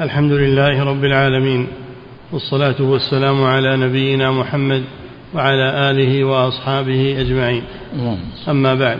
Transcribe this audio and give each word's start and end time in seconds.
الحمد 0.00 0.32
لله 0.32 0.84
رب 0.84 1.04
العالمين 1.04 1.66
والصلاة 2.32 2.74
والسلام 2.80 3.44
على 3.44 3.76
نبينا 3.76 4.30
محمد 4.30 4.84
وعلى 5.34 5.90
آله 5.90 6.24
وأصحابه 6.24 7.20
أجمعين. 7.20 7.62
أما 8.48 8.74
بعد 8.74 8.98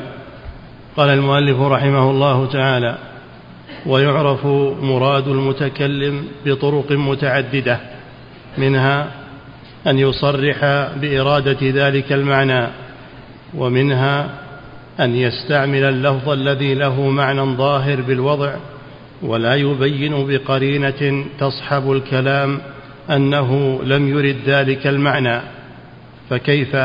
قال 0.97 1.09
المؤلف 1.09 1.61
رحمه 1.61 2.11
الله 2.11 2.47
تعالى 2.47 2.99
ويعرف 3.87 4.47
مراد 4.83 5.29
المتكلم 5.29 6.25
بطرق 6.47 6.93
متعددة 6.93 7.81
منها 8.59 9.11
أن 9.87 9.99
يصرح 9.99 10.65
بإرادة 11.01 11.59
ذلك 11.63 12.13
المعنى 12.13 12.67
ومنها 13.55 14.31
أن 15.01 15.17
يستعمل 15.17 15.85
اللفظ 15.85 16.29
الذي 16.29 16.75
له 16.75 17.09
معنى 17.09 17.41
ظاهر 17.57 18.01
بالوضع 18.01 18.55
ولا 19.25 19.55
يبين 19.55 20.27
بقرينة 20.27 21.25
تصحب 21.39 21.93
الكلام 21.93 22.61
أنه 23.11 23.81
لم 23.83 24.09
يرد 24.09 24.37
ذلك 24.47 24.87
المعنى. 24.87 25.41
فكيف 26.31 26.77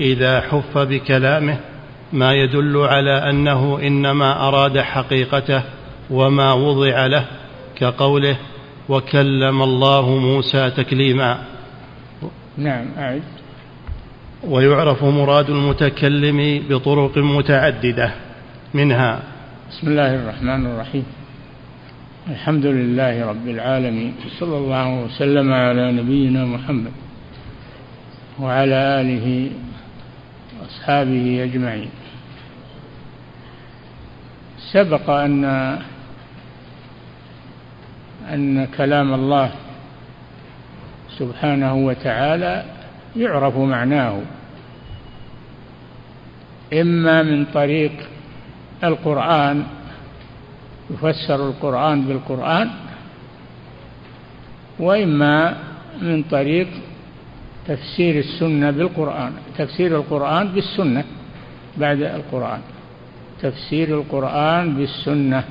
إذا 0.00 0.40
حف 0.40 0.78
بكلامه 0.78 1.58
ما 2.12 2.32
يدل 2.32 2.76
على 2.76 3.30
أنه 3.30 3.78
إنما 3.82 4.48
أراد 4.48 4.78
حقيقته 4.78 5.62
وما 6.10 6.52
وضع 6.52 7.06
له 7.06 7.24
كقوله 7.76 8.36
وكلم 8.88 9.62
الله 9.62 10.16
موسى 10.16 10.70
تكليما. 10.70 11.38
نعم 12.56 12.86
أعد. 12.98 13.22
ويعرف 14.44 15.04
مراد 15.04 15.50
المتكلم 15.50 16.62
بطرق 16.68 17.18
متعددة 17.18 18.12
منها. 18.74 19.22
بسم 19.70 19.88
الله 19.88 20.14
الرحمن 20.14 20.66
الرحيم. 20.66 21.04
الحمد 22.30 22.66
لله 22.66 23.26
رب 23.26 23.48
العالمين 23.48 24.14
صلى 24.38 24.56
الله 24.56 24.88
وسلم 25.04 25.52
على 25.52 25.92
نبينا 25.92 26.44
محمد 26.44 26.92
وعلى 28.40 28.74
آله 29.00 29.50
وأصحابه 30.60 31.44
أجمعين. 31.44 31.90
سبق 34.72 35.10
أن 35.10 35.44
أن 38.32 38.66
كلام 38.76 39.14
الله 39.14 39.50
سبحانه 41.18 41.74
وتعالى 41.74 42.64
يعرف 43.16 43.56
معناه 43.56 44.20
إما 46.72 47.22
من 47.22 47.44
طريق 47.44 47.92
القرآن 48.84 49.75
يفسر 50.90 51.48
القرآن 51.48 52.02
بالقرآن 52.02 52.70
وإما 54.78 55.56
من 56.02 56.22
طريق 56.22 56.68
تفسير 57.66 58.18
السنة 58.18 58.70
بالقرآن 58.70 59.32
تفسير 59.58 59.96
القرآن 59.96 60.48
بالسنة 60.48 61.04
بعد 61.76 62.02
القرآن 62.02 62.60
تفسير 63.42 64.00
القرآن 64.00 64.74
بالسنة 64.74 65.44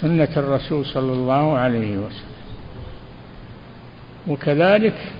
سنة 0.00 0.28
الرسول 0.36 0.86
صلى 0.86 1.12
الله 1.12 1.58
عليه 1.58 1.96
وسلم. 1.96 2.36
وكذلك 4.28 5.12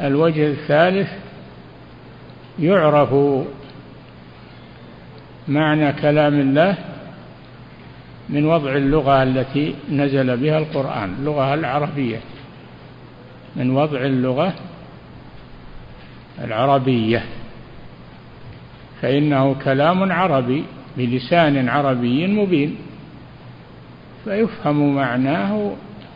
الوجه 0.00 0.46
الثالث 0.46 1.08
يعرف 2.58 3.14
معنى 5.48 5.92
كلام 5.92 6.40
الله 6.40 6.74
من 8.30 8.46
وضع 8.46 8.76
اللغة 8.76 9.22
التي 9.22 9.74
نزل 9.90 10.36
بها 10.36 10.58
القرآن 10.58 11.14
اللغة 11.18 11.54
العربية. 11.54 12.20
من 13.56 13.70
وضع 13.70 14.00
اللغة 14.00 14.54
العربية. 16.44 17.24
فإنه 19.02 19.54
كلام 19.64 20.12
عربي 20.12 20.64
بلسان 20.96 21.68
عربي 21.68 22.26
مبين. 22.26 22.76
فيفهم 24.24 24.94
معناه 24.94 25.72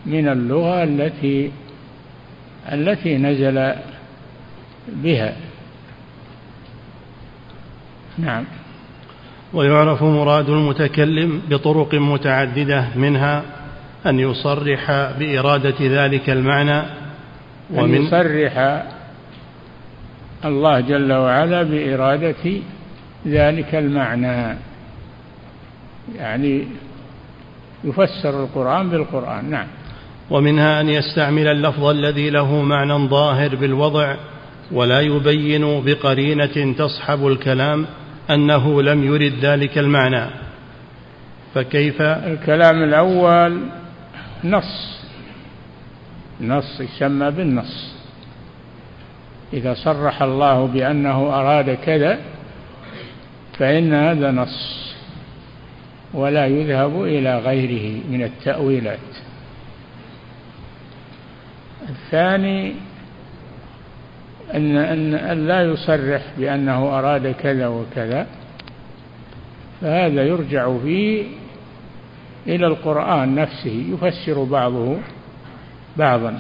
من 0.07 0.29
اللغة 0.29 0.85
التي 0.85 1.51
التي 2.73 3.19
نزل 3.19 3.75
بها. 4.89 5.37
نعم. 8.19 8.45
ويعرف 9.53 10.03
مراد 10.03 10.49
المتكلم 10.49 11.43
بطرق 11.51 11.95
متعددة 11.95 12.89
منها 12.97 13.43
أن 14.07 14.19
يصرح 14.19 14.91
بإرادة 15.19 15.75
ذلك 15.81 16.31
المعنى 16.31 16.83
ومن 17.75 17.95
أن 17.95 18.03
يصرح 18.03 18.83
الله 20.45 20.81
جل 20.81 21.13
وعلا 21.13 21.63
بإرادة 21.63 22.61
ذلك 23.27 23.75
المعنى. 23.75 24.57
يعني 26.17 26.67
يفسر 27.85 28.45
القرآن 28.45 28.91
بالقرآن 28.91 29.51
نعم. 29.51 29.67
ومنها 30.31 30.81
أن 30.81 30.89
يستعمل 30.89 31.47
اللفظ 31.49 31.85
الذي 31.85 32.31
له 32.31 32.63
معنى 32.63 33.09
ظاهر 33.09 33.57
بالوضع 33.57 34.17
ولا 34.73 35.01
يبين 35.01 35.85
بقرينة 35.85 36.75
تصحب 36.79 37.27
الكلام 37.27 37.87
أنه 38.31 38.83
لم 38.83 39.05
يرد 39.05 39.45
ذلك 39.45 39.79
المعنى. 39.79 40.31
فكيف؟ 41.55 42.03
الكلام 42.03 42.83
الأول 42.83 43.61
نص. 44.45 45.01
نص 46.41 46.81
يسمى 46.81 47.31
بالنص. 47.31 47.95
إذا 49.53 49.75
صرح 49.75 50.23
الله 50.23 50.67
بأنه 50.67 51.41
أراد 51.41 51.71
كذا 51.75 52.19
فإن 53.59 53.95
هذا 53.95 54.31
نص 54.31 54.95
ولا 56.15 56.47
يذهب 56.47 57.03
إلى 57.03 57.39
غيره 57.39 58.01
من 58.11 58.23
التأويلات. 58.23 58.99
الثاني 61.89 62.75
أن 64.55 64.77
أن 64.77 65.15
أن 65.15 65.47
لا 65.47 65.63
يصرح 65.63 66.23
بأنه 66.39 66.99
أراد 66.99 67.33
كذا 67.33 67.67
وكذا 67.67 68.27
فهذا 69.81 70.25
يرجع 70.25 70.79
فيه 70.79 71.25
إلى 72.47 72.67
القرآن 72.67 73.35
نفسه 73.35 73.85
يفسر 73.93 74.45
بعضه 74.45 74.97
بعضا. 75.97 76.39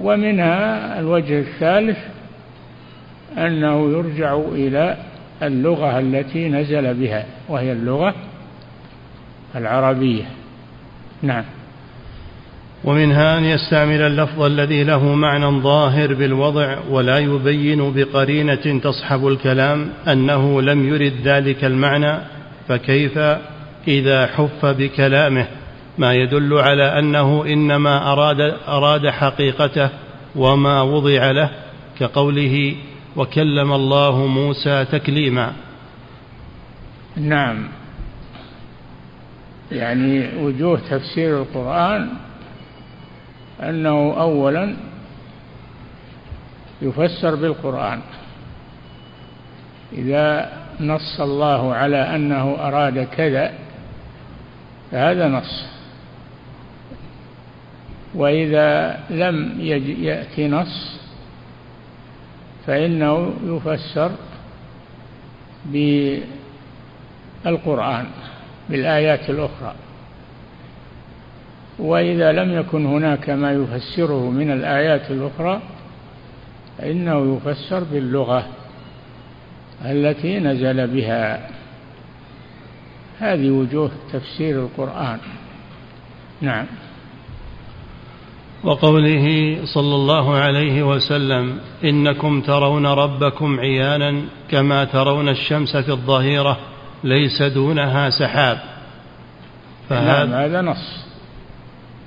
ومنها 0.00 0.98
الوجه 1.00 1.38
الثالث 1.38 1.98
أنه 3.38 3.90
يرجع 3.90 4.34
إلى 4.36 4.96
اللغة 5.42 5.98
التي 5.98 6.48
نزل 6.48 6.94
بها 6.94 7.26
وهي 7.48 7.72
اللغة 7.72 8.14
العربية. 9.56 10.24
نعم. 11.22 11.44
ومنها 12.84 13.38
أن 13.38 13.44
يستعمل 13.44 14.02
اللفظ 14.02 14.42
الذي 14.42 14.84
له 14.84 15.14
معنى 15.14 15.60
ظاهر 15.60 16.14
بالوضع 16.14 16.78
ولا 16.90 17.18
يبين 17.18 17.92
بقرينة 17.92 18.80
تصحب 18.82 19.28
الكلام 19.28 19.90
أنه 20.08 20.62
لم 20.62 20.88
يرد 20.88 21.12
ذلك 21.24 21.64
المعنى 21.64 22.18
فكيف 22.68 23.18
إذا 23.88 24.26
حف 24.26 24.66
بكلامه؟ 24.66 25.46
ما 25.98 26.14
يدل 26.14 26.54
على 26.54 26.98
أنه 26.98 27.44
إنما 27.46 28.12
أراد, 28.12 28.54
أراد 28.68 29.08
حقيقته 29.08 29.88
وما 30.36 30.82
وضع 30.82 31.30
له 31.30 31.50
كقوله 31.98 32.74
وكلم 33.16 33.72
الله 33.72 34.26
موسى 34.26 34.84
تكليما. 34.84 35.52
نعم. 37.16 37.68
يعني 39.72 40.28
وجوه 40.38 40.80
تفسير 40.90 41.42
القرآن 41.42 42.08
أنه 43.68 44.20
أولا 44.20 44.76
يفسر 46.82 47.34
بالقرآن. 47.34 48.00
إذا 49.92 50.52
نص 50.80 51.20
الله 51.20 51.74
على 51.74 51.96
أنه 52.16 52.56
أراد 52.60 53.08
كذا 53.08 53.52
فهذا 54.90 55.28
نص. 55.28 55.64
وإذا 58.14 59.00
لم 59.10 59.60
يأتي 60.00 60.48
نص 60.48 61.00
فإنه 62.66 63.34
يفسر 63.44 64.10
بالقرآن 67.44 68.06
بالآيات 68.70 69.30
الأخرى. 69.30 69.74
وإذا 71.78 72.32
لم 72.32 72.58
يكن 72.58 72.86
هناك 72.86 73.30
ما 73.30 73.52
يفسره 73.52 74.30
من 74.30 74.50
الآيات 74.50 75.10
الأخرى 75.10 75.60
فإنه 76.78 77.36
يفسر 77.36 77.84
باللغة 77.84 78.46
التي 79.84 80.38
نزل 80.38 80.86
بها. 80.86 81.48
هذه 83.18 83.50
وجوه 83.50 83.90
تفسير 84.12 84.62
القرآن. 84.62 85.18
نعم. 86.40 86.66
وقوله 88.64 89.58
صلى 89.64 89.94
الله 89.94 90.36
عليه 90.36 90.82
وسلم 90.82 91.58
إنكم 91.84 92.40
ترون 92.40 92.86
ربكم 92.86 93.60
عيانا 93.60 94.22
كما 94.50 94.84
ترون 94.84 95.28
الشمس 95.28 95.76
في 95.76 95.88
الظهيرة 95.88 96.58
ليس 97.04 97.42
دونها 97.42 98.10
سحاب. 98.10 98.58
فهذا 99.88 100.24
نعم 100.24 100.32
هذا 100.32 100.60
نص. 100.60 101.04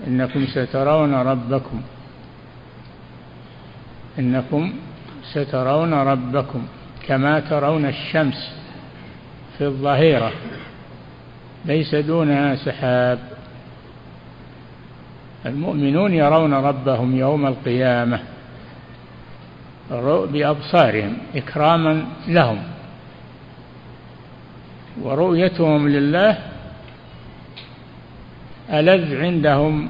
إنكم 0.08 0.46
سترون 0.48 1.14
ربكم. 1.14 1.82
إنكم 4.20 4.74
سترون 5.34 5.94
ربكم 5.94 6.68
كما 7.08 7.40
ترون 7.40 7.86
الشمس 7.86 8.52
في 9.58 9.66
الظهيرة 9.66 10.32
ليس 11.66 11.96
دونها 11.96 12.56
سحاب. 12.56 13.20
المؤمنون 15.46 16.14
يرون 16.14 16.54
ربهم 16.54 17.16
يوم 17.16 17.48
القيامة 17.48 18.20
بأبصارهم 20.32 21.18
إكراما 21.36 22.06
لهم 22.28 22.64
ورؤيتهم 25.02 25.90
لله 25.90 26.38
ألذ 28.74 29.16
عندهم 29.16 29.90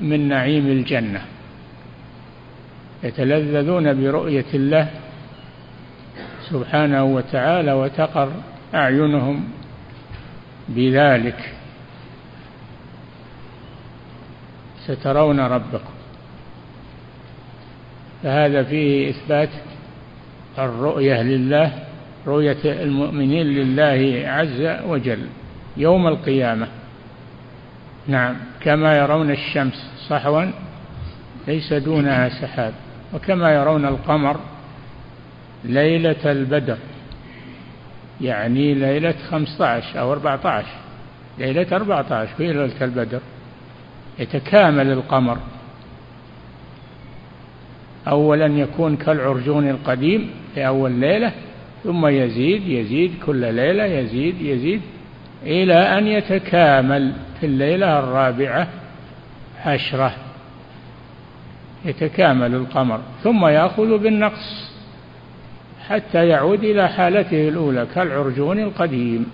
من 0.00 0.28
نعيم 0.28 0.66
الجنة؟ 0.66 1.22
يتلذذون 3.02 4.02
برؤية 4.02 4.44
الله 4.54 4.90
سبحانه 6.50 7.04
وتعالى 7.04 7.72
وتقر 7.72 8.32
أعينهم 8.74 9.44
بذلك. 10.68 11.52
سترون 14.86 15.40
ربكم. 15.40 15.94
فهذا 18.22 18.62
فيه 18.62 19.10
إثبات 19.10 19.48
الرؤية 20.58 21.22
لله 21.22 21.72
رؤية 22.26 22.82
المؤمنين 22.82 23.46
لله 23.46 24.28
عز 24.28 24.84
وجل 24.86 25.26
يوم 25.76 26.06
القيامة. 26.06 26.68
نعم. 28.08 28.36
كما 28.60 28.96
يرون 28.98 29.30
الشمس 29.30 29.90
صحوا 30.08 30.44
ليس 31.48 31.72
دونها 31.72 32.28
سحاب. 32.28 32.72
وكما 33.14 33.54
يرون 33.54 33.86
القمر 33.86 34.36
ليلة 35.64 36.32
البدر. 36.32 36.78
يعني 38.20 38.74
ليلة 38.74 39.14
خمسة 39.30 39.66
عشر 39.66 40.00
أو 40.00 40.12
أربعة 40.12 40.40
عشر 40.44 40.76
ليلة 41.38 41.66
أربعة 41.76 42.06
عشر 42.10 42.34
في 42.36 42.46
ليلة 42.46 42.84
البدر. 42.84 43.20
يتكامل 44.18 44.92
القمر. 44.92 45.38
أولا 48.08 48.46
يكون 48.46 48.96
كالعرجون 48.96 49.68
القديم 49.68 50.30
في 50.54 50.66
أول 50.66 50.92
ليلة 50.92 51.32
ثم 51.84 52.06
يزيد 52.06 52.68
يزيد 52.68 53.12
كل 53.26 53.54
ليلة 53.54 53.84
يزيد 53.84 54.40
يزيد 54.40 54.80
إلى 55.42 55.98
أن 55.98 56.06
يتكامل. 56.06 57.12
في 57.40 57.46
الليلة 57.46 57.98
الرابعة 57.98 58.68
عشرة. 59.66 60.12
يتكامل 61.84 62.54
القمر 62.54 63.00
ثم 63.22 63.46
يأخذ 63.46 63.98
بالنقص 63.98 64.70
حتى 65.88 66.28
يعود 66.28 66.64
إلى 66.64 66.88
حالته 66.88 67.48
الأولى 67.48 67.86
كالعرجون 67.94 68.58
القديم 68.58 69.26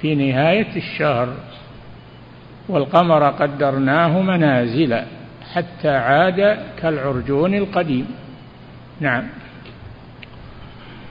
في 0.00 0.14
نهاية 0.14 0.76
الشهر. 0.76 1.28
والقمر 2.68 3.30
قدرناه 3.30 4.20
منازل 4.22 5.00
حتى 5.54 5.88
عاد 5.88 6.58
كالعرجون 6.82 7.54
القديم. 7.54 8.06
نعم. 9.00 9.22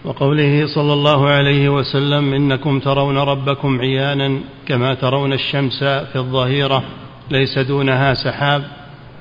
وقوله 0.03 0.67
صلى 0.75 0.93
الله 0.93 1.29
عليه 1.29 1.69
وسلم 1.69 2.33
إنكم 2.33 2.79
ترون 2.79 3.17
ربكم 3.17 3.79
عيانا 3.79 4.39
كما 4.67 4.93
ترون 4.93 5.33
الشمس 5.33 5.83
في 5.83 6.15
الظهيرة 6.15 6.83
ليس 7.31 7.59
دونها 7.59 8.13
سحاب 8.13 8.63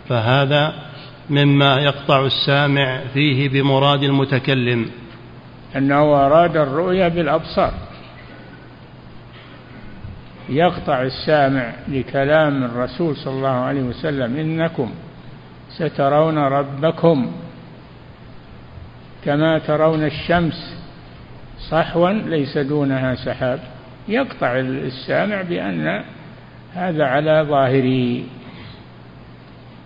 فهذا 0.08 0.74
مما 1.30 1.80
يقطع 1.80 2.26
السامع 2.26 3.00
فيه 3.14 3.48
بمراد 3.48 4.02
المتكلم. 4.02 4.90
أنه 5.76 6.26
أراد 6.26 6.56
الرؤيا 6.56 7.08
بالأبصار. 7.08 7.72
يقطع 10.48 11.02
السامع 11.02 11.72
لكلام 11.88 12.64
الرسول 12.64 13.16
صلى 13.16 13.34
الله 13.34 13.48
عليه 13.48 13.82
وسلم 13.82 14.36
إنكم 14.36 14.90
سترون 15.70 16.38
ربكم. 16.38 17.32
كما 19.26 19.58
ترون 19.58 20.04
الشمس 20.04 20.76
صحوا 21.70 22.10
ليس 22.12 22.58
دونها 22.58 23.14
سحاب. 23.14 23.60
يقطع 24.08 24.58
السامع 24.58 25.42
بأن 25.42 26.04
هذا 26.74 27.04
على 27.04 27.46
ظاهره. 27.48 28.22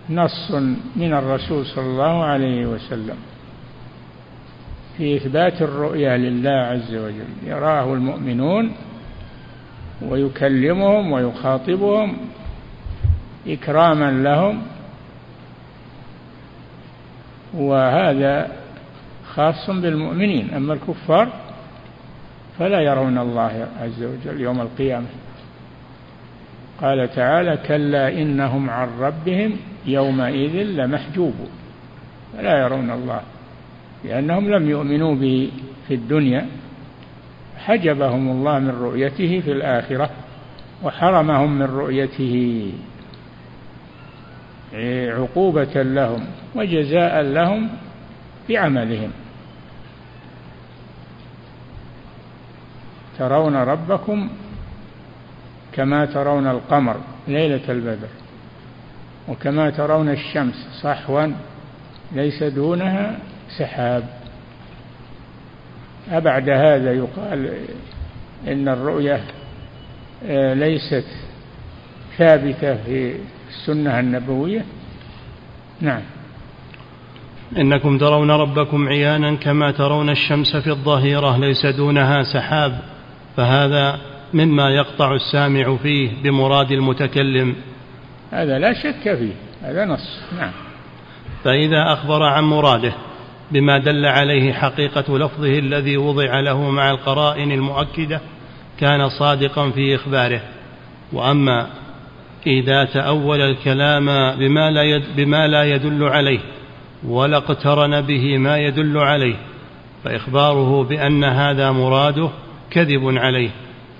نص 0.09 0.51
من 0.95 1.13
الرسول 1.13 1.65
صلى 1.65 1.85
الله 1.85 2.23
عليه 2.23 2.65
وسلم 2.65 3.17
في 4.97 5.17
إثبات 5.17 5.61
الرؤيا 5.61 6.17
لله 6.17 6.51
عز 6.51 6.95
وجل. 6.95 7.31
يراه 7.45 7.93
المؤمنون 7.93 8.71
ويكلمهم 10.01 11.11
ويخاطبهم 11.11 12.17
إكراما 13.47 14.11
لهم. 14.11 14.61
وهذا 17.53 18.60
خاص 19.35 19.69
بالمؤمنين. 19.69 20.53
أما 20.53 20.73
الكفار 20.73 21.29
فلا 22.59 22.79
يرون 22.79 23.17
الله 23.17 23.67
عز 23.81 24.03
وجل 24.03 24.41
يوم 24.41 24.61
القيامة. 24.61 25.07
قال 26.81 27.15
تعالى 27.15 27.57
كلا 27.67 28.21
إنهم 28.21 28.69
عن 28.69 28.87
ربهم 28.99 29.57
يومئذ 29.85 30.63
لمحجوبون. 30.63 31.49
فلا 32.37 32.57
يرون 32.57 32.91
الله 32.91 33.21
لأنهم 34.03 34.49
لم 34.49 34.69
يؤمنوا 34.69 35.15
به 35.15 35.51
في 35.87 35.93
الدنيا. 35.93 36.45
حجبهم 37.57 38.31
الله 38.31 38.59
من 38.59 38.69
رؤيته 38.69 39.39
في 39.39 39.51
الآخرة 39.51 40.09
وحرمهم 40.83 41.59
من 41.59 41.65
رؤيته. 41.65 42.71
عقوبة 45.17 45.83
لهم 45.83 46.25
وجزاء 46.55 47.21
لهم 47.21 47.69
بعملهم. 48.49 49.11
ترون 53.21 53.55
ربكم 53.55 54.29
كما 55.73 56.05
ترون 56.05 56.47
القمر 56.47 56.95
ليلة 57.27 57.61
البدر 57.69 58.07
وكما 59.27 59.69
ترون 59.69 60.09
الشمس 60.09 60.67
صحوا 60.81 61.27
ليس 62.11 62.43
دونها 62.43 63.19
سحاب. 63.57 64.03
أبعد 66.11 66.49
هذا 66.49 66.93
يقال 66.93 67.53
إن 68.47 68.67
الرؤية 68.67 69.21
آه، 70.25 70.53
ليست 70.53 71.05
ثابتة 72.17 72.75
في 72.75 73.15
السنة 73.49 73.99
النبوية. 73.99 74.65
نعم. 75.81 76.01
إنكم 77.57 77.97
ترون 77.97 78.31
ربكم 78.31 78.87
عيانا 78.87 79.35
كما 79.35 79.71
ترون 79.71 80.09
الشمس 80.09 80.55
في 80.55 80.69
الظهيرة 80.69 81.37
ليس 81.37 81.65
دونها 81.65 82.23
سحاب. 82.23 83.00
فهذا 83.41 83.99
مما 84.33 84.69
يقطع 84.69 85.15
السامع 85.15 85.75
فيه 85.75 86.09
بمراد 86.23 86.71
المتكلم. 86.71 87.55
هذا 88.31 88.59
لا 88.59 88.73
شك 88.73 89.15
فيه 89.15 89.33
هذا 89.61 89.85
نص 89.85 90.21
نعم. 90.37 90.51
فإذا 91.43 91.93
أخبر 91.93 92.23
عن 92.23 92.43
مراده 92.43 92.93
بما 93.51 93.77
دل 93.77 94.05
عليه 94.05 94.53
حقيقة 94.53 95.17
لفظه 95.17 95.59
الذي 95.59 95.97
وضع 95.97 96.39
له 96.39 96.69
مع 96.69 96.91
القرائن 96.91 97.51
المؤكدة 97.51 98.21
كان 98.79 99.09
صادقا 99.09 99.69
في 99.69 99.95
إخباره. 99.95 100.41
وأما 101.13 101.67
إذا 102.47 102.85
تأول 102.85 103.41
الكلام 103.41 104.05
بما 104.35 104.71
لا, 104.71 104.83
يد 104.83 105.03
بما 105.15 105.47
لا 105.47 105.63
يدل 105.63 106.03
عليه 106.03 106.39
ولا 107.07 107.37
اقترن 107.37 108.01
به 108.01 108.37
ما 108.37 108.57
يدل 108.57 108.97
عليه 108.97 109.35
فإخباره 110.03 110.83
بأن 110.83 111.23
هذا 111.23 111.71
مراده 111.71 112.29
كذب 112.71 113.17
عليه 113.17 113.49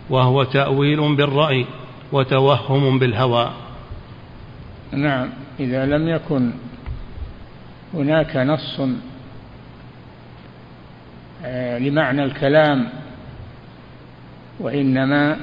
وهو 0.10 0.44
تأويل 0.44 1.16
بالرأي 1.16 1.66
وتوهم 2.12 3.00
بالهوى. 3.00 3.52
نعم 4.92 5.30
إذا 5.60 5.86
لم 5.86 6.08
يكن 6.08 6.52
هناك 7.94 8.38
نص 8.38 8.82
آه، 11.46 11.78
لمعنى 11.78 12.24
الكلام 12.24 12.90
وإنما 14.60 15.38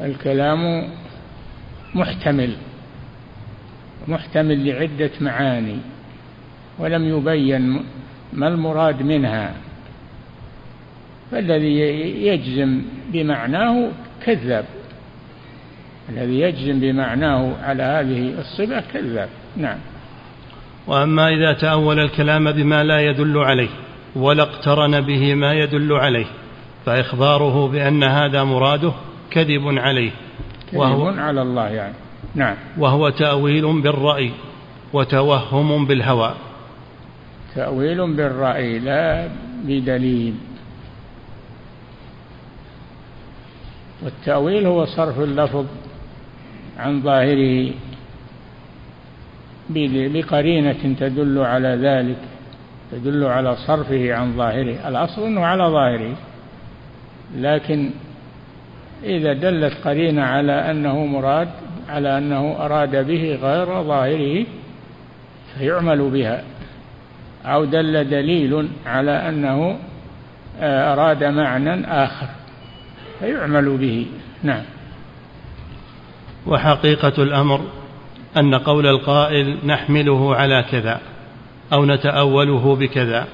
الكلام 0.00 0.88
محتمل 1.94 2.56
محتمل 4.08 4.68
لعدة 4.68 5.10
معاني 5.20 5.76
ولم 6.78 7.04
يبين 7.04 7.84
ما 8.32 8.48
المراد 8.48 9.02
منها. 9.02 9.54
فالذي 11.32 11.78
يجزم 12.26 12.82
بمعناه 13.12 13.88
كذاب. 14.24 14.64
الذي 16.08 16.40
يجزم 16.40 16.80
بمعناه 16.80 17.52
على 17.62 17.82
هذه 17.82 18.34
الصفة 18.38 18.82
كذاب. 18.92 19.28
نعم. 19.56 19.78
وأما 20.86 21.28
إذا 21.28 21.52
تأول 21.52 21.98
الكلام 21.98 22.52
بما 22.52 22.84
لا 22.84 23.00
يدل 23.00 23.38
عليه 23.38 23.68
ولا 24.16 24.42
اقترن 24.42 25.00
به 25.00 25.34
ما 25.34 25.52
يدل 25.52 25.92
عليه 25.92 26.26
فإخباره 26.86 27.68
بأن 27.68 28.04
هذا 28.04 28.44
مراده 28.44 28.92
كذب 29.30 29.78
عليه. 29.78 30.10
وهو 30.72 31.08
على 31.08 31.42
الله 31.42 31.68
يعني. 31.68 31.94
نعم. 32.34 32.56
وهو 32.78 33.08
تأويل 33.08 33.80
بالرأي 33.82 34.30
وتوهم 34.92 35.86
بالهوى. 35.86 36.34
تأويل 37.54 38.16
بالرأي 38.16 38.78
لا 38.78 39.28
بدليل. 39.64 40.34
والتأويل 44.04 44.66
هو 44.66 44.84
صرف 44.84 45.18
اللفظ 45.20 45.66
عن 46.78 47.02
ظاهره 47.02 47.72
بقرينة 49.70 50.96
تدل 51.00 51.38
على 51.38 51.68
ذلك 51.68 52.18
تدل 52.92 53.24
على 53.24 53.56
صرفه 53.56 54.14
عن 54.14 54.36
ظاهره 54.36 54.88
الأصل 54.88 55.26
أنه 55.26 55.44
على 55.44 55.64
ظاهره. 55.64 56.16
لكن 57.36 57.90
إذا 59.04 59.32
دلت 59.32 59.74
قرينة 59.84 60.22
على 60.22 60.52
أنه 60.52 61.06
مراد 61.06 61.48
على 61.88 62.18
أنه 62.18 62.56
أراد 62.58 63.06
به 63.06 63.38
غير 63.42 63.82
ظاهره 63.82 64.46
فيعمل 65.54 66.10
بها. 66.10 66.42
أو 67.44 67.64
دل 67.64 68.08
دليل 68.08 68.68
على 68.86 69.28
أنه 69.28 69.78
آه، 70.60 70.92
أراد 70.92 71.24
معنى 71.24 71.86
آخر. 72.04 72.28
فيعمل 73.22 73.76
به. 73.76 74.06
نعم. 74.42 74.62
وحقيقة 76.46 77.22
الأمر 77.22 77.60
أن 78.36 78.54
قول 78.54 78.86
القائل 78.86 79.58
نحمله 79.64 80.34
على 80.36 80.64
كذا 80.70 81.00
أو 81.72 81.84
نتأوله 81.84 82.76
بكذا 82.76 83.26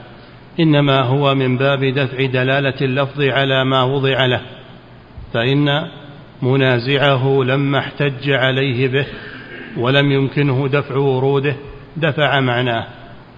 إنما 0.61 1.01
هو 1.01 1.35
من 1.35 1.57
باب 1.57 1.85
دفع 1.85 2.27
دلالة 2.27 2.75
اللفظ 2.81 3.21
على 3.21 3.65
ما 3.65 3.83
وضع 3.83 4.27
له 4.27 4.41
فإن 5.35 5.89
منازعه 6.43 7.43
لما 7.43 7.79
احتج 7.79 8.31
عليه 8.31 8.89
به 8.89 9.07
ولم 9.77 10.13
يمكنه 10.13 10.69
دفع 10.69 10.97
وروده 10.97 11.57
دفع 11.97 12.41
معناه 12.41 12.87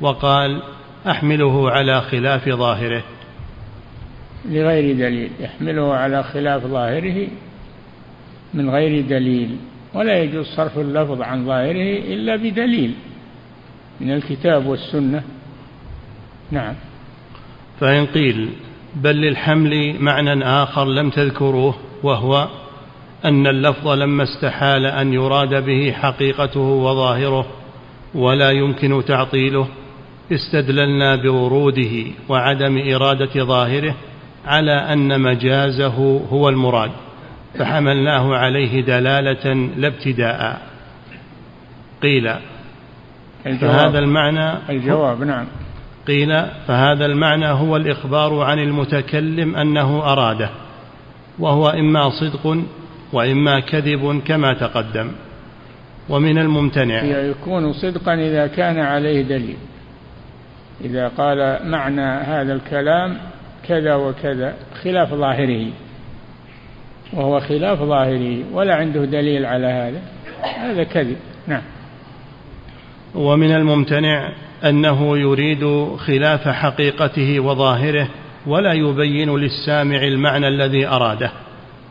وقال 0.00 0.62
أحمله 1.07 1.71
على 1.71 2.00
خلاف 2.00 2.49
ظاهره. 2.49 3.02
لغير 4.45 4.97
دليل 4.97 5.31
يحمله 5.41 5.95
على 5.95 6.23
خلاف 6.23 6.67
ظاهره 6.67 7.29
من 8.55 8.71
غير 8.71 9.01
دليل 9.07 9.57
ولا 9.95 10.23
يجوز 10.23 10.47
صرف 10.47 10.79
اللفظ 10.79 11.23
عن 11.23 11.47
ظاهره 11.47 11.99
إلا 12.15 12.37
بدليل 12.37 12.95
من 14.01 14.13
الكتاب 14.13 14.67
والسنة. 14.67 15.23
نعم. 16.51 16.75
فإن 17.81 18.07
قيل 18.07 18.49
بل 18.97 19.17
للحمل 19.17 19.97
معنى 20.01 20.45
آخر 20.45 20.85
لم 20.85 21.11
تذكروه 21.11 21.75
وهو 22.03 22.49
أن 23.25 23.47
اللفظ 23.47 23.89
لما 23.89 24.23
استحال 24.23 24.87
أن 24.87 25.13
يراد 25.13 25.65
به 25.65 25.93
حقيقته 25.93 26.61
وظاهره 26.61 27.47
ولا 28.15 28.51
يمكن 28.51 29.05
تعطيله 29.05 29.69
استدللنا 30.33 31.17
بوروده 31.17 32.07
وعدم 32.29 32.93
إرادة 32.95 33.45
ظاهره 33.45 33.95
على 34.47 34.73
أن 34.73 35.21
مجازه 35.21 36.21
هو 36.31 36.49
المراد 36.49 36.91
فحملناه 37.59 38.37
عليه 38.37 38.81
دلالة 38.81 39.55
لا 39.77 39.89
ابتداء. 39.89 40.61
قيل 42.03 42.35
فهذا 43.61 43.99
المعنى 43.99 44.53
الجواب 44.69 45.23
نعم. 45.23 45.47
قيل 46.07 46.43
فهذا 46.69 47.07
المعنى 47.07 47.47
هو 47.47 47.77
الإخبار 47.77 48.41
عن 48.41 48.59
المتكلم 48.59 49.57
أنه 49.57 50.13
أراده 50.13 50.51
وهو 51.39 51.69
إما 51.69 52.11
صدق 52.11 52.57
وإما 53.13 53.61
كذب 53.61 54.23
كما 54.25 54.55
تقدم 54.55 55.13
ومن 56.09 56.39
الممتنع. 56.39 57.03
يكون 57.03 57.73
صدقا 57.73 58.15
إذا 58.15 58.47
كان 58.47 58.79
عليه 58.79 59.23
دليل. 59.23 59.57
إذا 60.85 61.09
قال 61.09 61.59
معنى 61.65 62.07
هذا 62.07 62.53
الكلام 62.53 63.17
كذا 63.69 63.95
وكذا 63.95 64.55
خلاف 64.83 65.14
ظاهره 65.14 65.67
وهو 67.12 67.40
خلاف 67.40 67.83
ظاهره 67.83 68.45
ولا 68.52 68.75
عنده 68.75 69.05
دليل 69.05 69.47
على 69.47 69.67
هذا. 69.67 70.00
هذا 70.43 70.85
كذب. 70.85 71.17
نعم. 71.47 71.62
ومن 73.14 73.52
الممتنع 73.52 74.33
أنه 74.64 75.19
يريد 75.19 75.88
خلاف 75.97 76.49
حقيقته 76.49 77.40
وظاهره 77.40 78.09
ولا 78.47 78.73
يبين 78.73 79.37
للسامع 79.37 80.02
المعنى 80.02 80.49
الذي 80.49 80.87
أراده. 80.87 81.31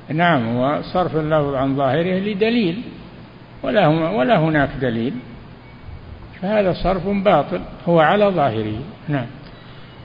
نعم 0.09 0.55
وصرف 0.55 1.15
اللفظ 1.15 1.55
عن 1.55 1.75
ظاهره 1.75 2.19
لدليل 2.19 2.81
ولا 3.63 3.87
ولا 3.87 4.39
هناك 4.39 4.69
دليل. 4.81 5.13
فهذا 6.41 6.73
صرف 6.73 7.07
باطل 7.07 7.61
هو 7.87 7.99
على 7.99 8.25
ظاهره. 8.25 8.79
نعم. 9.07 9.25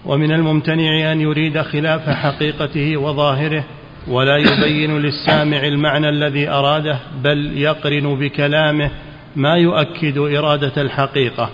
ومن 0.06 0.32
الممتنع 0.32 1.12
أن 1.12 1.20
يريد 1.20 1.62
خلاف 1.62 2.08
حقيقته 2.08 2.96
وظاهره 2.96 3.64
ولا 4.08 4.36
يبين 4.36 4.98
للسامع 4.98 5.66
المعنى 5.66 6.08
الذي 6.08 6.48
أراده 6.48 6.98
بل 7.22 7.58
يقرن 7.58 8.18
بكلامه 8.18 8.90
ما 9.36 9.54
يؤكد 9.54 10.18
إرادة 10.18 10.82
الحقيقة. 10.82 11.50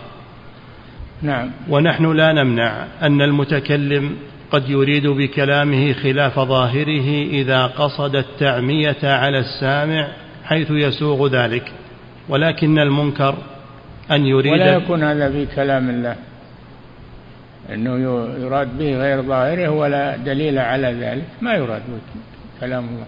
نعم. 1.23 1.50
ونحن 1.69 2.12
لا 2.12 2.33
نمنع 2.33 2.87
أن 3.02 3.23
المتكلم 3.23 4.16
قد 4.50 4.71
يريد 4.71 5.07
بكلامه 5.07 5.92
خلاف 5.92 6.40
ظاهره 6.40 7.26
إذا 7.30 7.66
قصد 7.66 8.16
التعمية 8.16 8.99
على 9.02 9.38
السامع 9.38 10.09
حيث 10.45 10.71
يسوغ 10.71 11.28
ذلك. 11.28 11.73
ولكن 12.28 12.78
المنكر 12.78 13.35
أن 14.11 14.26
يريد 14.26 14.52
ولا 14.52 14.75
يكون 14.76 15.02
هذا 15.02 15.30
في 15.30 15.47
كلام 15.57 15.90
الله. 15.90 16.16
إنه 17.75 17.97
يراد 18.39 18.79
به 18.79 18.97
غير 18.97 19.23
ظاهره 19.23 19.69
ولا 19.69 20.17
دليل 20.17 20.59
على 20.59 20.93
ذلك. 20.93 21.25
ما 21.41 21.55
يراد 21.55 21.83
به 21.89 22.21
كلام 22.61 22.85
الله. 22.85 23.07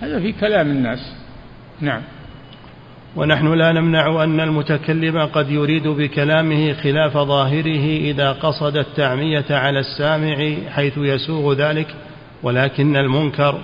هذا 0.00 0.20
في 0.20 0.32
كلام 0.32 0.70
الناس. 0.70 1.16
نعم. 1.80 2.02
ونحن 3.16 3.54
لا 3.54 3.72
نمنع 3.72 4.24
أن 4.24 4.40
المتكلم 4.40 5.18
قد 5.18 5.50
يريد 5.50 5.88
بكلامه 5.88 6.72
خلاف 6.72 7.18
ظاهره 7.18 7.86
إذا 8.10 8.32
قصد 8.32 8.76
التعمية 8.76 9.44
على 9.50 9.78
السامع 9.78 10.54
حيث 10.70 10.98
يسوغ 10.98 11.52
ذلك 11.52 11.94
ولكن 12.42 12.96
المنكر 12.96 13.60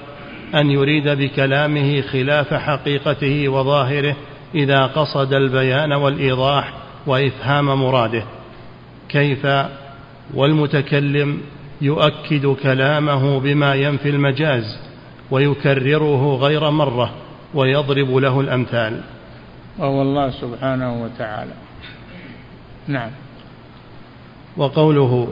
أن 0.55 0.71
يريد 0.71 1.09
بكلامه 1.09 2.01
خلاف 2.01 2.55
حقيقته 2.55 3.49
وظاهره 3.49 4.17
إذا 4.55 4.87
قصد 4.87 5.33
البيان 5.33 5.93
والإيضاح 5.93 6.73
وإفهام 7.07 7.65
مراده. 7.83 8.25
كيف 9.09 9.47
والمتكلم 10.35 11.41
يؤكد 11.81 12.47
كلامه 12.47 13.41
بما 13.41 13.75
ينفي 13.75 14.09
المجاز 14.09 14.79
ويكرره 15.31 16.37
غير 16.37 16.71
مرة 16.71 17.13
ويضرب 17.55 18.17
له 18.17 18.41
الأمثال. 18.41 19.01
وهو 19.79 20.03
الله 20.03 20.31
سبحانه 20.31 21.03
وتعالى. 21.03 21.53
نعم. 22.89 23.11
وقوله 24.57 25.29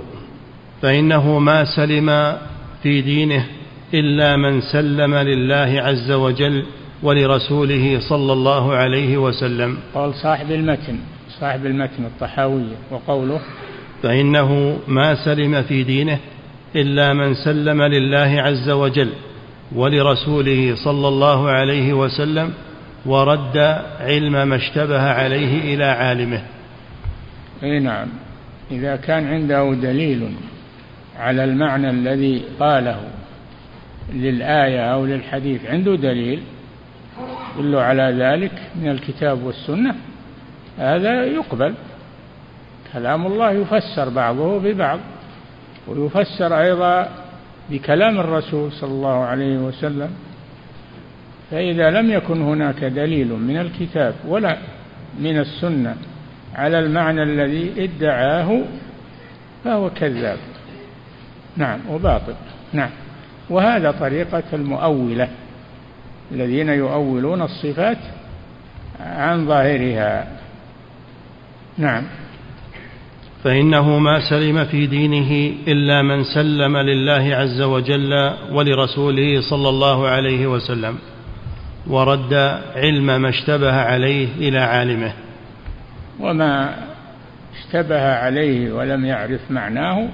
فإنه 0.82 1.38
ما 1.38 1.64
سلم 1.76 2.36
في 2.82 3.00
دينه 3.00 3.46
إلا 3.94 4.36
من 4.36 4.60
سلم 4.60 5.14
لله 5.14 5.82
عز 5.82 6.10
وجل 6.10 6.66
ولرسوله 7.02 8.00
صلى 8.08 8.32
الله 8.32 8.74
عليه 8.74 9.16
وسلم. 9.16 9.78
قول 9.94 10.14
صاحب 10.14 10.50
المتن 10.50 10.98
صاحب 11.40 11.66
المتن 11.66 12.04
الطحاوية. 12.04 12.76
وقوله 12.90 13.40
فإنه 14.02 14.78
ما 14.88 15.24
سلم 15.24 15.62
في 15.62 15.82
دينه 15.82 16.18
إلا 16.76 17.12
من 17.12 17.34
سلم 17.34 17.82
لله 17.82 18.42
عز 18.42 18.70
وجل 18.70 19.12
ولرسوله 19.74 20.74
صلى 20.74 21.08
الله 21.08 21.50
عليه 21.50 21.92
وسلم 21.92 22.52
ورد 23.06 23.56
علم 24.00 24.48
ما 24.48 24.56
اشتبه 24.56 25.02
عليه 25.02 25.74
إلى 25.74 25.84
عالمه. 25.84 26.42
أي 27.62 27.78
نعم. 27.78 28.08
إذا 28.70 28.96
كان 28.96 29.26
عنده 29.26 29.74
دليل 29.74 30.34
على 31.18 31.44
المعنى 31.44 31.90
الذي 31.90 32.42
قاله 32.60 33.00
للآية 34.12 34.80
أو 34.80 35.06
للحديث 35.06 35.66
عنده 35.66 35.94
دليل 35.94 36.42
يدل 37.58 37.76
على 37.76 38.16
ذلك 38.18 38.52
من 38.82 38.90
الكتاب 38.90 39.42
والسنة 39.42 39.94
هذا 40.78 41.24
يقبل. 41.24 41.74
كلام 42.92 43.26
الله 43.26 43.50
يفسر 43.50 44.08
بعضه 44.08 44.58
ببعض 44.58 45.00
ويفسر 45.88 46.60
أيضا 46.60 47.08
بكلام 47.70 48.20
الرسول 48.20 48.72
صلى 48.72 48.90
الله 48.90 49.24
عليه 49.24 49.58
وسلم 49.58 50.10
فإذا 51.50 51.90
لم 51.90 52.10
يكن 52.10 52.42
هناك 52.42 52.84
دليل 52.84 53.28
من 53.28 53.56
الكتاب 53.56 54.14
ولا 54.26 54.56
من 55.18 55.38
السنة 55.38 55.96
على 56.54 56.78
المعنى 56.78 57.22
الذي 57.22 57.84
ادعاه 57.84 58.60
فهو 59.64 59.90
كذاب. 59.90 60.38
نعم 61.56 61.80
وباطل. 61.90 62.34
نعم. 62.72 62.90
وهذا 63.50 63.90
طريقة 63.90 64.42
المؤولة 64.52 65.28
الذين 66.32 66.68
يؤولون 66.68 67.42
الصفات 67.42 67.98
عن 69.00 69.46
ظاهرها. 69.46 70.26
نعم. 71.78 72.04
فإنه 73.44 73.98
ما 73.98 74.30
سلم 74.30 74.64
في 74.64 74.86
دينه 74.86 75.54
إلا 75.68 76.02
من 76.02 76.24
سلم 76.24 76.76
لله 76.76 77.36
عز 77.36 77.60
وجل 77.60 78.32
ولرسوله 78.52 79.40
صلى 79.40 79.68
الله 79.68 80.08
عليه 80.08 80.46
وسلم 80.46 80.98
ورد 81.86 82.34
علم 82.76 83.06
ما 83.22 83.28
اشتبه 83.28 83.72
عليه 83.72 84.28
إلى 84.36 84.58
عالمه. 84.58 85.12
وما 86.20 86.74
اشتبه 87.58 88.14
عليه 88.14 88.72
ولم 88.72 89.04
يعرف 89.04 89.40
معناه 89.50 90.08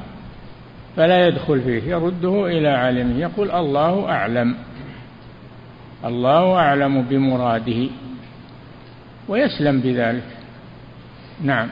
فلا 0.96 1.26
يدخل 1.28 1.60
فيه 1.60 1.82
يرده 1.82 2.46
إلى 2.46 2.68
عالمه 2.68 3.18
يقول 3.20 3.50
الله 3.50 4.10
أعلم 4.10 4.56
الله 6.04 6.54
أعلم 6.54 7.02
بمراده 7.02 7.88
ويسلم 9.28 9.80
بذلك. 9.80 10.24
نعم. 11.42 11.68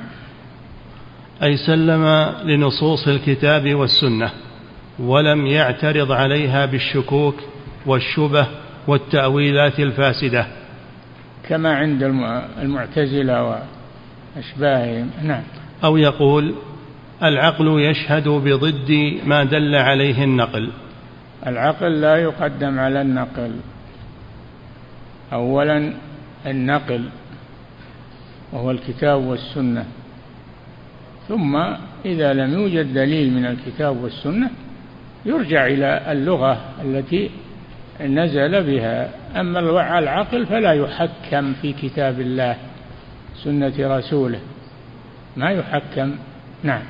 أي 1.45 1.57
سلم 1.57 2.33
لنصوص 2.45 3.09
الكتاب 3.09 3.75
والسنة 3.75 4.31
ولم 4.99 5.47
يعترض 5.47 6.13
عليها 6.13 6.67
بالشكوك 6.67 7.35
والشبه 7.87 8.47
والتأويلات 8.87 9.81
الفاسدة. 9.81 10.47
كما 11.49 11.75
عند 11.75 12.03
المعتزلة 12.63 13.59
وأشباههم. 14.37 15.11
نعم. 15.23 15.43
أو 15.85 15.97
يقول 15.97 16.55
العقل 17.23 17.81
يشهد 17.81 18.29
بضد 18.29 19.19
ما 19.27 19.45
دل 19.45 19.75
عليه 19.75 20.25
النقل. 20.25 20.71
العقل 21.47 22.01
لا 22.01 22.17
يقدم 22.17 22.79
على 22.79 23.03
النقل. 23.03 23.57
أولا 25.33 25.93
النقل 26.47 27.09
وهو 28.53 28.71
الكتاب 28.71 29.25
والسنة. 29.25 29.87
ثم 31.29 31.57
إذا 32.05 32.33
لم 32.33 32.53
يوجد 32.53 32.95
دليل 32.95 33.33
من 33.33 33.47
الكتاب 33.47 34.03
والسنة 34.03 34.51
يرجع 35.27 35.67
إلى 35.67 36.13
اللغة 36.13 36.61
التي 36.85 37.31
نزل 38.01 38.63
بها. 38.63 39.11
أما 39.41 39.61
العقل 39.99 40.47
فلا 40.47 40.73
يحكم 40.73 41.53
في 41.63 41.73
كتاب 41.73 42.21
الله 42.21 42.57
سنة 43.45 43.73
رسوله. 43.79 44.41
ما 45.37 45.51
يحكم. 45.51 46.15
نعم. 46.63 46.83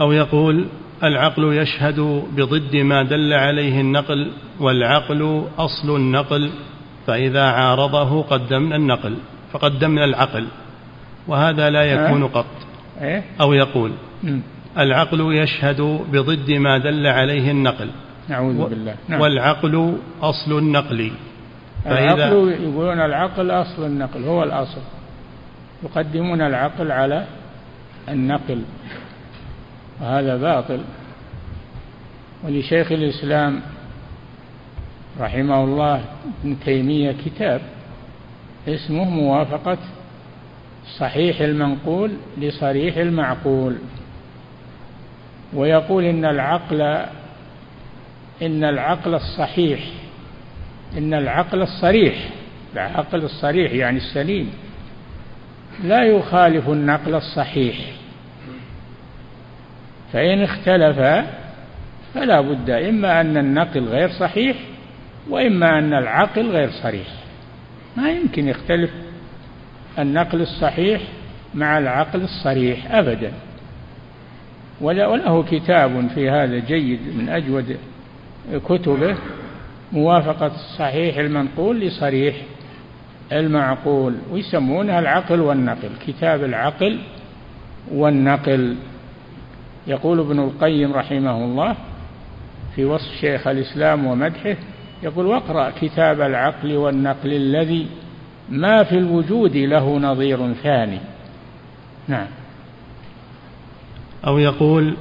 أو 0.00 0.12
يقول 0.12 0.66
العقل 1.02 1.54
يشهد 1.54 2.00
بضد 2.36 2.76
ما 2.76 3.02
دل 3.02 3.32
عليه 3.32 3.80
النقل 3.80 4.30
والعقل 4.60 5.44
أصل 5.58 5.96
النقل 5.96 6.50
فإذا 7.06 7.42
عارضه 7.42 8.22
قدمنا 8.22 8.76
النقل 8.76 9.16
فقدمنا 9.52 10.04
العقل. 10.04 10.46
وهذا 11.28 11.70
لا 11.70 11.82
يكون 11.82 12.26
قط. 12.26 12.59
إيه؟ 13.00 13.24
أو 13.40 13.52
يقول 13.52 13.92
العقل 14.78 15.34
يشهد 15.34 15.80
بضد 16.12 16.50
ما 16.50 16.78
دل 16.78 17.06
عليه 17.06 17.50
النقل. 17.50 17.90
نعوذ 18.28 18.68
بالله. 18.68 18.94
نعم. 19.08 19.20
والعقل 19.20 19.94
أصل 20.22 20.58
النقل. 20.58 21.12
فإذا 21.84 22.14
العقل 22.14 22.56
يقولون 22.62 23.00
العقل 23.00 23.50
أصل 23.50 23.86
النقل 23.86 24.24
هو 24.24 24.42
الأصل. 24.42 24.80
يقدمون 25.82 26.40
العقل 26.40 26.92
على 26.92 27.26
النقل. 28.08 28.62
وهذا 30.00 30.36
باطل. 30.36 30.80
ولشيخ 32.44 32.92
الإسلام 32.92 33.60
رحمه 35.20 35.64
الله 35.64 36.04
ابن 36.44 36.56
تيمية 36.64 37.14
كتاب 37.24 37.60
اسمه 38.68 39.04
موافقة 39.04 39.78
صحيح 40.98 41.40
المنقول 41.40 42.10
لصريح 42.38 42.96
المعقول. 42.96 43.76
ويقول 45.54 46.04
إن 46.04 46.24
العقل 46.24 46.82
إن 48.42 48.64
العقل 48.64 49.14
الصحيح 49.14 49.80
إن 50.98 51.14
العقل 51.14 51.62
الصريح 51.62 52.14
العقل 52.72 53.24
الصريح 53.24 53.72
يعني 53.72 53.96
السليم. 53.96 54.52
لا 55.84 56.04
يخالف 56.04 56.68
النقل 56.68 57.14
الصحيح. 57.14 57.76
فإن 60.12 60.42
اختلفا 60.42 61.26
فلا 62.14 62.40
بد 62.40 62.70
إما 62.70 63.20
أن 63.20 63.36
النقل 63.36 63.84
غير 63.84 64.08
صحيح 64.10 64.56
وإما 65.28 65.78
أن 65.78 65.94
العقل 65.94 66.50
غير 66.50 66.70
صريح. 66.82 67.06
ما 67.96 68.10
يمكن 68.10 68.48
يختلف 68.48 68.90
النقل 69.98 70.40
الصحيح 70.40 71.00
مع 71.54 71.78
العقل 71.78 72.22
الصريح 72.22 72.94
أبدا. 72.94 73.32
وله 74.80 75.42
كتاب 75.42 76.08
في 76.14 76.30
هذا 76.30 76.58
جيد 76.58 77.00
من 77.16 77.28
أجود 77.28 77.76
كتبه 78.68 79.16
موافقة 79.92 80.46
الصحيح 80.46 81.16
المنقول 81.16 81.80
لصريح 81.80 82.36
المعقول 83.32 84.14
ويسمونها 84.30 84.98
العقل 84.98 85.40
والنقل 85.40 85.90
كتاب 86.06 86.44
العقل 86.44 86.98
والنقل. 87.92 88.76
يقول 89.86 90.20
ابن 90.20 90.38
القيم 90.38 90.92
رحمه 90.92 91.44
الله 91.44 91.76
في 92.76 92.84
وصف 92.84 93.20
شيخ 93.20 93.46
الإسلام 93.46 94.06
ومدحه 94.06 94.56
يقول 95.02 95.26
واقرأ 95.26 95.72
كتاب 95.80 96.20
العقل 96.20 96.76
والنقل 96.76 97.32
الذي 97.32 97.86
ما 98.50 98.82
في 98.82 98.98
الوجود 98.98 99.56
له 99.56 99.98
نظير 99.98 100.54
ثاني. 100.54 100.98
نعم. 102.08 102.26
أو 104.26 104.38
يقول 104.38 104.96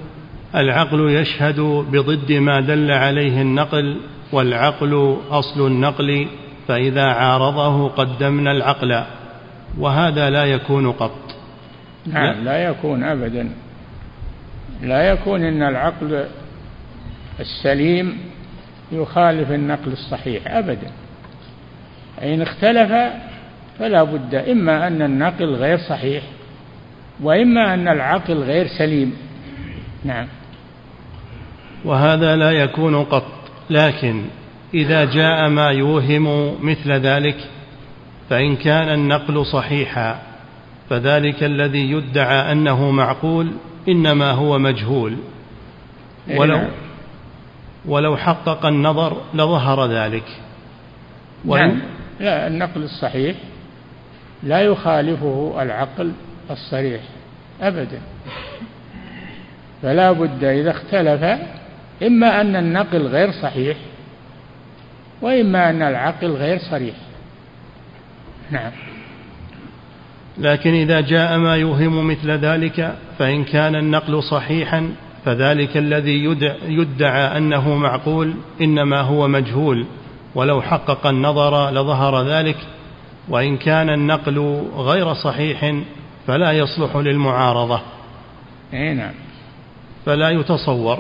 العقل 0.56 1.10
يشهد 1.10 1.60
بضد 1.92 2.32
ما 2.32 2.60
دل 2.60 2.92
عليه 2.92 3.42
النقل 3.42 4.02
والعقل 4.32 5.18
أصل 5.30 5.68
النقل 5.68 6.28
فإذا 6.68 7.06
عارضه 7.06 7.90
قدمنا 7.90 8.52
العقل 8.52 9.04
وهذا 9.78 10.30
لا 10.30 10.46
يكون 10.46 10.92
قط. 10.92 11.36
نعم 12.06 12.44
لا 12.44 12.64
يكون 12.64 13.04
أبدا. 13.04 13.50
لا 14.82 15.10
يكون 15.10 15.44
إن 15.44 15.64
العقل 15.64 16.26
السليم 17.40 18.18
يخالف 18.92 19.52
النقل 19.52 19.92
الصحيح 19.92 20.44
أبدا. 20.48 20.92
إن 22.24 22.42
اختلف 22.42 22.92
فلا 23.80 24.04
بد 24.04 24.36
إما 24.36 24.88
أن 24.88 25.02
النقل 25.02 25.56
غير 25.56 25.78
صحيح 25.78 26.24
وإما 27.24 27.74
أن 27.74 27.88
العقل 27.88 28.34
غير 28.34 28.68
سليم. 28.68 29.14
نعم. 30.06 30.28
وهذا 31.86 32.36
لا 32.36 32.52
يكون 32.52 33.04
قط 33.04 33.26
لكن 33.70 34.24
إذا 34.74 35.06
جاء 35.06 35.50
ما 35.50 35.70
يوهم 35.70 36.56
مثل 36.66 36.92
ذلك 36.92 37.38
فإن 38.30 38.56
كان 38.56 38.90
النقل 38.90 39.46
صحيحا 39.46 40.22
فذلك 40.90 41.44
الذي 41.44 41.92
يدعى 41.92 42.52
أنه 42.52 42.92
معقول 42.92 43.52
إنما 43.90 44.32
هو 44.32 44.60
مجهول. 44.60 45.16
إيه، 46.30 46.40
ولو 46.40 46.58
نعم. 46.58 46.70
ولو 47.86 48.18
حقق 48.18 48.66
النظر 48.66 49.18
لظهر 49.34 49.86
ذلك. 49.86 50.26
نعم. 51.46 51.80
لا 52.20 52.48
النقل 52.48 52.84
الصحيح 52.84 53.36
لا 54.44 54.62
يخالفه 54.62 55.56
العقل 55.62 56.12
الصريح 56.52 57.02
أبدا. 57.62 58.02
فلا 59.82 60.12
بد 60.12 60.44
إذا 60.44 60.72
اختلف 60.72 61.24
إما 62.04 62.42
أن 62.42 62.56
النقل 62.56 63.08
غير 63.08 63.32
صحيح 63.32 63.78
وإما 65.22 65.70
أن 65.70 65.82
العقل 65.82 66.28
غير 66.28 66.60
صريح. 66.72 66.96
نعم. 68.52 68.72
لكن 70.38 70.74
إذا 70.74 71.02
جاء 71.02 71.38
ما 71.38 71.56
يوهم 71.56 72.08
مثل 72.08 72.32
ذلك 72.32 72.96
فإن 73.20 73.44
كان 73.44 73.76
النقل 73.76 74.24
صحيحا 74.24 74.94
فذلك 75.26 75.78
الذي 75.78 76.24
يدعى 76.68 77.38
أنه 77.38 77.76
معقول 77.76 78.34
إنما 78.62 79.02
هو 79.02 79.28
مجهول. 79.28 79.86
ولو 80.36 80.62
حقق 80.62 81.08
النظر 81.08 81.72
لظهر 81.72 82.28
ذلك 82.28 82.58
وإن 83.30 83.58
كان 83.58 83.90
النقل 83.90 84.64
غير 84.76 85.14
صحيح 85.14 85.76
فلا 86.28 86.52
يصلح 86.52 86.96
للمعارضة. 86.96 87.82
أي 88.74 88.94
نعم. 88.94 89.14
فلا 90.06 90.30
يتصور 90.30 91.00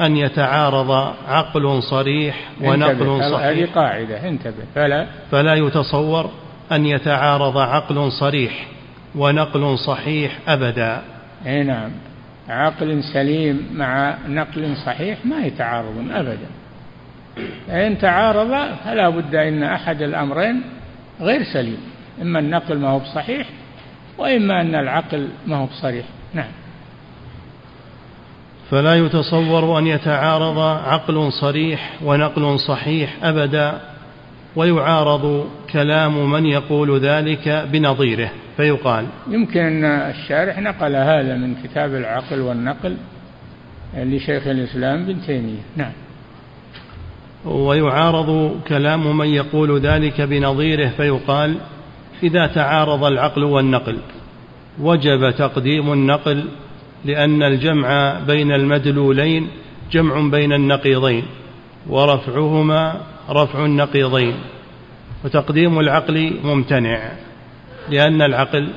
أن 0.00 0.16
يتعارض 0.16 0.90
عقل 1.28 1.82
صريح 1.82 2.36
ونقل 2.62 3.20
صحيح 3.32 3.46
هذه 3.46 3.68
قاعدة 3.74 4.28
انتبه. 4.28 4.64
فلا؟ 4.74 5.06
فلا 5.30 5.54
يتصور 5.54 6.30
أن 6.72 6.86
يتعارض 6.86 7.58
عقل 7.58 8.12
صريح 8.12 8.66
ونقل 9.14 9.78
صحيح 9.78 10.38
أبدا. 10.48 11.02
أي 11.46 11.62
نعم. 11.62 11.90
عقل 12.48 13.04
سليم 13.04 13.68
مع 13.74 14.14
نقل 14.28 14.76
صحيح 14.86 15.18
ما 15.24 15.46
يتعارضون 15.46 16.12
أبدا. 16.12 16.48
إن 17.68 17.98
تعارض 17.98 18.76
فلا 18.84 19.08
بد 19.08 19.34
أن 19.34 19.62
أحد 19.62 20.02
الأمرين 20.02 20.62
غير 21.20 21.44
سليم. 21.44 21.78
إما 22.22 22.38
النقل 22.38 22.78
ما 22.78 22.88
هو 22.88 22.98
بصحيح 22.98 23.48
وإما 24.18 24.60
أن 24.60 24.74
العقل 24.74 25.28
ما 25.46 25.56
هو 25.56 25.66
بصريح. 25.66 26.06
نعم. 26.34 26.50
فلا 28.70 28.94
يتصور 28.94 29.78
أن 29.78 29.86
يتعارض 29.86 30.58
عقل 30.58 31.32
صريح 31.32 31.92
ونقل 32.04 32.58
صحيح 32.58 33.16
أبدا 33.22 33.80
ويعارض 34.56 35.48
كلام 35.72 36.30
من 36.30 36.46
يقول 36.46 37.00
ذلك 37.00 37.48
بنظيره. 37.72 38.30
فيقال 38.56 39.06
يمكن 39.30 39.60
أن 39.60 39.84
الشارح 39.84 40.58
نقل 40.58 40.96
هذا 40.96 41.36
من 41.36 41.54
كتاب 41.64 41.94
العقل 41.94 42.40
والنقل 42.40 42.96
لشيخ 43.96 44.46
الإسلام 44.46 45.06
بن 45.06 45.20
تيمية. 45.26 45.60
نعم. 45.76 45.92
ويعارض 47.46 48.60
كلام 48.68 49.18
من 49.18 49.26
يقول 49.26 49.80
ذلك 49.80 50.20
بنظيره 50.20 50.88
فيقال 50.88 51.56
إذا 52.22 52.46
تعارض 52.46 53.04
العقل 53.04 53.44
والنقل 53.44 53.98
وجب 54.80 55.30
تقديم 55.30 55.92
النقل 55.92 56.44
لأن 57.04 57.42
الجمع 57.42 58.20
بين 58.26 58.52
المدلولين 58.52 59.48
جمع 59.92 60.30
بين 60.30 60.52
النقيضين 60.52 61.24
ورفعهما 61.88 63.00
رفع 63.30 63.64
النقيضين 63.64 64.34
وتقديم 65.24 65.80
العقل 65.80 66.36
ممتنع 66.44 67.12
لأن 67.90 68.22
العقل 68.22 68.68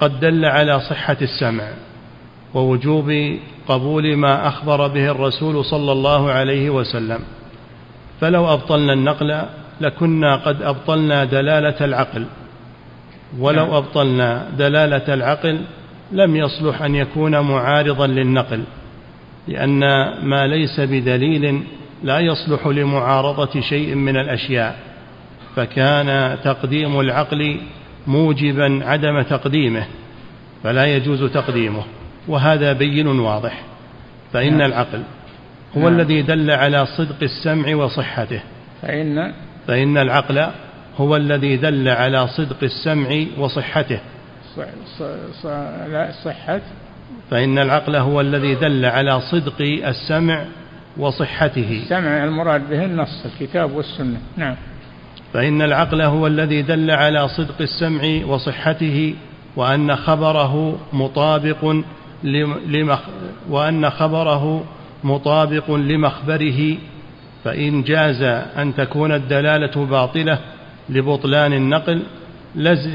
قد 0.00 0.20
دل 0.20 0.44
على 0.44 0.80
صحة 0.80 1.16
السمع 1.22 1.68
ووجوب 2.54 3.36
قبول 3.68 4.16
ما 4.16 4.48
أخبر 4.48 4.86
به 4.88 5.10
الرسول 5.10 5.64
صلى 5.64 5.92
الله 5.92 6.30
عليه 6.30 6.70
وسلم. 6.70 7.20
فلو 8.20 8.52
أبطلنا 8.52 8.92
النقل 8.92 9.42
لكنا 9.80 10.36
قد 10.36 10.62
أبطلنا 10.62 11.24
دلالة 11.24 11.84
العقل 11.84 12.26
ولو 13.38 13.66
نعم. 13.66 13.74
أبطلنا 13.74 14.48
دلالة 14.58 15.14
العقل 15.14 15.60
لم 16.12 16.36
يصلح 16.36 16.82
أن 16.82 16.94
يكون 16.94 17.40
معارضا 17.40 18.06
للنقل 18.06 18.64
لأن 19.48 19.80
ما 20.22 20.46
ليس 20.46 20.80
بدليل 20.80 21.62
لا 22.02 22.20
يصلح 22.20 22.66
لمعارضة 22.66 23.60
شيء 23.60 23.94
من 23.94 24.16
الأشياء 24.16 24.78
فكان 25.56 26.38
تقديم 26.44 27.00
العقل 27.00 27.60
موجبا 28.06 28.80
عدم 28.84 29.22
تقديمه 29.22 29.86
فلا 30.64 30.86
يجوز 30.86 31.24
تقديمه 31.24 31.82
وهذا 32.28 32.72
بين 32.72 33.06
واضح 33.06 33.62
فإن 34.32 34.58
نعم. 34.58 34.70
العقل 34.70 35.02
هو 35.76 35.80
نعم. 35.80 36.00
الذي 36.00 36.22
دل 36.22 36.50
على 36.50 36.86
صدق 36.86 37.22
السمع 37.22 37.74
وصحته. 37.74 38.40
فإن 38.82 39.32
فإن 39.66 39.98
العقل 39.98 40.46
هو 40.98 41.16
الذي 41.16 41.56
دل 41.56 41.88
على 41.88 42.28
صدق 42.28 42.56
السمع 42.62 43.24
وصحته. 43.38 44.00
لا 45.88 46.12
صحة. 46.24 46.60
فإن 47.30 47.58
العقل 47.58 47.96
هو 47.96 48.20
الذي 48.20 48.54
دل 48.54 48.84
على 48.84 49.20
صدق 49.20 49.60
السمع 49.60 50.44
وصحته. 50.96 51.82
السمع 51.82 52.24
المراد 52.24 52.70
به 52.70 52.84
النص 52.84 53.26
الكتاب 53.26 53.72
والسنة. 53.72 54.20
نعم. 54.36 54.56
فإن 55.32 55.62
العقل 55.62 56.02
هو 56.02 56.26
الذي 56.26 56.62
دل 56.62 56.90
على 56.90 57.28
صدق 57.28 57.60
السمع 57.60 58.26
وصحته 58.26 59.14
وأن 59.56 59.96
خبره 59.96 60.78
مطابق 60.92 61.74
لمخ 62.66 63.00
وأن 63.50 63.90
خبره 63.90 64.64
مطابق 65.04 65.70
لمخبره 65.70 66.76
فإن 67.44 67.82
جاز 67.82 68.22
أن 68.58 68.74
تكون 68.74 69.12
الدلالة 69.12 69.86
باطلة 69.86 70.38
لبطلان 70.88 71.52
النقل 71.52 72.02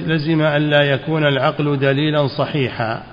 لزم 0.07 0.41
ألا 0.41 0.83
يكون 0.83 1.27
العقل 1.27 1.79
دليلا 1.79 2.27
صحيحا. 2.27 3.03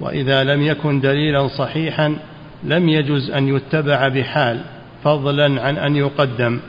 وإذا 0.00 0.44
لم 0.44 0.62
يكن 0.62 1.00
دليلا 1.00 1.48
صحيحا 1.48 2.16
لم 2.64 2.88
يجز 2.88 3.30
أن 3.30 3.48
يتبع 3.56 4.08
بحال 4.08 4.60
فضلا 5.04 5.62
عن 5.62 5.76
أن 5.76 5.96
يقدم. 5.96 6.60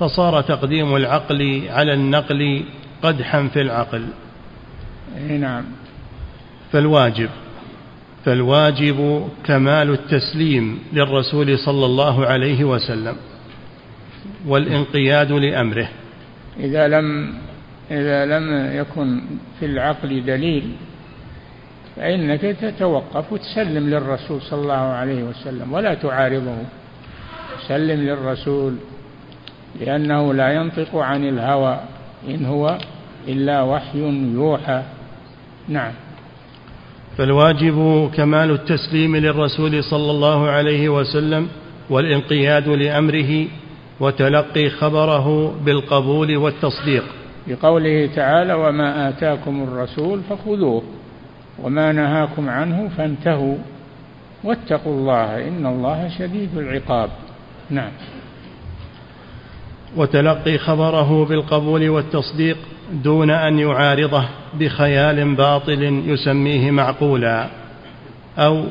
فصار 0.00 0.40
تقديم 0.40 0.96
العقل 0.96 1.62
على 1.70 1.92
النقل 1.92 2.64
قدحا 3.02 3.48
في 3.52 3.60
العقل. 3.60 4.06
نعم. 5.28 5.64
فالواجب. 6.72 7.28
فالواجب 8.26 9.28
كمال 9.44 9.90
التسليم 9.90 10.78
للرسول 10.92 11.58
صلى 11.58 11.86
الله 11.86 12.26
عليه 12.26 12.64
وسلم 12.64 13.16
والانقياد 14.46 15.32
لأمره. 15.32 15.88
إذا 16.60 16.88
لم 16.88 17.34
إذا 17.90 18.26
لم 18.26 18.76
يكن 18.76 19.20
في 19.60 19.66
العقل 19.66 20.24
دليل 20.24 20.72
فإنك 21.96 22.40
تتوقف 22.40 23.32
وتسلم 23.32 23.90
للرسول 23.90 24.42
صلى 24.42 24.62
الله 24.62 24.74
عليه 24.74 25.22
وسلم 25.22 25.72
ولا 25.72 25.94
تعارضه. 25.94 26.56
سلم 27.68 28.00
للرسول 28.00 28.76
لأنه 29.80 30.34
لا 30.34 30.54
ينطق 30.54 30.96
عن 30.96 31.28
الهوى 31.28 31.80
إن 32.28 32.44
هو 32.44 32.78
إلا 33.28 33.62
وحي 33.62 33.98
يوحى. 34.34 34.82
نعم. 35.68 35.92
فالواجب 37.18 38.10
كمال 38.14 38.50
التسليم 38.50 39.16
للرسول 39.16 39.84
صلى 39.84 40.10
الله 40.10 40.48
عليه 40.48 40.88
وسلم 40.88 41.48
والانقياد 41.90 42.68
لأمره 42.68 43.46
وتلقي 44.00 44.70
خبره 44.70 45.54
بالقبول 45.64 46.36
والتصديق. 46.36 47.04
بقوله 47.46 48.06
تعالى 48.14 48.54
وما 48.54 49.08
آتاكم 49.08 49.62
الرسول 49.62 50.20
فخذوه 50.30 50.82
وما 51.62 51.92
نهاكم 51.92 52.48
عنه 52.48 52.90
فانتهوا 52.96 53.56
واتقوا 54.44 54.92
الله 54.92 55.48
إن 55.48 55.66
الله 55.66 56.08
شديد 56.18 56.58
العقاب. 56.58 57.10
نعم. 57.70 57.92
وتلقي 59.96 60.58
خبره 60.58 61.24
بالقبول 61.24 61.88
والتصديق 61.88 62.58
دون 62.92 63.30
أن 63.30 63.58
يعارضه 63.58 64.24
بخيال 64.54 65.34
باطل 65.34 66.02
يسميه 66.06 66.70
معقولا 66.70 67.48
أو 68.38 68.64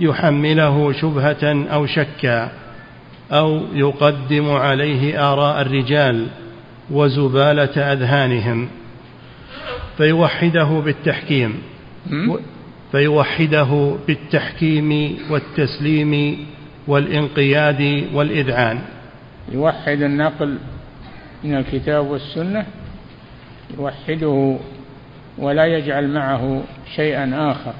يحمله 0.00 0.92
شبهة 0.92 1.66
أو 1.72 1.86
شكا 1.86 2.50
أو 3.32 3.60
يقدم 3.74 4.50
عليه 4.50 5.32
آراء 5.32 5.62
الرجال 5.62 6.26
وزبالة 6.90 7.92
أذهانهم. 7.92 8.68
فيوحده 9.96 10.64
بالتحكيم 10.64 11.62
فيوحده 12.92 13.96
بالتحكيم 14.06 15.18
والتسليم 15.30 16.38
والانقياد 16.86 18.04
والإذعان. 18.14 18.78
يوحد 19.52 20.02
النقل 20.02 20.58
من 21.44 21.54
الكتاب 21.54 22.06
والسنة 22.06 22.66
يوحده 23.78 24.56
ولا 25.38 25.66
يجعل 25.66 26.08
معه 26.08 26.62
شيئا 26.96 27.52
آخر 27.52 27.72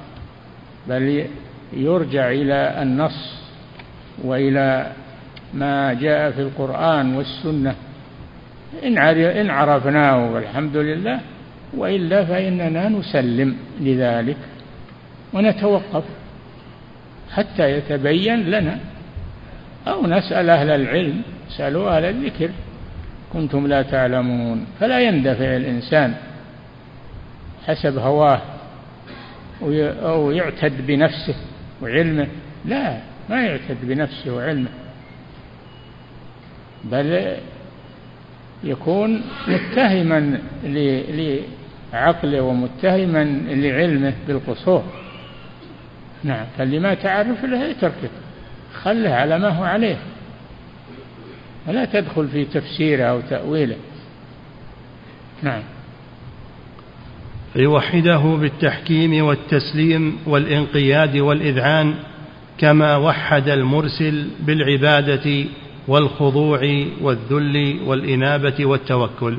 بل 0.87 1.25
يرجع 1.73 2.31
إلى 2.31 2.81
النص 2.81 3.33
وإلى 4.23 4.91
ما 5.53 5.93
جاء 5.93 6.31
في 6.31 6.41
القرآن 6.41 7.15
والسنة. 7.15 7.75
إن 8.83 9.49
عرفناه 9.49 10.33
والحمد 10.33 10.77
لله 10.77 11.19
وإلا 11.77 12.25
فإننا 12.25 12.89
نسلم 12.89 13.55
لذلك 13.79 14.37
ونتوقف 15.33 16.03
حتى 17.31 17.71
يتبين 17.71 18.43
لنا 18.43 18.79
أو 19.87 20.07
نسأل 20.07 20.49
أهل 20.49 20.69
العلم 20.69 21.21
سألوا 21.57 21.97
أهل 21.97 22.05
الذكر 22.05 22.49
كنتم 23.33 23.67
لا 23.67 23.81
تعلمون 23.81 24.65
فلا 24.79 24.99
يندفع 25.01 25.55
الإنسان 25.55 26.15
حسب 27.67 27.97
هواه 27.97 28.41
أو 30.03 30.31
يعتد 30.31 30.87
بنفسه 30.87 31.35
وعلمه 31.81 32.27
لا 32.65 32.97
ما 33.29 33.45
يعتد 33.45 33.77
بنفسه 33.83 34.35
وعلمه 34.35 34.69
بل 36.83 37.37
يكون 38.63 39.21
متهما 39.47 40.39
لعقله 40.63 42.41
ومتهما 42.41 43.23
لعلمه 43.47 44.13
بالقصور. 44.27 44.83
نعم 46.23 46.45
فاللي 46.57 46.79
ما 46.79 46.93
تعرف 46.93 47.45
له 47.45 47.71
اتركه 47.71 48.09
خله 48.73 49.09
على 49.09 49.39
ما 49.39 49.49
هو 49.49 49.63
عليه. 49.63 49.97
ولا 51.67 51.85
تدخل 51.85 52.27
في 52.27 52.45
تفسيره 52.45 53.03
أو 53.03 53.21
تأويله 53.29 53.75
نعم. 55.43 55.61
فيوحده 57.53 58.17
بالتحكيم 58.17 59.25
والتسليم 59.25 60.17
والانقياد 60.25 61.17
والإذعان 61.17 61.93
كما 62.57 62.95
وحد 62.97 63.49
المرسل 63.49 64.27
بالعبادة 64.39 65.45
والخضوع 65.87 66.85
والذل 67.01 67.79
والإنابة 67.85 68.65
والتوكل. 68.65 69.37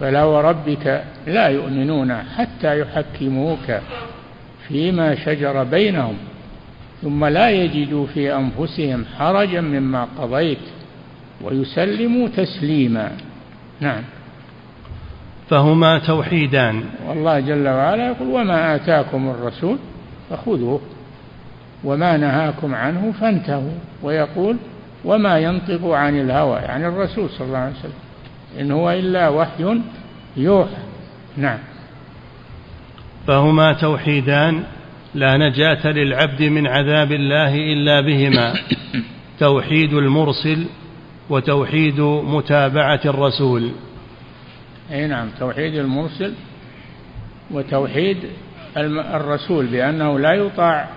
فلا 0.00 0.24
وربك 0.24 1.04
لا 1.26 1.48
يؤمنون 1.48 2.14
حتى 2.14 2.80
يحكموك 2.80 3.80
فيما 4.68 5.14
شجر 5.14 5.64
بينهم 5.64 6.14
ثم 7.02 7.24
لا 7.24 7.50
يجدوا 7.50 8.06
في 8.06 8.34
أنفسهم 8.34 9.04
حرجا 9.18 9.60
مما 9.60 10.08
قضيت. 10.18 10.58
ويسلموا 11.42 12.28
تسليما. 12.28 13.10
نعم. 13.80 14.02
فهما 15.50 15.98
توحيدان. 15.98 16.84
والله 17.08 17.40
جل 17.40 17.68
وعلا 17.68 18.06
يقول 18.06 18.28
وما 18.28 18.74
آتاكم 18.74 19.28
الرسول 19.28 19.78
فخذوه 20.30 20.80
وما 21.84 22.16
نهاكم 22.16 22.74
عنه 22.74 23.12
فانتهوا. 23.20 23.78
ويقول 24.02 24.56
وما 25.04 25.38
ينطق 25.38 25.86
عن 25.86 26.20
الهوى. 26.20 26.58
يعني 26.58 26.88
الرسول 26.88 27.30
صلى 27.30 27.46
الله 27.46 27.58
عليه 27.58 27.74
وسلم 27.78 27.92
إن 28.60 28.70
هو 28.70 28.90
إلا 28.90 29.28
وحي 29.28 29.80
يوحى. 30.36 30.82
نعم. 31.36 31.58
فهما 33.26 33.72
توحيدان 33.72 34.62
لا 35.14 35.36
نجاة 35.36 35.86
للعبد 35.86 36.42
من 36.42 36.66
عذاب 36.66 37.12
الله 37.12 37.54
إلا 37.54 38.00
بهما. 38.00 38.54
توحيد 39.40 39.92
المرسل 39.92 40.66
وتوحيد 41.30 42.00
متابعة 42.00 43.00
الرسول. 43.04 43.70
أي 44.92 45.06
نعم 45.06 45.28
توحيد 45.38 45.74
المرسل 45.74 46.34
وتوحيد 47.50 48.16
الرسول 48.76 49.66
بأنه 49.66 50.18
لا 50.18 50.32
يطاع 50.32 50.88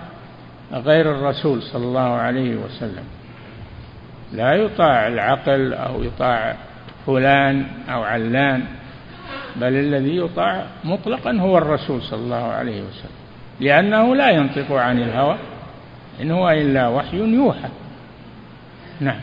غير 0.72 1.10
الرسول 1.10 1.62
صلى 1.62 1.84
الله 1.84 2.00
عليه 2.00 2.56
وسلم. 2.56 3.04
لا 4.32 4.54
يطاع 4.54 5.08
العقل 5.08 5.74
أو 5.74 6.02
يطاع 6.02 6.56
فلان 7.06 7.66
أو 7.88 8.02
علان 8.02 8.64
بل 9.56 9.74
الذي 9.74 10.16
يطاع 10.16 10.66
مطلقا 10.84 11.32
هو 11.32 11.58
الرسول 11.58 12.02
صلى 12.02 12.20
الله 12.20 12.44
عليه 12.44 12.82
وسلم. 12.82 13.22
لأنه 13.60 14.16
لا 14.16 14.30
ينطق 14.30 14.72
عن 14.72 15.02
الهوى 15.02 15.36
إن 16.20 16.30
هو 16.30 16.50
إلا 16.50 16.88
وحي 16.88 17.16
يوحى. 17.16 17.68
نعم. 19.00 19.20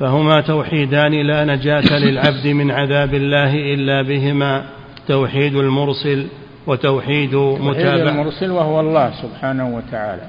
فهما 0.00 0.40
توحيدان 0.40 1.12
لا 1.26 1.44
نجاة 1.44 1.98
للعبد 1.98 2.46
من 2.46 2.70
عذاب 2.70 3.14
الله 3.14 3.54
إلا 3.54 4.02
بهما. 4.02 4.76
توحيد 5.08 5.54
المرسل 5.56 6.26
وتوحيد 6.66 7.34
متابعة 7.34 8.10
المرسل 8.10 8.50
وهو 8.50 8.80
الله 8.80 9.12
سبحانه 9.22 9.76
وتعالى. 9.76 10.26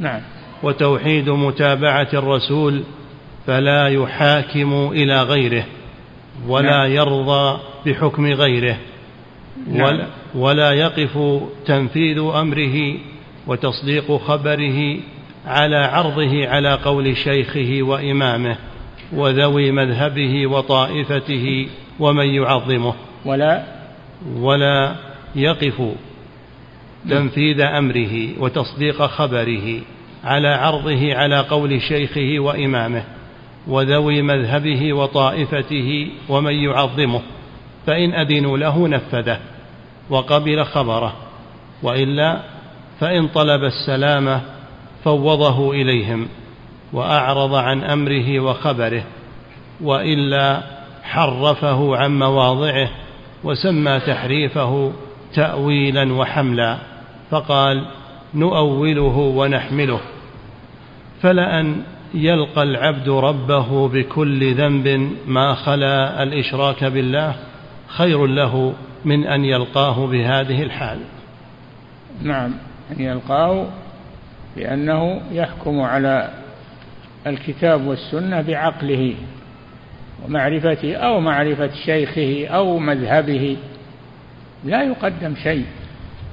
نعم. 0.00 0.20
وتوحيد 0.62 1.28
متابعة 1.30 2.08
الرسول 2.14 2.82
فلا 3.46 3.88
يحاكم 3.88 4.90
إلى 4.92 5.22
غيره 5.22 5.64
ولا 6.48 6.70
نعم. 6.70 6.90
يرضى 6.90 7.60
بحكم 7.86 8.26
غيره. 8.26 8.76
نعم. 9.66 9.82
ولا, 9.82 10.06
ولا 10.34 10.72
يقف 10.72 11.18
تنفيذ 11.66 12.18
أمره 12.18 12.98
وتصديق 13.46 14.16
خبره 14.16 14.96
على 15.46 15.76
عرضه 15.76 16.48
على 16.48 16.74
قول 16.74 17.16
شيخه 17.16 17.78
وإمامه. 17.82 18.56
وذوي 19.12 19.70
مذهبه 19.70 20.46
وطائفته 20.46 21.68
ومن 22.00 22.26
يعظمه. 22.26 22.94
ولا 23.24 23.62
ولا 24.36 24.94
يقف 25.34 25.82
تنفيذ 27.10 27.60
أمره 27.60 28.28
وتصديق 28.38 29.02
خبره 29.02 29.80
على 30.24 30.48
عرضه 30.48 31.14
على 31.14 31.40
قول 31.40 31.82
شيخه 31.82 32.38
وإمامه 32.38 33.04
وذوي 33.66 34.22
مذهبه 34.22 34.92
وطائفته 34.92 36.10
ومن 36.28 36.54
يعظمه. 36.54 37.20
فإن 37.86 38.14
أذنوا 38.14 38.58
له 38.58 38.88
نفذه 38.88 39.38
وقبل 40.10 40.64
خبره 40.64 41.14
وإلا 41.82 42.40
فإن 43.00 43.28
طلب 43.28 43.64
السلامة 43.64 44.40
فوضه 45.04 45.72
إليهم. 45.72 46.28
وأعرض 46.92 47.54
عن 47.54 47.84
أمره 47.84 48.40
وخبره 48.40 49.04
وإلا 49.80 50.62
حرفه 51.02 51.96
عن 51.96 52.18
مواضعه 52.18 52.88
وسمى 53.44 54.00
تحريفه 54.00 54.92
تاويلا 55.34 56.12
وحملا 56.12 56.78
فقال 57.30 57.86
نؤوله 58.34 59.18
ونحمله. 59.18 60.00
فلأن 61.22 61.82
يلقى 62.14 62.62
العبد 62.62 63.08
ربه 63.08 63.88
بكل 63.88 64.54
ذنب 64.54 65.12
ما 65.26 65.54
خلا 65.54 66.22
الإشراك 66.22 66.84
بالله 66.84 67.34
خير 67.88 68.26
له 68.26 68.72
من 69.04 69.26
أن 69.26 69.44
يلقاه 69.44 70.06
بهذه 70.06 70.62
الحال. 70.62 70.98
نعم 72.22 72.54
أن 72.90 73.00
يلقاه 73.00 73.66
بانه 74.56 75.20
يحكم 75.32 75.80
على 75.80 76.41
الكتاب 77.26 77.86
والسنة 77.86 78.40
بعقله 78.40 79.14
ومعرفته 80.24 80.96
أو 80.96 81.20
معرفة 81.20 81.70
شيخه 81.84 82.46
أو 82.46 82.78
مذهبه. 82.78 83.56
لا 84.64 84.82
يقدم 84.82 85.34
شيء 85.42 85.66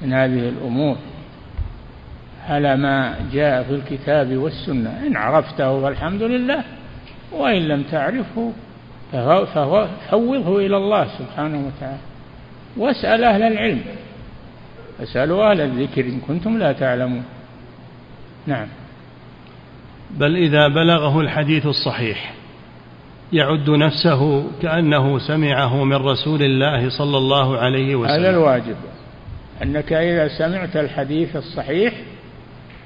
من 0.02 0.12
هذه 0.12 0.48
الأمور. 0.48 0.96
على 2.48 2.76
ما 2.76 3.14
جاء 3.32 3.62
في 3.62 3.74
الكتاب 3.74 4.36
والسنة. 4.36 5.06
إن 5.06 5.16
عرفته 5.16 5.82
فالحمد 5.82 6.22
لله. 6.22 6.64
وإن 7.32 7.68
لم 7.68 7.82
تعرفه 7.82 8.52
ففوضه 9.12 10.66
إلى 10.66 10.76
الله 10.76 11.08
سبحانه 11.18 11.66
وتعالى. 11.66 11.98
واسأل 12.76 13.24
أهل 13.24 13.42
العلم. 13.42 13.80
اسألوا 15.02 15.50
أهل 15.50 15.60
الذكر 15.60 16.04
إن 16.04 16.20
كنتم 16.20 16.58
لا 16.58 16.72
تعلمون. 16.72 17.24
نعم. 18.46 18.66
بل 20.18 20.36
إذا 20.36 20.68
بلغه 20.68 21.20
الحديث 21.20 21.66
الصحيح 21.66 22.34
يعد 23.32 23.70
نفسه 23.70 24.50
كأنه 24.62 25.18
سمعه 25.18 25.84
من 25.84 25.96
رسول 25.96 26.42
الله 26.42 26.88
صلى 26.88 27.16
الله 27.16 27.58
عليه 27.58 27.94
وسلم. 27.94 28.20
هذا 28.20 28.30
الواجب 28.30 28.76
أنك 29.62 29.92
إذا 29.92 30.28
سمعت 30.28 30.76
الحديث 30.76 31.36
الصحيح 31.36 31.94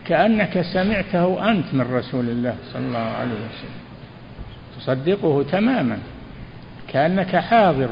كأنك 0.06 0.60
سمعته 0.74 1.50
أنت 1.50 1.74
من 1.74 1.94
رسول 1.94 2.28
الله 2.28 2.56
صلى 2.72 2.86
الله 2.86 2.98
عليه 2.98 3.32
وسلم. 3.32 3.84
تصدقه 4.78 5.42
تماما. 5.42 5.98
كأنك 6.88 7.36
حاضر 7.36 7.88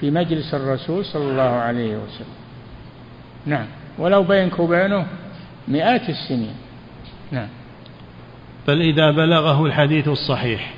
في 0.00 0.10
مجلس 0.10 0.54
الرسول 0.54 1.04
صلى 1.04 1.30
الله 1.30 1.42
عليه 1.42 1.96
وسلم. 1.96 2.38
نعم. 3.46 3.66
ولو 3.98 4.22
بينك 4.22 4.58
وبينه 4.58 5.06
مئات 5.68 6.08
السنين. 6.08 6.54
نعم. 7.32 7.48
بل 8.68 8.80
إذا 8.80 9.10
بلغه 9.10 9.66
الحديث 9.66 10.08
الصحيح 10.08 10.74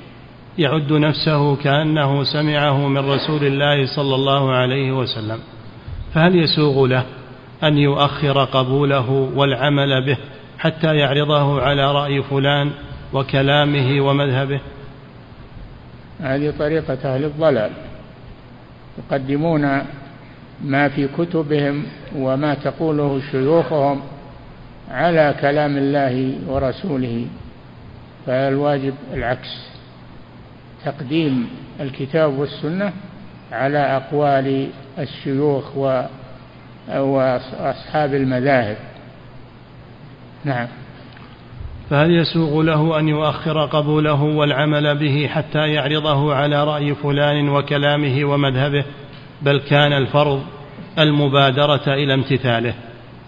يعد 0.57 0.91
نفسه 0.91 1.55
كأنه 1.55 2.23
سمعه 2.23 2.87
من 2.87 2.97
رسول 2.97 3.43
الله 3.43 3.95
صلى 3.95 4.15
الله 4.15 4.51
عليه 4.51 4.91
وسلم 4.91 5.39
فهل 6.13 6.35
يسوغ 6.35 6.87
له 6.87 7.05
أن 7.63 7.77
يؤخر 7.77 8.43
قبوله 8.43 9.09
والعمل 9.35 10.05
به 10.05 10.17
حتى 10.59 10.95
يعرضه 10.95 11.61
على 11.61 11.91
رأي 11.91 12.23
فلان 12.23 12.71
وكلامه 13.13 14.01
ومذهبه؟ 14.01 14.59
هذه 16.21 16.53
طريقة 16.59 17.15
أهل 17.15 17.25
الضلال 17.25 17.71
يقدمون 18.97 19.81
ما 20.63 20.89
في 20.89 21.07
كتبهم 21.07 21.85
وما 22.15 22.53
تقوله 22.53 23.21
شيوخهم 23.31 24.01
على 24.91 25.35
كلام 25.41 25.77
الله 25.77 26.33
ورسوله. 26.47 27.25
فالواجب 28.25 28.93
العكس. 29.13 29.71
تقديم 30.85 31.49
الكتاب 31.79 32.39
والسنة 32.39 32.93
على 33.51 33.77
أقوال 33.77 34.67
الشيوخ 34.99 35.77
وأصحاب 36.87 38.13
المذاهب. 38.13 38.77
نعم. 40.45 40.67
فهل 41.89 42.11
يسوغ 42.11 42.61
له 42.61 42.99
أن 42.99 43.07
يؤخر 43.07 43.65
قبوله 43.65 44.23
والعمل 44.23 44.97
به 44.97 45.27
حتى 45.27 45.67
يعرضه 45.67 46.35
على 46.35 46.63
رأي 46.63 46.95
فلان 46.95 47.49
وكلامه 47.49 48.25
ومذهبه؟ 48.25 48.85
بل 49.41 49.59
كان 49.59 49.93
الفرض 49.93 50.43
المبادرة 50.99 51.93
إلى 51.93 52.13
امتثاله 52.13 52.73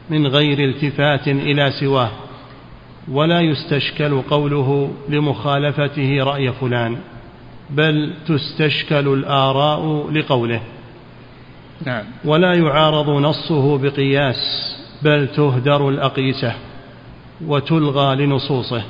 من 0.10 0.27
غير 0.27 0.60
التفات 0.60 1.27
إلى 1.27 1.71
سواه. 1.79 2.10
ولا 3.12 3.42
يستشكل 3.42 4.22
قوله 4.22 4.92
لمخالفته 5.10 6.24
رأي 6.24 6.52
فلان 6.52 6.98
بل 7.70 8.13
تستشكل 8.28 9.08
الآراء 9.08 10.12
لقوله. 10.12 10.62
نعم. 11.86 12.06
ولا 12.26 12.54
يعارض 12.54 13.10
نصه 13.10 13.78
بقياس 13.78 14.38
بل 15.02 15.28
تهدر 15.28 15.89
الأقيسة 15.89 16.54
وتلغى 17.46 18.16
لنصوصه. 18.16 18.84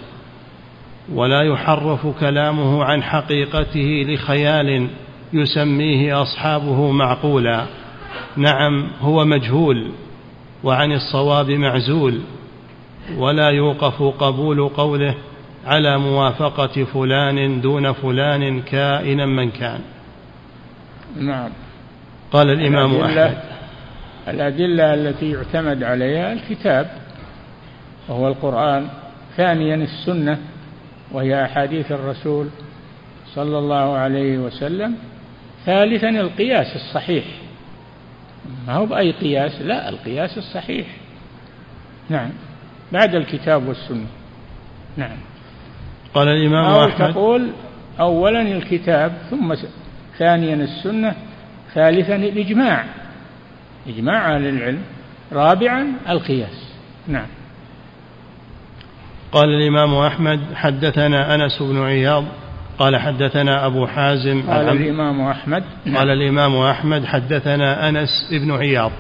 ولا 1.13 1.41
يحرف 1.41 2.07
كلامه 2.19 2.83
عن 2.83 3.03
حقيقته 3.03 4.05
لخيال 4.07 4.87
يسميه 5.33 6.21
أصحابه 6.21 6.91
معقولا. 6.91 7.65
نعم 8.37 8.87
هو 9.01 9.25
مجهول 9.25 9.91
وعن 10.63 10.91
الصواب 10.91 11.51
معزول. 11.51 12.21
ولا 13.17 13.49
يوقف 13.49 14.01
قبول 14.01 14.69
قوله 14.69 15.15
على 15.65 15.97
موافقة 15.97 16.83
فلان 16.83 17.61
دون 17.61 17.91
فلان 17.91 18.61
كائنا 18.61 19.25
من 19.25 19.51
كان. 19.51 19.79
نعم. 21.19 21.49
قال 22.31 22.49
الإمام 22.49 22.91
الأدلة 22.91 23.25
أحمد. 23.25 23.37
الأدلة 24.27 24.93
التي 24.93 25.31
يعتمد 25.31 25.83
عليها 25.83 26.33
الكتاب 26.33 26.91
وهو 28.07 28.27
القرآن 28.27 28.87
ثانيا 29.37 29.75
السنة 29.75 30.37
وهي 31.11 31.45
أحاديث 31.45 31.91
الرسول 31.91 32.47
صلى 33.35 33.59
الله 33.59 33.97
عليه 33.97 34.37
وسلم. 34.37 34.95
ثالثا 35.65 36.09
القياس 36.09 36.75
الصحيح. 36.75 37.25
ما 38.67 38.73
هو 38.73 38.85
بأي 38.85 39.11
قياس؟ 39.11 39.61
لا 39.61 39.89
القياس 39.89 40.37
الصحيح. 40.37 40.87
نعم. 42.09 42.29
بعد 42.93 43.15
الكتاب 43.15 43.67
والسنة. 43.67 44.05
نعم. 44.97 45.17
قال 46.13 46.27
الإمام 46.27 46.65
أو 46.65 46.85
أحمد 46.85 47.13
تقول 47.13 47.49
أولا 47.99 48.41
الكتاب 48.41 49.13
ثم 49.29 49.55
ثانيا 50.19 50.55
السنة 50.55 51.15
ثالثا 51.73 52.15
الإجماع. 52.15 52.85
إجماع 53.87 54.35
أهل 54.35 54.47
العلم. 54.47 54.81
رابعا 55.31 55.87
القياس. 56.09 56.73
نعم. 57.07 57.27
قال 59.31 59.49
الإمام 59.49 59.95
أحمد 59.95 60.39
حدثنا 60.55 61.35
أنس 61.35 61.61
بن 61.61 61.83
عياض. 61.83 62.25
قال 62.79 62.97
حدثنا 62.97 63.65
أبو 63.65 63.87
حازم 63.87 64.41
قال 64.41 64.69
عن- 64.69 64.77
الإمام 64.77 65.21
أحمد. 65.21 65.63
نعم. 65.85 65.97
قال 65.97 66.09
الإمام 66.09 66.55
أحمد 66.57 67.05
حدثنا 67.05 67.89
أنس 67.89 68.27
بن 68.31 68.51
عياض. 68.51 68.91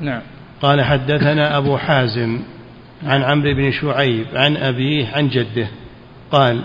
نعم. 0.00 0.22
قال 0.62 0.82
حدثنا 0.84 1.56
أبو 1.56 1.76
حازم 1.76 2.38
عن 3.06 3.22
عمرو 3.22 3.54
بن 3.54 3.72
شعيب 3.72 4.26
عن 4.34 4.56
أبيه 4.56 5.08
عن 5.08 5.28
جده. 5.28 5.68
قال 6.32 6.60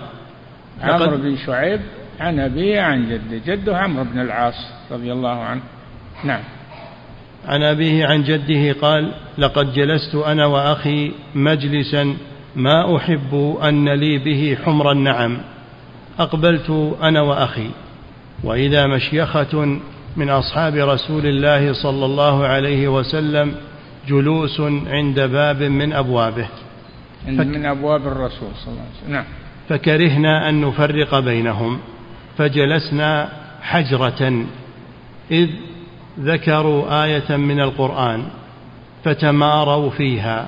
عمرو 0.82 1.17
بن 1.17 1.38
شعيب 1.45 1.82
عن 2.19 2.39
أبيه 2.39 2.82
عن 2.82 3.10
جده. 3.10 3.56
جده 3.56 3.78
عمرو 3.78 4.04
بن 4.04 4.19
العاص 4.19 4.71
رضي 4.91 5.12
الله 5.12 5.43
عنه. 5.43 5.62
نعم. 6.24 6.41
عن 7.48 7.63
أبيه 7.63 8.06
عن 8.06 8.24
جده 8.24 8.76
قال 8.82 9.12
لقد 9.38 9.74
جلست 9.74 10.15
أنا 10.15 10.45
وأخي 10.45 11.12
مجلسا 11.36 12.15
ما 12.56 12.98
أحب 12.98 13.58
أن 13.63 13.89
لي 13.89 14.17
به 14.17 14.58
حمر 14.65 14.91
النعم. 14.91 15.38
أقبلت 16.19 16.95
أنا 17.02 17.21
وأخي. 17.21 17.69
وإذا 18.43 18.88
مشيخة 18.88 19.80
من 20.17 20.30
أصحاب 20.30 20.76
رسول 20.76 21.26
الله 21.26 21.74
صلى 21.74 22.06
الله 22.06 22.45
عليه 22.45 22.88
وسلم 22.88 23.56
جلوس 24.08 24.62
عند 24.88 25.20
باب 25.20 25.63
من 25.63 25.94
أبوابه. 25.94 26.48
فك- 27.26 27.30
من 27.30 27.65
أبواب 27.65 28.08
الرسول 28.08 28.50
صلى 28.56 28.68
الله 28.68 28.82
عليه 28.82 29.02
وسلم. 29.04 29.13
نعم. 29.13 29.24
فكرهنا 29.70 30.50
أن 30.50 30.62
نفرق 30.62 31.20
بينهم. 31.20 31.80
فجلسنا 32.38 33.30
حجرة 33.62 34.46
إذ 35.32 35.50
ذكروا 36.20 37.04
آية 37.06 37.36
من 37.36 37.60
القرآن 37.62 38.24
فتماروا 39.04 39.89
فيها 39.89 40.48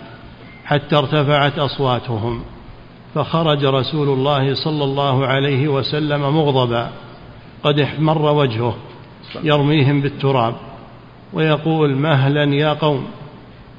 حتى 0.66 0.96
ارتفعت 0.96 1.60
أصواتهم. 1.60 2.42
فخرج 3.16 3.66
رسول 3.66 4.10
الله 4.10 4.54
صلى 4.54 4.84
الله 4.84 5.28
عليه 5.28 5.68
وسلم 5.68 6.22
مغضبا. 6.22 6.92
قد 7.64 7.80
احمر 7.80 8.22
وجهه 8.22 8.78
يرميهم 9.44 10.02
بالتراب 10.02 10.56
ويقول 11.34 11.96
مهلا 11.96 12.56
يا 12.56 12.74
قوم. 12.74 13.08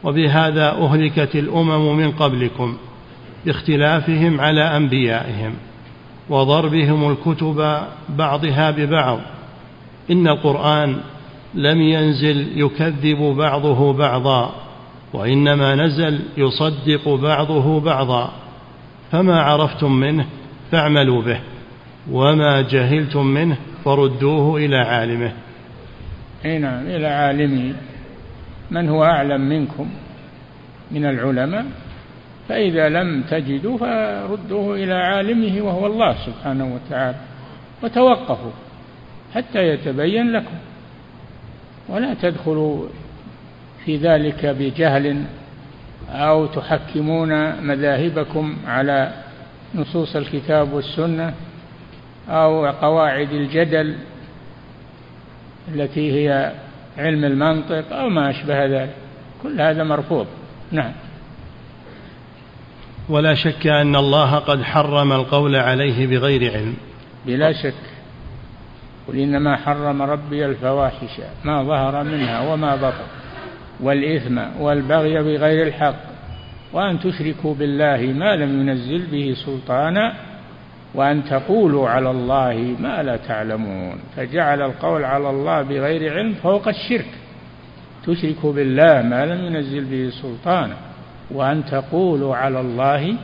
وبهذا 0.08 0.70
أهلكت 0.70 1.36
الأمم 1.36 1.96
من 1.96 2.12
قبلكم 2.12 2.76
باختلافهم 3.46 4.40
على 4.40 4.76
أنبيائهم 4.76 5.54
وضربهم 6.30 7.10
الكتب 7.10 7.80
بعضها 8.08 8.70
ببعض. 8.70 9.18
إن 10.10 10.28
القرآن 10.28 10.96
لم 11.54 11.80
ينزل 11.80 12.46
يكذب 12.56 13.18
بعضه 13.18 13.92
بعضا 13.92 14.54
وإنما 15.12 15.74
نزل 15.74 16.20
يصدق 16.36 17.08
بعضه 17.08 17.80
بعضا. 17.80 18.32
فما 19.12 19.42
عرفتم 19.42 19.92
منه 19.92 20.26
فاعملوا 20.70 21.22
به 21.22 21.40
وما 22.10 22.60
جهلتم 22.60 23.26
منه 23.26 23.56
فردوه 23.84 24.56
إلى 24.56 24.76
عالمه. 24.76 25.32
أي 26.44 26.58
نعم 26.58 26.86
إلى 26.86 27.06
عالمه. 27.06 27.74
من 28.70 28.88
هو 28.88 29.04
أعلم 29.04 29.40
منكم 29.40 29.90
من 30.90 31.06
العلماء 31.06 31.66
فإذا 32.48 32.88
لم 32.88 33.22
تجدوا 33.22 33.78
فردوه 33.78 34.74
إلى 34.74 34.94
عالمه 34.94 35.62
وهو 35.62 35.86
الله 35.86 36.16
سبحانه 36.26 36.74
وتعالى 36.74 37.18
وتوقفوا 37.82 38.50
حتى 39.34 39.68
يتبين 39.68 40.32
لكم. 40.32 40.54
ولا 41.88 42.14
تدخلوا 42.14 42.86
في 43.84 43.96
ذلك 43.96 44.46
بجهل 44.46 45.24
أو 46.10 46.46
تحكمون 46.46 47.62
مذاهبكم 47.66 48.56
على 48.66 49.12
نصوص 49.74 50.16
الكتاب 50.16 50.72
والسنة 50.72 51.34
أو 52.28 52.66
قواعد 52.66 53.32
الجدل 53.32 53.96
التي 55.74 56.12
هي 56.12 56.52
علم 56.98 57.24
المنطق 57.24 57.92
أو 57.92 58.08
ما 58.08 58.30
أشبه 58.30 58.66
ذلك. 58.66 58.94
كل 59.42 59.60
هذا 59.60 59.84
مرفوض. 59.84 60.26
نعم. 60.72 60.92
ولا 63.08 63.34
شك 63.34 63.66
أن 63.66 63.96
الله 63.96 64.34
قد 64.34 64.62
حرم 64.62 65.12
القول 65.12 65.56
عليه 65.56 66.06
بغير 66.06 66.52
علم. 66.52 66.74
بلا 67.26 67.52
شك. 67.52 67.98
قل 69.08 69.18
إنما 69.18 69.56
حرم 69.56 70.02
ربي 70.02 70.46
الفواحش 70.46 71.20
ما 71.44 71.62
ظهر 71.62 72.04
منها 72.04 72.52
وما 72.52 72.76
بطن 72.76 73.04
والإثم 73.80 74.38
والبغي 74.60 75.22
بغير 75.22 75.66
الحق 75.66 76.08
وأن 76.72 77.00
تشركوا 77.00 77.54
بالله 77.54 78.12
ما 78.12 78.36
لم 78.36 78.60
ينزل 78.60 79.06
به 79.06 79.34
سلطانا 79.46 80.14
وأن 80.94 81.24
تقولوا 81.24 81.88
على 81.88 82.10
الله 82.10 82.76
ما 82.80 83.02
لا 83.02 83.16
تعلمون 83.16 83.98
فجعل 84.16 84.62
القول 84.62 85.04
على 85.04 85.30
الله 85.30 85.62
بغير 85.62 86.12
علم 86.12 86.34
فوق 86.34 86.68
الشرك. 86.68 87.10
تشركوا 88.06 88.52
بالله 88.52 89.02
ما 89.02 89.26
لم 89.26 89.44
ينزل 89.44 89.84
به 89.84 90.10
سلطانا. 90.10 90.76
وأن 91.30 91.64
تقولوا 91.64 92.36
على 92.36 92.60
الله 92.60 93.14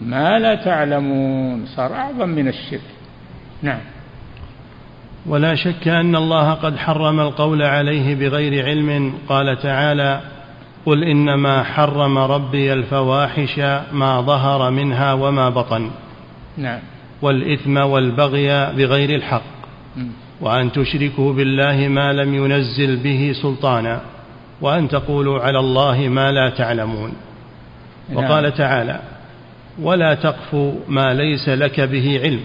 ما 0.00 0.38
لا 0.38 0.54
تعلمون 0.54 1.66
صار 1.66 1.94
أعظم 1.94 2.28
من 2.28 2.48
الشرك. 2.48 2.80
نعم. 3.62 3.80
ولا 5.26 5.54
شك 5.54 5.88
أن 5.88 6.16
الله 6.16 6.52
قد 6.52 6.76
حرم 6.76 7.20
القول 7.20 7.62
عليه 7.62 8.14
بغير 8.14 8.64
علم. 8.64 9.12
قال 9.28 9.58
تعالى 9.58 10.20
قل 10.86 11.04
إنما 11.04 11.62
حرم 11.62 12.18
ربي 12.18 12.72
الفواحش 12.72 13.58
ما 13.92 14.20
ظهر 14.20 14.70
منها 14.70 15.12
وما 15.12 15.48
بطن. 15.48 15.90
نعم. 16.56 16.80
والإثم 17.22 17.76
والبغي 17.76 18.72
بغير 18.72 19.14
الحق. 19.14 19.42
وأن 20.40 20.72
تشركوا 20.72 21.32
بالله 21.32 21.88
ما 21.88 22.12
لم 22.12 22.34
ينزل 22.34 22.96
به 22.96 23.32
سلطانا 23.42 24.00
وأن 24.60 24.88
تقولوا 24.88 25.40
على 25.40 25.58
الله 25.58 26.08
ما 26.08 26.32
لا 26.32 26.50
تعلمون. 26.50 27.12
نعم. 28.08 28.16
وقال 28.16 28.54
تعالى 28.54 29.00
ولا 29.82 30.14
تقف 30.14 30.54
ما 30.88 31.14
ليس 31.14 31.48
لك 31.48 31.80
به 31.80 32.20
علم. 32.22 32.40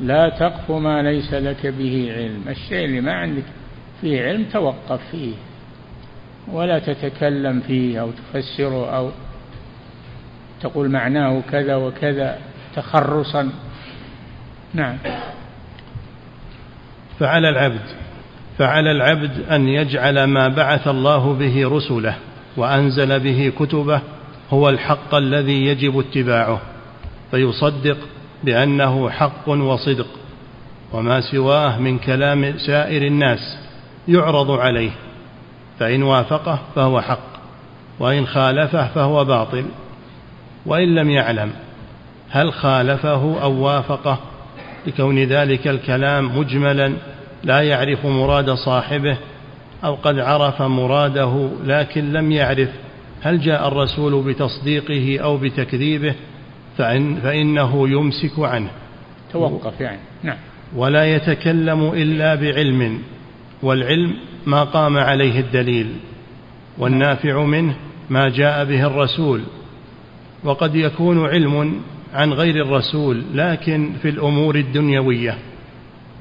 لا 0.00 0.28
تقف 0.28 0.70
ما 0.70 1.02
ليس 1.02 1.34
لك 1.34 1.66
به 1.66 2.12
علم. 2.16 2.48
الشيء 2.48 2.84
اللي 2.84 3.00
ما 3.00 3.12
عندك 3.12 3.44
فيه 4.00 4.22
علم 4.22 4.44
توقف 4.52 5.00
فيه 5.10 5.34
ولا 6.52 6.78
تتكلم 6.78 7.60
فيه 7.60 8.00
أو 8.00 8.10
تفسره 8.10 8.96
أو 8.96 9.10
تقول 10.60 10.88
معناه 10.90 11.40
كذا 11.50 11.76
وكذا. 11.76 12.38
تخرصا. 12.76 13.50
نعم. 14.74 14.96
فعلى 17.20 17.48
العبد 17.48 17.80
فعلى 18.58 18.90
العبد 18.90 19.50
أن 19.50 19.68
يجعل 19.68 20.24
ما 20.24 20.48
بعث 20.48 20.88
الله 20.88 21.32
به 21.32 21.68
رسله 21.68 22.16
وأنزل 22.56 23.20
به 23.20 23.52
كتبه 23.58 24.00
هو 24.50 24.68
الحق 24.68 25.14
الذي 25.14 25.66
يجب 25.66 25.98
اتباعه 25.98 26.60
فيصدق 27.30 27.96
بأنه 28.44 29.10
حق 29.10 29.48
وصدق 29.48 30.06
وما 30.92 31.20
سواه 31.20 31.78
من 31.78 31.98
كلام 31.98 32.58
سائر 32.58 33.06
الناس 33.06 33.58
يعرض 34.08 34.50
عليه 34.50 34.90
فإن 35.78 36.02
وافقه 36.02 36.58
فهو 36.74 37.00
حق 37.00 37.30
وإن 37.98 38.26
خالفه 38.26 38.86
فهو 38.86 39.24
باطل 39.24 39.64
وإن 40.66 40.94
لم 40.94 41.10
يعلم 41.10 41.52
هل 42.30 42.52
خالفه 42.52 43.42
أو 43.42 43.52
وافقه 43.52 44.18
لكون 44.86 45.18
ذلك 45.18 45.68
الكلام 45.68 46.38
مجملا 46.38 46.92
لا 47.44 47.60
يعرف 47.60 48.06
مراد 48.06 48.50
صاحبه 48.50 49.16
أو 49.84 49.94
قد 49.94 50.18
عرف 50.18 50.62
مراده 50.62 51.48
لكن 51.64 52.12
لم 52.12 52.32
يعرف 52.32 52.68
هل 53.22 53.40
جاء 53.40 53.68
الرسول 53.68 54.22
بتصديقه 54.22 55.18
أو 55.24 55.36
بتكذيبه 55.36 56.14
فإن 56.78 57.16
فإنه 57.16 57.88
يمسك 57.88 58.38
عنه. 58.38 58.70
توقف 59.32 59.80
يعني. 59.80 59.98
نعم. 60.22 60.36
ولا 60.76 61.04
يتكلم 61.04 61.88
إلا 61.94 62.34
بعلم 62.34 63.02
والعلم 63.62 64.14
ما 64.46 64.64
قام 64.64 64.98
عليه 64.98 65.40
الدليل 65.40 65.96
والنافع 66.78 67.44
منه 67.44 67.74
ما 68.10 68.28
جاء 68.28 68.64
به 68.64 68.86
الرسول 68.86 69.42
وقد 70.44 70.74
يكون 70.74 71.26
علم 71.26 71.80
عن 72.14 72.32
غير 72.32 72.56
الرسول 72.66 73.24
لكن 73.34 73.92
في 74.02 74.08
الأمور 74.08 74.54
الدنيوية 74.56 75.38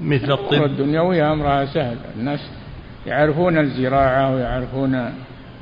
مثل 0.02 0.32
الطب. 0.32 0.54
الأمور 0.54 0.66
الدنيوية 0.66 1.34
أمرها 1.34 1.66
سهل. 1.66 1.98
الناس 2.20 2.40
يعرفون 3.08 3.58
الزراعة 3.58 4.36
ويعرفون 4.36 5.14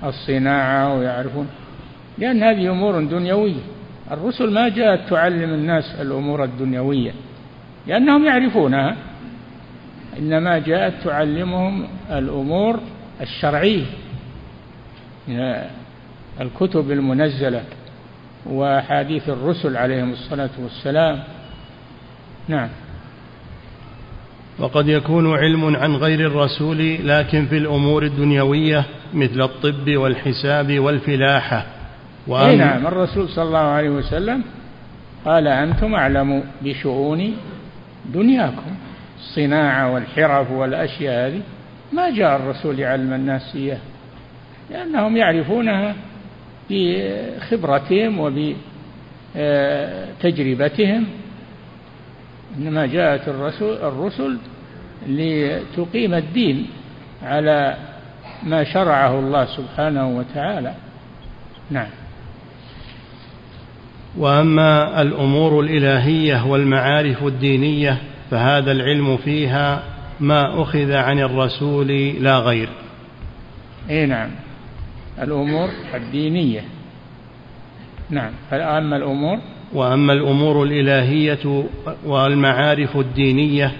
الصناعة 0.03 0.97
ويعرفون 0.97 1.47
لأن 2.17 2.43
هذه 2.43 2.71
أمور 2.71 3.03
دنيوية. 3.03 3.61
الرسل 4.11 4.53
ما 4.53 4.69
جاءت 4.69 5.09
تعلم 5.09 5.53
الناس 5.53 5.95
الأمور 6.01 6.43
الدنيوية 6.43 7.11
لأنهم 7.88 8.25
يعرفونها. 8.25 8.95
إنما 10.19 10.59
جاءت 10.59 10.93
تعلمهم 11.03 11.88
الأمور 12.11 12.80
الشرعية 13.21 13.86
الكتب 16.41 16.91
المنزلة. 16.91 17.63
وأحاديث 18.49 19.29
الرسل 19.29 19.77
عليهم 19.77 20.11
الصلاة 20.11 20.49
والسلام. 20.59 21.23
نعم. 22.47 22.69
وقد 24.59 24.87
يكون 24.87 25.35
علم 25.37 25.75
عن 25.75 25.95
غير 25.95 26.19
الرسول 26.19 27.07
لكن 27.07 27.45
في 27.45 27.57
الأمور 27.57 28.03
الدنيوية 28.03 28.85
مثل 29.13 29.41
الطب 29.41 29.95
والحساب 29.95 30.79
والفلاحة. 30.79 31.65
وأن... 32.27 32.57
نعم. 32.57 32.87
الرسول 32.87 33.29
صلى 33.29 33.43
الله 33.43 33.59
عليه 33.59 33.89
وسلم 33.89 34.43
قال 35.25 35.47
أنتم 35.47 35.95
أعلم 35.95 36.43
بشؤون 36.61 37.37
دنياكم. 38.05 38.75
الصناعة 39.19 39.93
والحرف 39.93 40.51
والأشياء 40.51 41.27
هذه. 41.27 41.41
ما 41.93 42.09
جاء 42.09 42.35
الرسول 42.35 42.79
يعلم 42.79 43.13
الناس 43.13 43.55
إياه 43.55 43.79
لأنهم 44.71 45.17
يعرفونها. 45.17 45.95
بخبرتهم 46.70 48.20
وبتجربتهم. 49.36 51.05
إنما 52.57 52.86
جاءت 52.86 53.28
الرسل, 53.28 53.65
الرسل 53.65 54.38
لتقيم 55.07 56.13
الدين 56.13 56.68
على 57.24 57.78
ما 58.43 58.63
شرعه 58.63 59.20
الله 59.20 59.45
سبحانه 59.45 60.07
وتعالى. 60.18 60.74
نعم. 61.72 61.89
وأما 64.18 65.01
الأمور 65.01 65.59
الإلهية 65.59 66.47
والمعارف 66.47 67.24
الدينية 67.24 67.97
فهذا 68.32 68.72
العلم 68.72 69.18
فيها 69.18 69.84
ما 70.20 70.61
أخذ 70.61 70.91
عن 70.91 71.20
الرسول 71.20 71.88
لا 72.24 72.38
غير. 72.38 72.70
اي 73.89 74.05
نعم. 74.05 74.30
الأمور 75.22 75.70
الدينية. 75.93 76.61
نعم. 78.09 78.32
فأما 78.51 78.97
الأمور؟ 78.97 79.39
وأما 79.74 80.13
الأمور 80.13 80.63
الإلهية 80.63 81.63
والمعارف 82.05 82.97
الدينية 82.97 83.72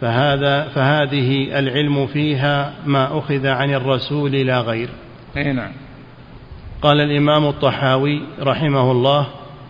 فهذا 0.00 0.68
فهذه 0.68 1.58
العلم 1.58 2.06
فيها 2.06 2.72
ما 2.86 3.18
أخذ 3.18 3.46
عن 3.46 3.74
الرسول 3.74 4.32
لا 4.32 4.60
غير. 4.60 4.88
أي 5.36 5.52
نعم. 5.52 5.72
قال 6.82 7.00
الإمام 7.00 7.46
الطحاوي 7.46 8.22
رحمه 8.40 8.90
الله 8.92 9.26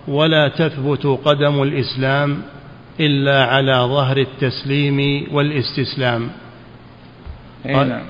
ولا 0.08 0.48
تثبت 0.48 1.06
قدم 1.06 1.62
الإسلام 1.62 2.42
إلا 3.00 3.44
على 3.44 3.72
ظهر 3.72 4.16
التسليم 4.16 5.26
والاستسلام. 5.32 6.30
أي 7.66 7.72
نعم. 7.72 8.02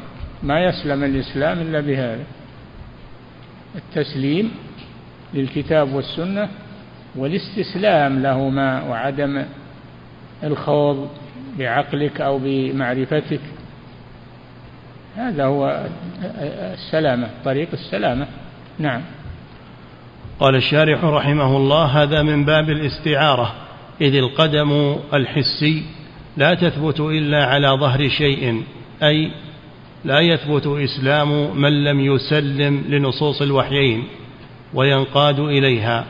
ما 0.43 0.65
يسلم 0.65 1.05
الإسلام 1.05 1.61
إلا 1.61 1.81
بهذا. 1.81 2.25
التسليم 3.75 4.51
للكتاب 5.35 5.93
والسنة 5.93 6.49
والاستسلام 7.16 8.23
لهما 8.23 8.83
وعدم 8.83 9.45
الخوض 10.45 11.09
بعقلك 11.59 12.21
أو 12.21 12.39
بمعرفتك. 12.39 13.41
هذا 15.16 15.45
هو 15.45 15.87
السلامة 16.75 17.29
طريق 17.45 17.68
السلامة. 17.73 18.27
نعم. 18.79 19.03
قال 20.41 20.55
الشارح 20.57 21.05
رحمه 21.05 21.57
الله 21.57 21.85
هذا 21.85 22.23
من 22.23 22.45
باب 22.45 22.71
الاستعارة 22.71 23.55
إذ 24.01 24.14
القدم 24.14 24.97
الحسي 25.14 25.83
لا 26.37 26.55
تثبت 26.55 27.01
إلا 27.01 27.45
على 27.45 27.68
ظهر 27.68 28.09
شيء 28.09 28.62
أي 29.03 29.31
لا 30.05 30.21
يثبت 30.21 30.67
إسلام 30.67 31.61
من 31.61 31.85
لم 31.85 32.01
يسلم 32.01 32.85
لنصوص 32.89 33.43
الوحيين 33.43 34.05
وينقاد 34.75 35.41
إليها 35.41 36.07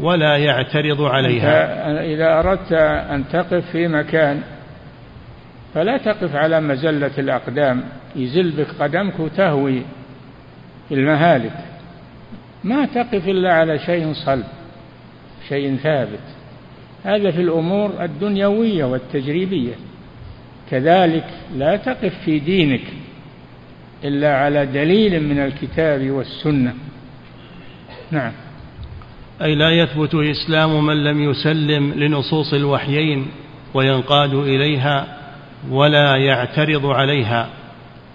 ولا 0.00 0.36
يعترض 0.36 1.02
عليها. 1.02 2.02
اذا 2.04 2.38
أردت 2.38 2.72
أن 3.12 3.24
تقف 3.32 3.70
في 3.72 3.88
مكان 3.88 4.42
فلا 5.74 5.96
تقف 5.96 6.36
على 6.36 6.60
مزلة 6.60 7.10
الأقدام 7.18 7.84
يزل 8.16 8.50
بك 8.50 8.66
قدمك 8.80 9.20
وتهوي 9.20 9.82
المهالك. 10.90 11.64
ما 12.64 12.86
تقف 12.86 13.28
إلا 13.28 13.52
على 13.52 13.78
شيء 13.78 14.12
صلب 14.12 14.44
شيء 15.48 15.76
ثابت. 15.76 16.24
هذا 17.04 17.30
في 17.30 17.40
الأمور 17.40 18.04
الدنيوية 18.04 18.84
والتجريبية. 18.84 19.74
كذلك 20.70 21.26
لا 21.56 21.76
تقف 21.76 22.14
في 22.24 22.38
دينك. 22.38 22.80
إلا 24.04 24.36
على 24.36 24.66
دليل 24.66 25.28
من 25.28 25.38
الكتاب 25.38 26.10
والسنة. 26.10 26.74
نعم. 28.10 28.32
أي 29.42 29.54
لا 29.54 29.70
يثبت 29.70 30.14
إسلام 30.14 30.86
من 30.86 31.04
لم 31.04 31.30
يسلم 31.30 31.92
لنصوص 31.92 32.54
الوحيين 32.54 33.26
وينقاد 33.74 34.34
إليها 34.34 35.18
ولا 35.70 36.16
يعترض 36.16 36.86
عليها 36.86 37.48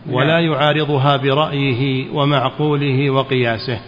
ولا 0.10 0.42
نعم. 0.42 0.52
يعارضها 0.52 1.18
برأيه 1.18 2.10
ومعقوله 2.14 3.10
وقياسه. 3.10 3.80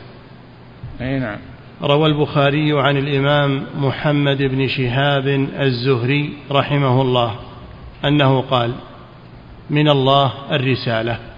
أي 1.02 1.20
نعم. 1.20 1.38
روى 1.84 2.10
البخاري 2.10 2.80
عن 2.80 2.98
الإمام 2.98 3.64
محمد 3.78 4.38
بن 4.38 4.68
شهاب 4.68 5.28
الزهري 5.60 6.34
رحمه 6.52 7.02
الله 7.02 7.36
أنه 8.06 8.42
قال 8.42 8.72
من 9.70 9.90
الله 9.90 10.32
الرسالة. 10.52 11.31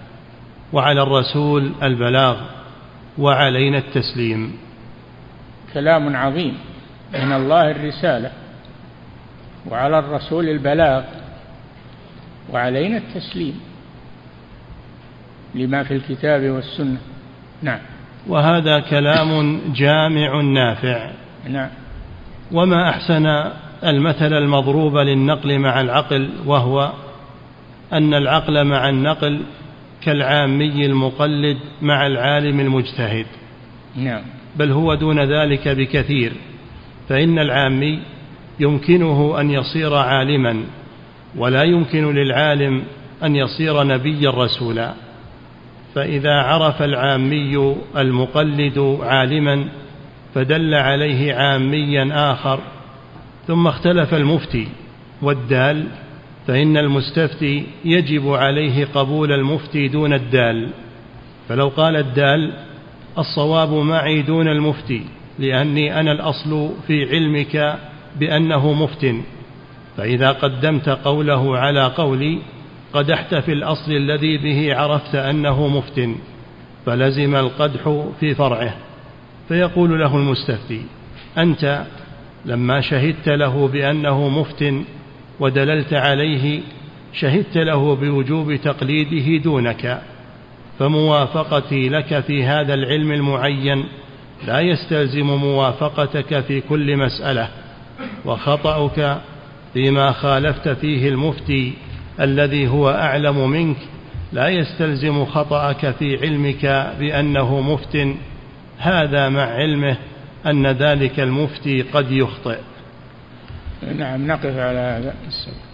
وعلى 0.73 1.01
الرسول 1.01 1.71
البلاغ 1.83 2.37
وعلينا 3.17 3.77
التسليم. 3.77 4.57
كلام 5.73 6.15
عظيم. 6.15 6.57
من 7.13 7.31
الله 7.31 7.71
الرسالة 7.71 8.31
وعلى 9.69 9.99
الرسول 9.99 10.49
البلاغ 10.49 11.03
وعلينا 12.53 12.97
التسليم. 12.97 13.59
لما 15.55 15.83
في 15.83 15.93
الكتاب 15.93 16.49
والسنة. 16.49 16.97
نعم. 17.61 17.79
وهذا 18.27 18.79
كلام 18.79 19.61
جامع 19.73 20.41
نافع. 20.41 21.11
نعم. 21.49 21.69
وما 22.51 22.89
أحسن 22.89 23.25
المثل 23.83 24.33
المضروب 24.33 24.97
للنقل 24.97 25.59
مع 25.59 25.81
العقل 25.81 26.29
وهو 26.45 26.91
أن 27.93 28.13
العقل 28.13 28.63
مع 28.63 28.89
النقل 28.89 29.41
كالعامي 30.05 30.85
المقلد 30.85 31.57
مع 31.81 32.07
العالم 32.07 32.59
المجتهد. 32.59 33.25
نعم. 33.95 34.21
بل 34.55 34.71
هو 34.71 34.93
دون 34.93 35.19
ذلك 35.19 35.67
بكثير. 35.67 36.31
فإن 37.09 37.39
العامي 37.39 37.99
يمكنه 38.59 39.39
أن 39.39 39.49
يصير 39.51 39.93
عالما 39.95 40.63
ولا 41.35 41.63
يمكن 41.63 42.13
للعالم 42.13 42.83
أن 43.23 43.35
يصير 43.35 43.83
نبيا 43.83 44.29
رسولا. 44.29 44.93
فإذا 45.95 46.33
عرف 46.33 46.81
العامي 46.81 47.75
المقلد 47.97 48.97
عالما 49.01 49.65
فدل 50.35 50.73
عليه 50.73 51.33
عاميا 51.33 52.31
آخر 52.31 52.59
ثم 53.47 53.67
اختلف 53.67 54.13
المفتي 54.13 54.67
والدال 55.21 55.87
فإن 56.47 56.77
المستفتي 56.77 57.65
يجب 57.85 58.29
عليه 58.29 58.85
قبول 58.85 59.31
المفتي 59.31 59.87
دون 59.87 60.13
الدال. 60.13 60.69
فلو 61.49 61.67
قال 61.67 61.95
الدال 61.95 62.53
الصواب 63.17 63.73
معي 63.73 64.21
دون 64.21 64.47
المفتي 64.47 65.05
لأني 65.39 65.99
أنا 65.99 66.11
الأصل 66.11 66.69
في 66.87 67.09
علمك 67.09 67.79
بأنه 68.19 68.73
مفت. 68.73 69.15
فإذا 69.97 70.31
قدمت 70.31 70.89
قوله 70.89 71.57
على 71.57 71.85
قولي 71.85 72.39
قدحت 72.93 73.35
في 73.35 73.53
الأصل 73.53 73.91
الذي 73.91 74.37
به 74.37 74.75
عرفت 74.75 75.15
أنه 75.15 75.67
مفت 75.67 76.09
فلزم 76.85 77.35
القدح 77.35 78.05
في 78.19 78.35
فرعه. 78.35 78.73
فيقول 79.47 79.99
له 79.99 80.17
المستفتي 80.17 80.81
أنت 81.37 81.85
لما 82.45 82.81
شهدت 82.81 83.29
له 83.29 83.67
بأنه 83.67 84.29
مفت 84.29 84.73
ودللت 85.39 85.93
عليه 85.93 86.61
شهدت 87.13 87.57
له 87.57 87.95
بوجوب 87.95 88.55
تقليده 88.55 89.43
دونك 89.43 90.01
فموافقتي 90.79 91.89
لك 91.89 92.19
في 92.19 92.43
هذا 92.43 92.73
العلم 92.73 93.11
المعين 93.11 93.85
لا 94.47 94.59
يستلزم 94.59 95.25
موافقتك 95.25 96.39
في 96.39 96.61
كل 96.61 96.97
مسألة 96.97 97.49
وخطأك 98.25 99.21
فيما 99.73 100.11
خالفت 100.11 100.69
فيه 100.69 101.09
المفتي 101.09 101.73
الذي 102.19 102.67
هو 102.67 102.89
أعلم 102.89 103.49
منك 103.49 103.77
لا 104.33 104.47
يستلزم 104.47 105.25
خطأك 105.25 105.91
في 105.91 106.17
علمك 106.21 106.95
بأنه 106.99 107.61
مفت 107.61 108.07
هذا 108.77 109.29
مع 109.29 109.41
علمه 109.41 109.97
أن 110.45 110.67
ذلك 110.67 111.19
المفتي 111.19 111.81
قد 111.81 112.11
يخطئ. 112.11 112.57
نعم 113.91 114.27
نقف 114.27 114.57
على 114.57 114.79
هذا. 114.79 115.15
السبب 115.27 115.73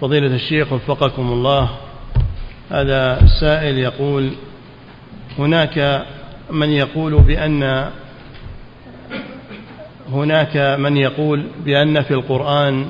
فضيلة 0.00 0.34
الشيخ 0.34 0.72
وفقكم 0.72 1.32
الله. 1.32 1.70
هذا 2.70 3.22
السائل 3.22 3.78
يقول 3.78 4.30
هناك 5.38 6.06
من 6.50 6.70
يقول 6.70 7.20
بأن 7.22 7.90
هناك 10.12 10.56
من 10.56 10.96
يقول 10.96 11.46
بأن 11.64 12.02
في 12.02 12.14
القرآن 12.14 12.86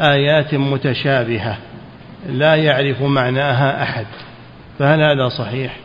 آيات 0.00 0.54
متشابهة. 0.54 1.58
لا 2.28 2.54
يعرف 2.54 3.02
معناها 3.02 3.82
أحد 3.82 4.06
فهل 4.78 5.00
هذا 5.00 5.28
صحيح؟ 5.28 5.76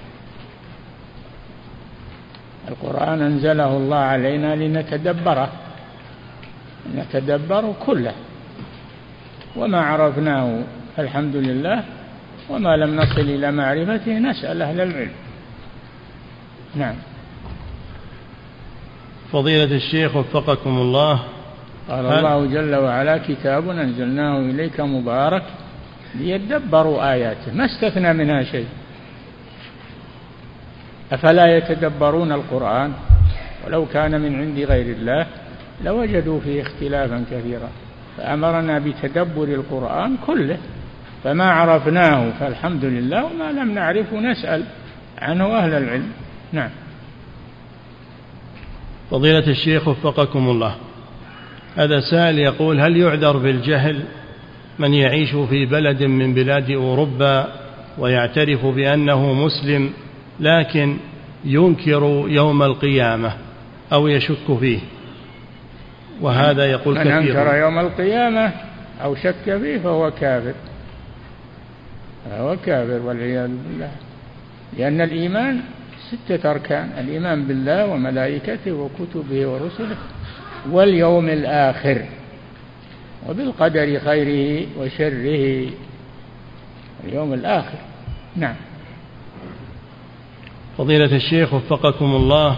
القرآن 2.68 3.22
أنزله 3.22 3.78
الله 3.78 3.98
علينا 3.98 4.56
لنتدبره 4.56 5.50
نتدبر 6.96 7.74
كله 7.86 8.14
وما 9.56 9.82
عرفناه 9.82 10.60
الحمد 11.00 11.36
لله 11.36 11.84
وما 12.50 12.78
لم 12.78 12.96
نصل 12.96 13.22
إلى 13.22 13.52
معرفته 13.52 14.20
نسأل 14.20 14.62
أهل 14.62 14.82
العلم 14.82 15.12
نعم 16.76 16.96
فضيلة 19.32 19.76
الشيخ 19.76 20.16
وفقكم 20.16 20.78
الله 20.78 21.20
قال 21.90 22.06
الله 22.06 22.46
جل 22.46 22.76
وعلا 22.76 23.18
كتاب 23.18 23.70
أنزلناه 23.70 24.40
إليك 24.40 24.80
مبارك 24.80 25.44
ليدبروا 26.16 27.14
آياته. 27.14 27.54
ما 27.54 27.66
استثنى 27.66 28.14
منها 28.14 28.44
شيء. 28.44 28.68
أفلا 31.12 31.58
يتدبرون 31.58 32.32
القرآن؟ 32.32 32.94
ولو 33.66 33.86
كان 33.86 34.22
من 34.22 34.36
عند 34.36 34.60
غير 34.60 34.96
الله 34.96 35.28
لوجدوا 35.84 36.40
فيه 36.40 36.62
اختلافا 36.62 37.26
كثيرا. 37.32 37.70
فأمرنا 38.18 38.80
بتدبر 38.80 39.44
القرآن 39.44 40.18
كله. 40.28 40.58
فما 41.24 41.52
عرفناه 41.52 42.32
فالحمد 42.40 42.86
لله 42.86 43.26
وما 43.26 43.52
لم 43.52 43.72
نعرفه 43.72 44.20
نسأل 44.20 44.64
عنه 45.18 45.58
أهل 45.58 45.74
العلم. 45.74 46.12
نعم. 46.52 46.70
فضيلة 49.12 49.48
الشيخ 49.48 49.88
وفقكم 49.88 50.50
الله. 50.50 50.76
هذا 51.76 52.00
سائل 52.00 52.40
يقول 52.40 52.80
هل 52.80 52.98
يعذر 52.98 53.38
بالجهل 53.38 54.04
من 54.82 54.94
يعيش 54.94 55.36
في 55.36 55.66
بلد 55.66 56.04
من 56.04 56.34
بلاد 56.34 56.72
أوروبا 56.72 57.48
ويعترف 57.98 58.66
بأنه 58.66 59.34
مسلم 59.34 59.90
لكن 60.40 60.98
ينكر 61.46 62.26
يوم 62.28 62.64
القيامة 62.64 63.34
أو 63.94 64.08
يشك 64.08 64.58
فيه. 64.60 64.80
وهذا 66.22 66.66
يقول 66.66 66.96
من 66.96 67.02
كثير. 67.02 67.14
من 67.14 67.28
أنكر 67.28 67.56
يوم 67.56 67.80
القيامة 67.80 68.52
أو 69.04 69.16
شك 69.16 69.44
فيه 69.44 69.78
فهو 69.78 70.12
كافر. 70.12 70.54
فهو 72.30 72.58
كافر 72.66 73.02
والعياذ 73.06 73.50
بالله. 73.50 73.92
لأن 74.78 75.02
الإيمان 75.02 75.62
ستة 76.12 76.52
أركان 76.52 76.90
الإيمان 77.00 77.44
بالله 77.44 77.86
وملائكته 77.86 78.72
وكتبه 78.72 79.48
ورسله 79.48 79.98
واليوم 80.72 81.30
الآخر. 81.30 82.06
وبالقدر 83.30 84.00
خيره 84.00 84.68
وشره 84.80 85.70
اليوم 87.04 87.34
الآخر. 87.34 87.78
نعم. 88.36 88.56
فضيلة 90.78 91.16
الشيخ 91.16 91.54
وفقكم 91.54 92.06
الله 92.06 92.58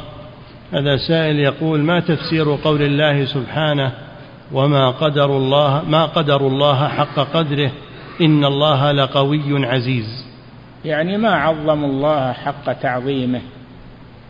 هذا 0.74 0.98
سائل 1.08 1.40
يقول 1.40 1.80
ما 1.80 2.00
تفسير 2.00 2.56
قول 2.56 2.82
الله 2.82 3.26
سبحانه 3.26 3.92
وما 4.52 4.90
قدر 4.90 5.38
الله 5.38 5.84
ما 5.90 6.06
قدر 6.06 6.48
الله 6.48 6.88
حق 6.88 7.20
قدره؟ 7.20 7.72
إن 8.22 8.46
الله 8.46 8.92
لقوي 8.92 9.66
عزيز. 9.66 10.26
يعني 10.86 11.18
ما 11.18 11.36
عظموا 11.36 11.88
الله 11.90 12.32
حق 12.32 12.74
تعظيمه؟ 12.74 13.42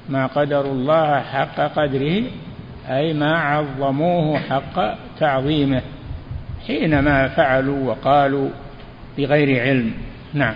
ما 0.09 0.27
قدروا 0.27 0.71
الله 0.71 1.19
حق 1.19 1.59
قدره؟ 1.59 2.23
أي 2.89 3.13
ما 3.13 3.37
عظموه 3.37 4.39
حق 4.39 4.95
تعظيمه. 5.19 5.81
حينما 6.67 7.27
فعلوا 7.27 7.89
وقالوا 7.89 8.49
بغير 9.17 9.61
علم. 9.61 9.93
نعم. 10.33 10.55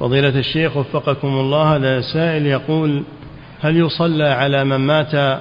فضيلة 0.00 0.38
الشيخ 0.38 0.76
وفقكم 0.76 1.28
الله 1.28 1.76
هذا 1.76 2.00
سائل 2.00 2.46
يقول 2.46 3.04
هل 3.60 3.76
يصلى 3.76 4.28
على 4.28 4.64
من 4.64 4.76
مات 4.76 5.40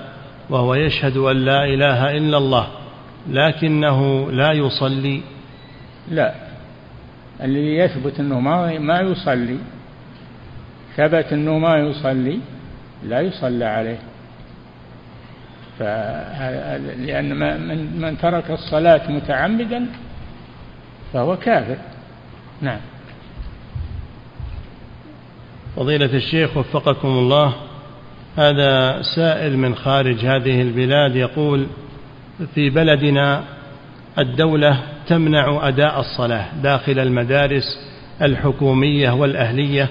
وهو 0.49 0.75
يشهد 0.75 1.17
أن 1.17 1.37
لا 1.37 1.65
إله 1.65 2.11
إلا 2.11 2.37
الله 2.37 2.67
لكنه 3.29 4.31
لا 4.31 4.51
يصلي؟ 4.51 5.21
لا. 6.11 6.33
الذي 7.43 7.75
يثبت 7.77 8.19
أنه 8.19 8.39
ما 8.39 8.79
ما 8.79 8.99
يصلي 8.99 9.57
ثبت 10.97 11.33
أنه 11.33 11.57
ما 11.57 11.77
يصلي 11.77 12.39
لا 13.03 13.21
يصلى 13.21 13.65
عليه. 13.65 13.99
لأن 15.79 17.39
من, 17.39 18.01
من 18.01 18.17
ترك 18.17 18.51
الصلاة 18.51 19.11
متعمدا 19.11 19.87
فهو 21.13 21.37
كافر. 21.37 21.77
نعم. 22.61 22.79
فضيلة 25.75 26.05
الشيخ 26.13 26.57
وفقكم 26.57 27.07
الله 27.07 27.53
هذا 28.37 29.01
سائل 29.01 29.57
من 29.57 29.75
خارج 29.75 30.25
هذه 30.25 30.61
البلاد 30.61 31.15
يقول 31.15 31.67
في 32.55 32.69
بلدنا 32.69 33.43
الدولة 34.19 34.79
تمنع 35.07 35.67
أداء 35.67 35.99
الصلاة 35.99 36.45
داخل 36.63 36.99
المدارس 36.99 37.63
الحكومية 38.21 39.11
والأهلية 39.11 39.89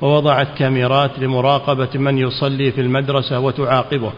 ووضعت 0.00 0.48
كاميرات 0.58 1.18
لمراقبة 1.18 1.88
من 1.94 2.18
يصلي 2.18 2.72
في 2.72 2.80
المدرسة 2.80 3.40
وتعاقبه. 3.40 4.12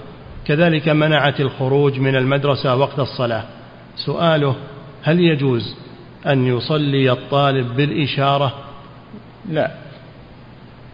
كذلك 0.45 0.89
منعت 0.89 1.41
الخروج 1.41 1.99
من 1.99 2.17
المدرسة 2.17 2.77
وقت 2.77 2.99
الصلاة. 2.99 3.45
سؤاله 3.97 4.57
هل 5.03 5.21
يجوز 5.21 5.77
أن 6.27 6.47
يصلي 6.47 7.13
الطالب 7.13 7.77
بالإشارة؟ 7.77 8.55
لا. 9.51 9.71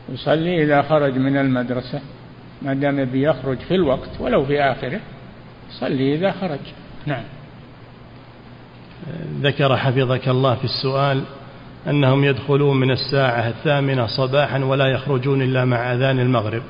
يصلي 0.09 0.63
إذا 0.63 0.83
خرج 0.83 1.19
من 1.19 1.37
المدرسة 1.37 2.01
ما 2.63 2.75
دام 2.75 3.05
بيخرج 3.05 3.59
في 3.59 3.75
الوقت 3.75 4.11
ولو 4.21 4.45
في 4.45 4.63
آخره 4.63 5.01
صلي 5.71 6.15
إذا 6.15 6.33
خرج. 6.33 6.59
نعم. 7.07 7.25
ذكر 9.43 9.77
حفظك 9.77 10.29
الله 10.29 10.55
في 10.55 10.65
السؤال 10.65 11.23
أنهم 11.89 12.25
يدخلون 12.25 12.77
من 12.77 12.91
الساعة 12.91 13.49
الثامنة 13.49 14.07
صباحا 14.07 14.59
ولا 14.59 14.87
يخرجون 14.87 15.43
إلا 15.43 15.65
مع 15.65 15.93
أذان 15.93 16.21
المغرب. 16.21 16.63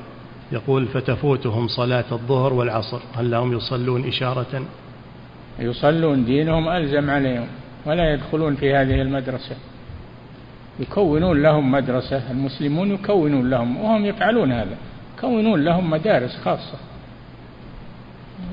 يقول 0.51 0.85
فتفوتهم 0.85 1.67
صلاة 1.67 2.05
الظهر 2.11 2.53
والعصر 2.53 2.99
هل 3.15 3.31
لهم 3.31 3.53
يصلون 3.53 4.07
إشارة؟ 4.07 4.65
يصلون 5.59 6.25
دينهم 6.25 6.69
ألزم 6.69 7.09
عليهم 7.09 7.47
ولا 7.85 8.13
يدخلون 8.13 8.55
في 8.55 8.75
هذه 8.75 9.01
المدرسة. 9.01 9.55
يكونون 10.79 11.41
لهم 11.41 11.71
مدرسة 11.71 12.31
المسلمون 12.31 12.91
يكونون 12.91 13.49
لهم 13.49 13.77
وهم 13.77 14.05
يفعلون 14.05 14.51
هذا 14.51 14.77
يكونون 15.17 15.63
لهم 15.63 15.89
مدارس 15.89 16.37
خاصة. 16.45 16.77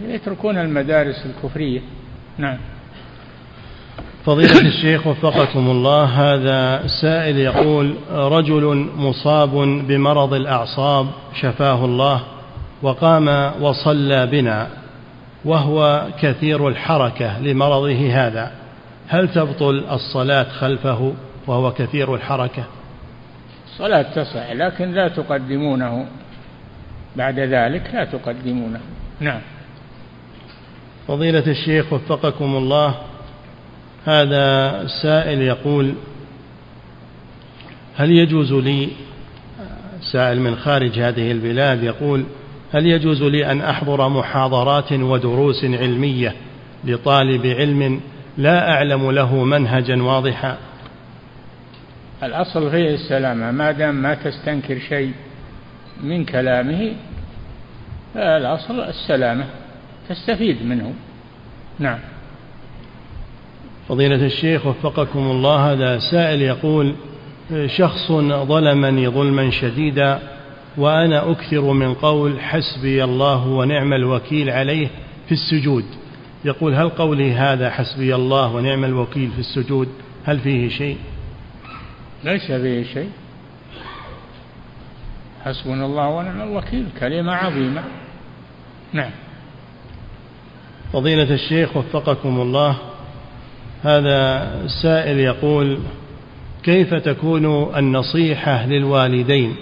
يتركون 0.03 0.59
المدارس 0.59 1.27
الكفرية. 1.27 1.81
نعم. 2.39 2.59
فضيلة 4.27 4.61
الشيخ 4.61 5.07
وفقكم 5.07 5.71
الله 5.71 6.05
هذا 6.05 6.87
سائل 6.87 7.39
يقول 7.39 7.95
رجل 8.11 8.89
مصاب 8.97 9.51
بمرض 9.89 10.35
الأعصاب 10.35 11.07
شفاه 11.41 11.85
الله 11.85 12.21
وقام 12.83 13.53
وصلى 13.63 14.27
بنا 14.27 14.69
وهو 15.45 16.07
كثير 16.21 16.69
الحركة 16.69 17.41
لمرضه 17.41 18.11
هذا. 18.13 18.53
هل 19.09 19.29
تبطل 19.29 19.85
الصلاة 19.91 20.47
خلفه 20.49 21.13
وهو 21.47 21.73
كثير 21.73 22.15
الحركة؟ 22.15 22.65
الصلاة 23.67 24.03
تصح 24.03 24.53
لكن 24.53 24.93
لا 24.93 25.09
تقدمونه. 25.09 26.07
بعد 27.17 27.39
ذلك 27.39 27.91
لا 27.95 28.05
تقدمونه. 28.05 28.81
نعم. 29.21 29.41
فضيلة 31.09 31.47
الشيخ 31.47 31.93
وفقكم 31.93 32.57
الله 32.57 32.95
هذا 34.05 34.87
سائل 35.03 35.43
يقول 35.43 35.95
هل 37.97 38.11
يجوز 38.11 38.53
لي 38.53 38.89
سائل 40.13 40.41
من 40.41 40.57
خارج 40.57 40.99
هذه 40.99 41.33
البلاد 41.33 41.83
يقول 41.83 42.25
هل 42.73 42.87
يجوز 42.87 43.23
لي 43.23 43.53
أن 43.53 43.61
أحضر 43.61 44.09
محاضرات 44.09 44.93
ودروس 44.93 45.65
علمية 45.65 46.35
لطالب 46.85 47.47
علم 47.47 48.01
لا 48.39 48.71
أعلم 48.71 49.11
له 49.11 49.45
منهجا 49.45 50.03
واضحا؟ 50.03 50.57
الأصل 52.23 52.71
فيه 52.71 52.95
السلامة 52.95 53.51
ما 53.51 53.73
دام 53.73 53.95
ما 53.95 54.15
تستنكر 54.15 54.79
شيء 54.79 55.13
من 56.03 56.25
كلامه 56.25 56.93
الأصل 58.17 58.81
السلامة 58.81 59.47
تستفيد 60.09 60.67
منه. 60.67 60.95
نعم. 61.79 61.99
فضيلة 63.89 64.27
الشيخ 64.27 64.67
وفقكم 64.67 65.19
الله 65.19 65.73
هذا 65.73 65.99
سائل 65.99 66.43
يقول 66.43 66.95
شخص 67.67 68.13
ظلمني 68.23 69.09
ظلما 69.09 69.51
شديدا 69.51 70.19
وأنا 70.77 71.31
أكثر 71.31 71.73
من 71.73 71.95
قول 71.95 72.41
حسبي 72.41 73.05
الله 73.05 73.47
ونعم 73.47 73.93
الوكيل 73.93 74.51
عليه 74.51 74.89
في 75.27 75.33
السجود. 75.33 75.85
يقول 76.45 76.75
هل 76.75 76.89
قولي 76.89 77.33
هذا 77.33 77.71
حسبي 77.71 78.15
الله 78.15 78.55
ونعم 78.55 78.85
الوكيل 78.85 79.31
في 79.31 79.39
السجود؟ 79.39 79.89
هل 80.25 80.39
فيه 80.39 80.69
شيء؟ 80.69 80.99
ليس 82.25 82.53
فيه 82.53 82.85
شيء. 82.95 83.11
حسبنا 85.45 85.87
الله 85.87 86.09
ونعم 86.09 86.41
الوكيل 86.43 86.87
كلمة 87.01 87.33
عظيمة. 87.33 87.83
نعم. 88.93 89.11
فضيلة 90.93 91.35
الشيخ 91.35 91.77
وفقكم 91.77 92.41
الله 92.41 92.77
هذا 93.85 94.51
سائل 94.83 95.21
يقول 95.21 95.79
كيف 96.63 96.95
تكون 96.95 97.77
النصيحة 97.77 98.67
للوالدين 98.67 99.57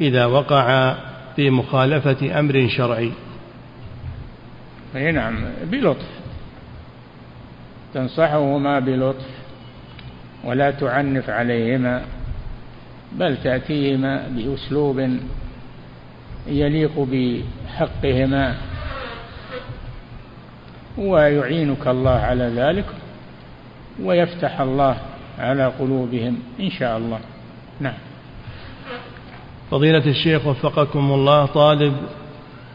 إذا 0.00 0.26
وقع 0.26 0.94
في 1.36 1.50
مخالفة 1.50 2.38
أمر 2.38 2.68
شرعي؟ 2.68 3.12
أي 4.96 5.12
نعم 5.12 5.44
بلطف. 5.64 6.08
تنصحهما 7.94 8.80
بلطف 8.80 9.26
ولا 10.44 10.70
تعنف 10.70 11.30
عليهما 11.30 12.02
بل 13.12 13.36
تأتيهما 13.36 14.28
بأسلوب 14.28 15.08
يليق 16.46 17.08
بحقهما. 17.12 18.56
ويعينك 20.98 21.86
الله 21.86 22.10
على 22.10 22.44
ذلك. 22.44 22.84
ويفتح 24.02 24.60
الله 24.60 24.96
على 25.38 25.66
قلوبهم 25.66 26.38
إن 26.60 26.70
شاء 26.70 26.98
الله. 26.98 27.18
نعم. 27.80 27.94
فضيلة 29.70 30.06
الشيخ 30.06 30.46
وفقكم 30.46 31.12
الله 31.12 31.46
طالب 31.46 31.94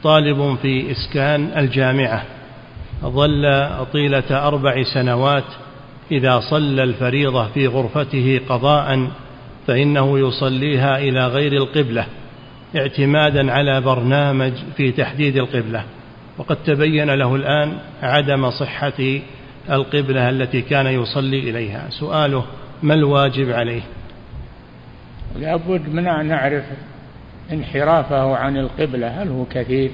طالب 0.04 0.58
في 0.62 0.92
إسكان 0.92 1.52
الجامعة 1.58 2.24
ظل 3.04 3.70
طيلة 3.94 4.48
أربع 4.48 4.84
سنوات 4.94 5.44
إذا 6.12 6.40
صلى 6.40 6.84
الفريضة 6.84 7.48
في 7.48 7.68
غرفته 7.68 8.42
قضاء 8.50 9.08
فإنه 9.68 10.20
يصليها 10.20 10.98
إلى 10.98 11.28
غير 11.28 11.54
القبلة 11.54 12.06
اعتمادا 12.76 13.52
على 13.52 13.82
برنامج 13.82 14.54
في 14.78 14.92
تحديد 14.92 15.38
القبلة. 15.38 15.84
وقد 16.38 16.58
تبين 16.66 17.10
له 17.10 17.36
الآن 17.36 17.78
عدم 18.02 18.50
صحة 18.50 19.20
القبلة 19.72 20.30
التي 20.30 20.62
كان 20.62 20.88
يصلي 20.88 21.40
إليها. 21.40 21.90
سؤاله 21.90 22.46
ما 22.84 22.94
الواجب 22.94 23.52
عليه؟ 23.52 23.82
لابد 25.40 25.90
من 25.90 26.08
أن 26.08 26.26
نعرف 26.26 26.64
انحرافه 27.52 28.36
عن 28.36 28.58
القبلة. 28.58 29.08
هل 29.08 29.28
هو 29.28 29.46
كثير 29.46 29.92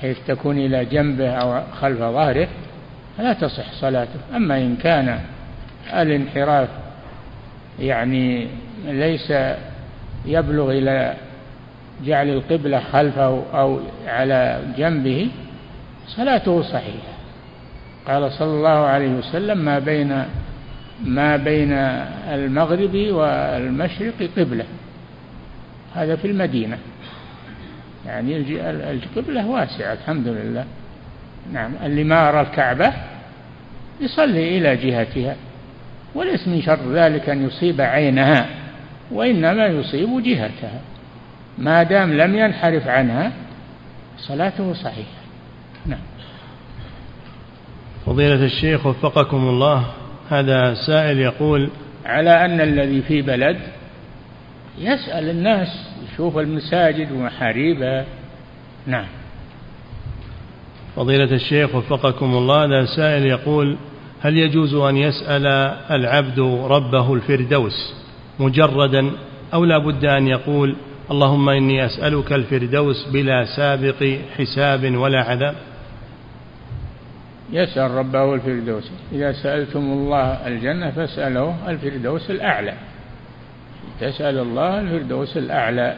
حيث 0.00 0.18
تكون 0.26 0.58
إلى 0.58 0.84
جنبه 0.84 1.30
أو 1.30 1.62
خلف 1.80 1.98
ظهره؟ 1.98 2.48
فلا 3.18 3.32
تصح 3.32 3.72
صلاته. 3.72 4.20
أما 4.36 4.58
إن 4.58 4.76
كان 4.76 5.20
الانحراف 5.92 6.68
يعني 7.80 8.48
ليس 8.86 9.32
يبلغ 10.26 10.70
إلى 10.70 11.14
جعل 12.04 12.28
القبلة 12.28 12.80
خلفه 12.92 13.42
أو 13.54 13.80
على 14.06 14.60
جنبه 14.78 15.28
صلاته 16.06 16.62
صحيحة. 16.62 17.13
قال 18.08 18.32
صلى 18.32 18.50
الله 18.50 18.68
عليه 18.68 19.08
وسلم 19.08 19.58
ما 19.58 19.78
بين 19.78 20.24
ما 21.04 21.36
بين 21.36 21.72
المغرب 22.28 22.94
والمشرق 22.94 24.30
قبلة. 24.36 24.64
هذا 25.94 26.16
في 26.16 26.26
المدينة. 26.26 26.78
يعني 28.06 28.36
القبلة 28.68 29.46
واسعة 29.46 29.92
الحمد 29.92 30.28
لله. 30.28 30.64
نعم. 31.52 31.72
اللي 31.84 32.04
ما 32.04 32.28
أرى 32.28 32.40
الكعبة 32.40 32.92
يصلي 34.00 34.58
إلى 34.58 34.76
جهتها. 34.76 35.36
وليس 36.14 36.48
من 36.48 36.62
شر 36.62 36.92
ذلك 36.92 37.28
أن 37.28 37.46
يصيب 37.46 37.80
عينها 37.80 38.46
وإنما 39.10 39.66
يصيب 39.66 40.22
جهتها. 40.22 40.80
ما 41.58 41.82
دام 41.82 42.12
لم 42.12 42.36
ينحرف 42.36 42.88
عنها 42.88 43.32
صلاته 44.18 44.74
صحيحة. 44.74 45.23
فضيلة 48.06 48.44
الشيخ 48.44 48.86
وفقكم 48.86 49.48
الله 49.48 49.86
هذا 50.30 50.74
سائل 50.74 51.18
يقول 51.18 51.70
على 52.04 52.44
أن 52.44 52.60
الذي 52.60 53.02
في 53.02 53.22
بلد 53.22 53.56
يسأل 54.78 55.30
الناس 55.30 55.68
يشوف 56.12 56.38
المساجد 56.38 57.12
ومحاريبها. 57.12 58.04
نعم. 58.86 59.06
فضيلة 60.96 61.32
الشيخ 61.32 61.74
وفقكم 61.74 62.34
الله 62.34 62.64
هذا 62.64 62.84
سائل 62.96 63.26
يقول 63.26 63.76
هل 64.20 64.38
يجوز 64.38 64.74
أن 64.74 64.96
يسأل 64.96 65.46
العبد 65.90 66.40
ربه 66.64 67.14
الفردوس 67.14 67.94
مجردا 68.38 69.10
أو 69.54 69.64
لا 69.64 69.78
بد 69.78 70.04
أن 70.04 70.28
يقول 70.28 70.76
اللهم 71.10 71.48
إني 71.48 71.86
أسألك 71.86 72.32
الفردوس 72.32 73.08
بلا 73.12 73.44
سابق 73.56 74.18
حساب 74.38 74.94
ولا 74.96 75.22
عذاب؟ 75.22 75.54
يسأل 77.52 77.90
ربه 77.90 78.34
الفردوس. 78.34 78.90
إذا 79.12 79.32
سألتم 79.32 79.80
الله 79.80 80.46
الجنة 80.46 80.90
فاسألوه 80.90 81.70
الفردوس 81.70 82.30
الأعلى. 82.30 82.74
تسأل 84.00 84.38
الله 84.38 84.80
الفردوس 84.80 85.36
الأعلى. 85.36 85.96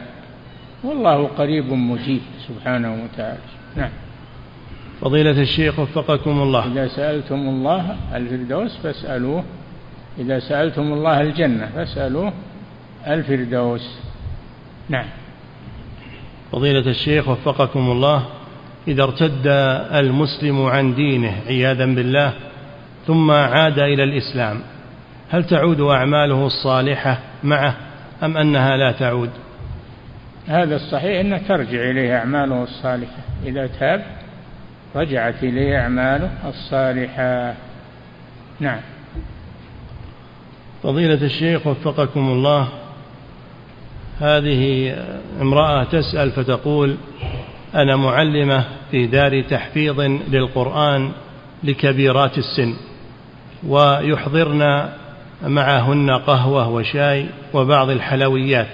والله 0.83 1.27
قريب 1.27 1.73
مجيب 1.73 2.21
سبحانه 2.47 3.03
وتعالى. 3.03 3.39
نعم. 3.75 3.89
فضيلة 5.01 5.41
الشيخ 5.41 5.79
وفقكم 5.79 6.41
الله. 6.41 6.71
إذا 6.71 6.87
سألتم 6.87 7.35
الله 7.35 7.97
الفردوس 8.15 8.77
فاسألوه. 8.77 9.43
إذا 10.19 10.39
سألتم 10.39 10.93
الله 10.93 11.21
الجنة 11.21 11.69
فاسألوه 11.75 12.33
الفردوس. 13.07 13.99
نعم. 14.89 15.05
فضيلة 16.51 16.89
الشيخ 16.89 17.27
وفقكم 17.27 17.91
الله. 17.91 18.25
إذا 18.87 19.03
ارتد 19.03 19.47
المسلم 19.93 20.65
عن 20.65 20.95
دينه 20.95 21.33
عياذا 21.47 21.85
بالله 21.85 22.33
ثم 23.07 23.31
عاد 23.31 23.79
إلى 23.79 24.03
الإسلام. 24.03 24.61
هل 25.29 25.43
تعود 25.43 25.81
أعماله 25.81 26.45
الصالحة 26.45 27.19
معه 27.43 27.75
أم 28.23 28.37
أنها 28.37 28.77
لا 28.77 28.91
تعود؟ 28.91 29.29
هذا 30.47 30.75
الصحيح 30.75 31.19
أنه 31.19 31.37
ترجع 31.37 31.89
إليه 31.91 32.17
أعماله 32.17 32.63
الصالحة. 32.63 33.21
إذا 33.45 33.67
تاب 33.67 34.05
رجعت 34.95 35.43
إليه 35.43 35.77
أعماله 35.77 36.31
الصالحة. 36.45 37.53
نعم. 38.59 38.79
فضيلة 40.83 41.25
الشيخ 41.25 41.67
وفقكم 41.67 42.19
الله 42.19 42.67
هذه 44.19 44.95
امرأة 45.41 45.83
تسأل 45.83 46.31
فتقول 46.31 46.97
أنا 47.77 47.95
معلمة 47.95 48.63
في 48.91 49.07
دار 49.07 49.41
تحفيظ 49.41 50.01
للقرآن 50.01 51.11
لكبيرات 51.63 52.37
السن 52.37 52.73
ويحضرن 53.67 54.89
معهن 55.43 56.09
قهوة 56.09 56.69
وشاي 56.69 57.25
وبعض 57.53 57.89
الحلويات 57.89 58.67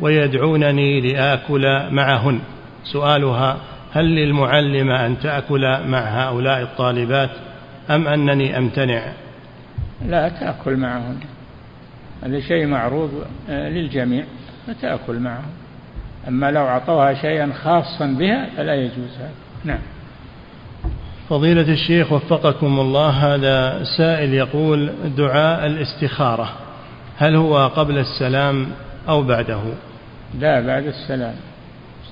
ويدعونني 0.00 1.00
لآكل 1.00 1.62
معهن. 1.90 2.40
سؤالها 2.84 3.56
هل 3.92 4.04
للمعلمة 4.04 5.06
أن 5.06 5.18
تأكل 5.18 5.60
مع 5.86 5.98
هؤلاء 5.98 6.62
الطالبات 6.62 7.30
أم 7.90 8.08
أنني 8.08 8.58
أمتنع؟ 8.58 9.02
لا 10.06 10.28
تأكل 10.28 10.76
معهن 10.76 11.16
هذا 12.22 12.40
شيء 12.40 12.66
معروض 12.66 13.10
آه، 13.48 13.68
للجميع 13.68 14.24
فتأكل 14.66 15.18
معهم 15.18 15.65
أما 16.28 16.50
لو 16.50 16.66
أعطوها 16.66 17.14
شيئا 17.14 17.52
خاصا 17.64 18.06
بها 18.06 18.46
فلا 18.56 18.74
يجوز 18.74 19.16
هذا. 19.18 19.30
نعم. 19.64 19.78
فضيلة 21.28 21.72
الشيخ 21.72 22.12
وفقكم 22.12 22.80
الله 22.80 23.08
هذا 23.08 23.84
سائل 23.96 24.34
يقول 24.34 24.92
دعاء 25.16 25.66
الاستخارة 25.66 26.52
هل 27.18 27.36
هو 27.36 27.66
قبل 27.66 27.98
السلام 27.98 28.66
أو 29.08 29.22
بعده؟ 29.22 29.60
لا 30.40 30.60
بعد 30.60 30.86
السلام. 30.86 31.34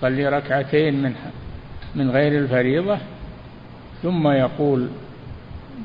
صلي 0.01 0.29
ركعتين 0.29 1.03
منها 1.03 1.31
من 1.95 2.11
غير 2.11 2.39
الفريضة 2.39 2.99
ثم 4.03 4.29
يقول 4.29 4.89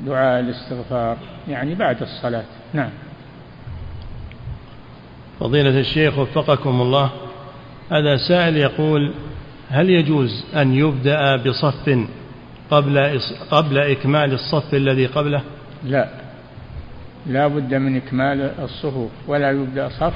دعاء 0.06 0.40
الاستغفار 0.40 1.16
يعني 1.48 1.74
بعد 1.74 2.02
الصلاة. 2.02 2.44
نعم. 2.74 2.90
فضيلة 5.40 5.80
الشيخ 5.80 6.18
وفقكم 6.18 6.80
الله 6.80 7.10
هذا 7.90 8.16
سائل 8.16 8.56
يقول 8.56 9.12
هل 9.70 9.90
يجوز 9.90 10.44
أن 10.56 10.74
يبدأ 10.74 11.36
بصف 11.36 11.98
قبل 12.70 13.20
قبل 13.50 13.78
إكمال 13.78 14.32
الصف 14.32 14.74
الذي 14.74 15.06
قبله؟ 15.06 15.42
لا 15.84 16.08
لا 17.26 17.46
بد 17.46 17.74
من 17.74 17.96
إكمال 17.96 18.50
الصفوف 18.62 19.10
ولا 19.26 19.50
يبدأ 19.50 19.88
صف 19.88 20.14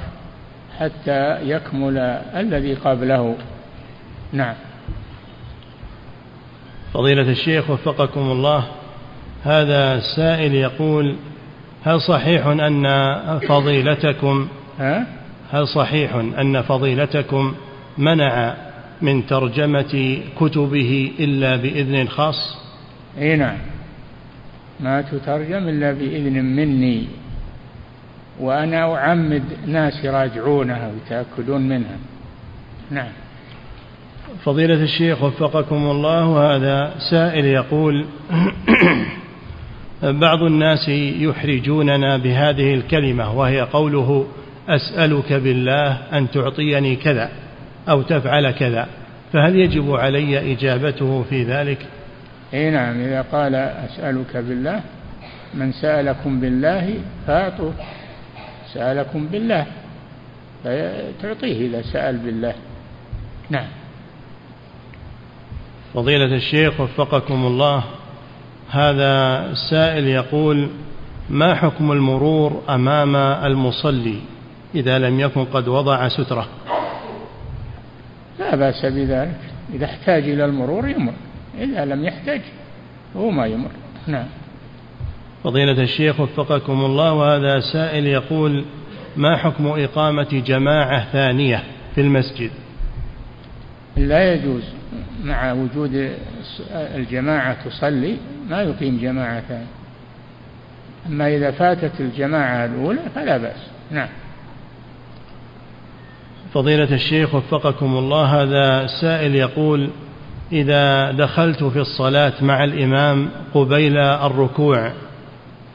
حتى 0.79 1.49
يكمل 1.51 1.99
الذي 2.37 2.75
قبله 2.75 3.37
نعم 4.33 4.55
فضيلة 6.95 7.31
الشيخ 7.31 7.71
وفقكم 7.71 8.21
الله 8.21 8.65
هذا 9.45 10.01
سائل 10.01 10.55
يقول 10.55 11.17
هل 11.85 12.01
صحيح 12.01 12.47
أن 12.47 13.39
فضيلتكم 13.49 14.49
ها؟ 14.79 15.07
هل 15.53 15.69
صحيح 15.69 16.15
أن 16.15 16.63
فضيلتكم 16.63 17.55
منع 17.99 18.55
من 19.03 19.27
ترجمة 19.27 20.19
كتبه 20.41 21.13
إلا 21.19 21.57
بإذن 21.57 22.09
خاص؟ 22.09 22.57
أي 23.19 23.37
نعم. 23.37 23.59
ما 24.81 25.03
تترجم 25.03 25.69
إلا 25.69 25.93
بإذن 25.93 26.45
مني. 26.45 27.07
وأنا 28.41 28.95
أعمد 28.95 29.43
ناس 29.67 30.05
يراجعونها 30.05 30.91
ويتأكدون 30.93 31.69
منها. 31.69 31.97
نعم. 32.91 33.13
فضيلة 34.45 34.83
الشيخ 34.83 35.23
وفقكم 35.23 35.91
الله 35.91 36.57
هذا 36.57 36.95
سائل 37.11 37.45
يقول 37.45 38.07
بعض 40.03 40.43
الناس 40.43 40.89
يحرجوننا 41.19 42.17
بهذه 42.17 42.75
الكلمة 42.75 43.39
وهي 43.39 43.61
قوله 43.61 44.27
أسألك 44.69 45.33
بالله 45.33 45.93
أن 45.93 46.31
تعطيني 46.31 46.97
كذا. 46.97 47.44
أو 47.89 48.03
تفعل 48.03 48.51
كذا 48.51 48.89
فهل 49.33 49.57
يجب 49.57 49.95
علي 49.95 50.53
إجابته 50.53 51.25
في 51.31 51.45
ذلك؟ 51.45 51.87
إي 52.55 52.71
نعم 52.71 53.01
إذا 53.01 53.23
قال 53.33 53.55
أسألك 53.55 54.37
بالله 54.37 54.81
من 55.55 55.73
سألكم 55.73 56.41
بالله 56.41 56.95
فأعطوه 57.27 57.73
سألكم 58.73 59.27
بالله 59.27 59.67
فتعطيه 60.65 61.67
إذا 61.67 61.83
سأل 61.83 62.17
بالله. 62.17 62.55
نعم. 63.51 63.67
فضيلة 65.95 66.37
الشيخ 66.37 66.81
وفقكم 66.81 67.47
الله 67.47 67.85
هذا 68.71 69.45
السائل 69.51 70.07
يقول 70.07 70.69
ما 71.31 71.55
حكم 71.55 71.93
المرور 71.93 72.63
أمام 72.69 73.17
المصلي 73.17 74.19
إذا 74.75 74.99
لم 74.99 75.21
يكن 75.21 75.45
قد 75.45 75.69
وضع 75.69 76.09
سترة؟ 76.09 76.47
لا 78.39 78.57
بأس 78.57 78.87
بذلك. 78.87 79.41
إذا 79.75 79.85
احتاج 79.85 80.23
إلى 80.23 80.45
المرور 80.45 80.89
يمر 80.89 81.13
إذا 81.61 81.85
لم 81.85 82.05
يحتاج 82.05 82.41
هو 83.17 83.31
ما 83.31 83.47
يمر. 83.47 83.71
نعم. 84.07 84.27
فضيلة 85.45 85.83
الشيخ 85.83 86.21
وفقكم 86.21 86.85
الله 86.85 87.13
وهذا 87.13 87.61
سائل 87.61 88.07
يقول 88.07 88.65
ما 89.17 89.37
حكم 89.37 89.67
إقامة 89.67 90.43
جماعة 90.47 91.13
ثانية 91.13 91.63
في 91.95 92.01
المسجد؟ 92.01 92.51
لا 93.97 94.35
يجوز. 94.35 94.63
مع 95.25 95.53
وجود 95.53 96.11
الجماعة 96.71 97.57
تصلي 97.65 98.17
ما 98.49 98.63
يقيم 98.63 98.99
جماعة 99.03 99.41
ثانية. 99.41 99.67
أما 101.07 101.37
إذا 101.37 101.51
فاتت 101.51 102.01
الجماعة 102.01 102.65
الأولى 102.65 103.01
فلا 103.15 103.37
بأس. 103.37 103.67
نعم. 103.91 104.09
فضيلة 106.55 106.95
الشيخ 106.95 107.35
وفقكم 107.35 107.97
الله 107.97 108.43
هذا 108.43 108.87
سائل 108.87 109.35
يقول 109.35 109.91
إذا 110.53 111.13
دخلت 111.13 111.65
في 111.65 111.79
الصلاة 111.79 112.33
مع 112.41 112.65
الإمام 112.65 113.31
قبيل 113.55 113.99
الركوع 113.99 114.93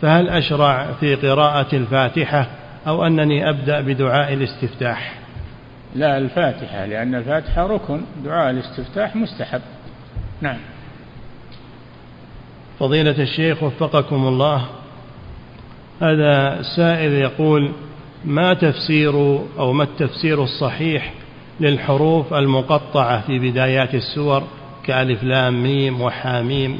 فهل 0.01 0.29
أشرع 0.29 0.91
في 0.99 1.15
قراءة 1.15 1.75
الفاتحة 1.75 2.47
أو 2.87 3.05
أنني 3.05 3.49
أبدأ 3.49 3.81
بدعاء 3.81 4.33
الاستفتاح؟ 4.33 5.13
لا 5.95 6.17
الفاتحة 6.17 6.85
لأن 6.85 7.15
الفاتحة 7.15 7.67
ركن 7.67 8.01
دعاء 8.25 8.49
الاستفتاح 8.49 9.15
مستحب. 9.15 9.61
نعم. 10.41 10.57
فضيلة 12.79 13.21
الشيخ 13.21 13.63
وفقكم 13.63 14.27
الله 14.27 14.65
هذا 16.01 16.61
سائل 16.75 17.11
يقول 17.11 17.71
ما 18.25 18.53
تفسير 18.53 19.13
أو 19.59 19.73
ما 19.73 19.83
التفسير 19.83 20.43
الصحيح 20.43 21.13
للحروف 21.59 22.33
المقطعة 22.33 23.21
في 23.21 23.39
بدايات 23.39 23.95
السور 23.95 24.43
كألف 24.83 25.23
لام 25.23 25.63
ميم 25.63 26.01
وحاميم؟ 26.01 26.79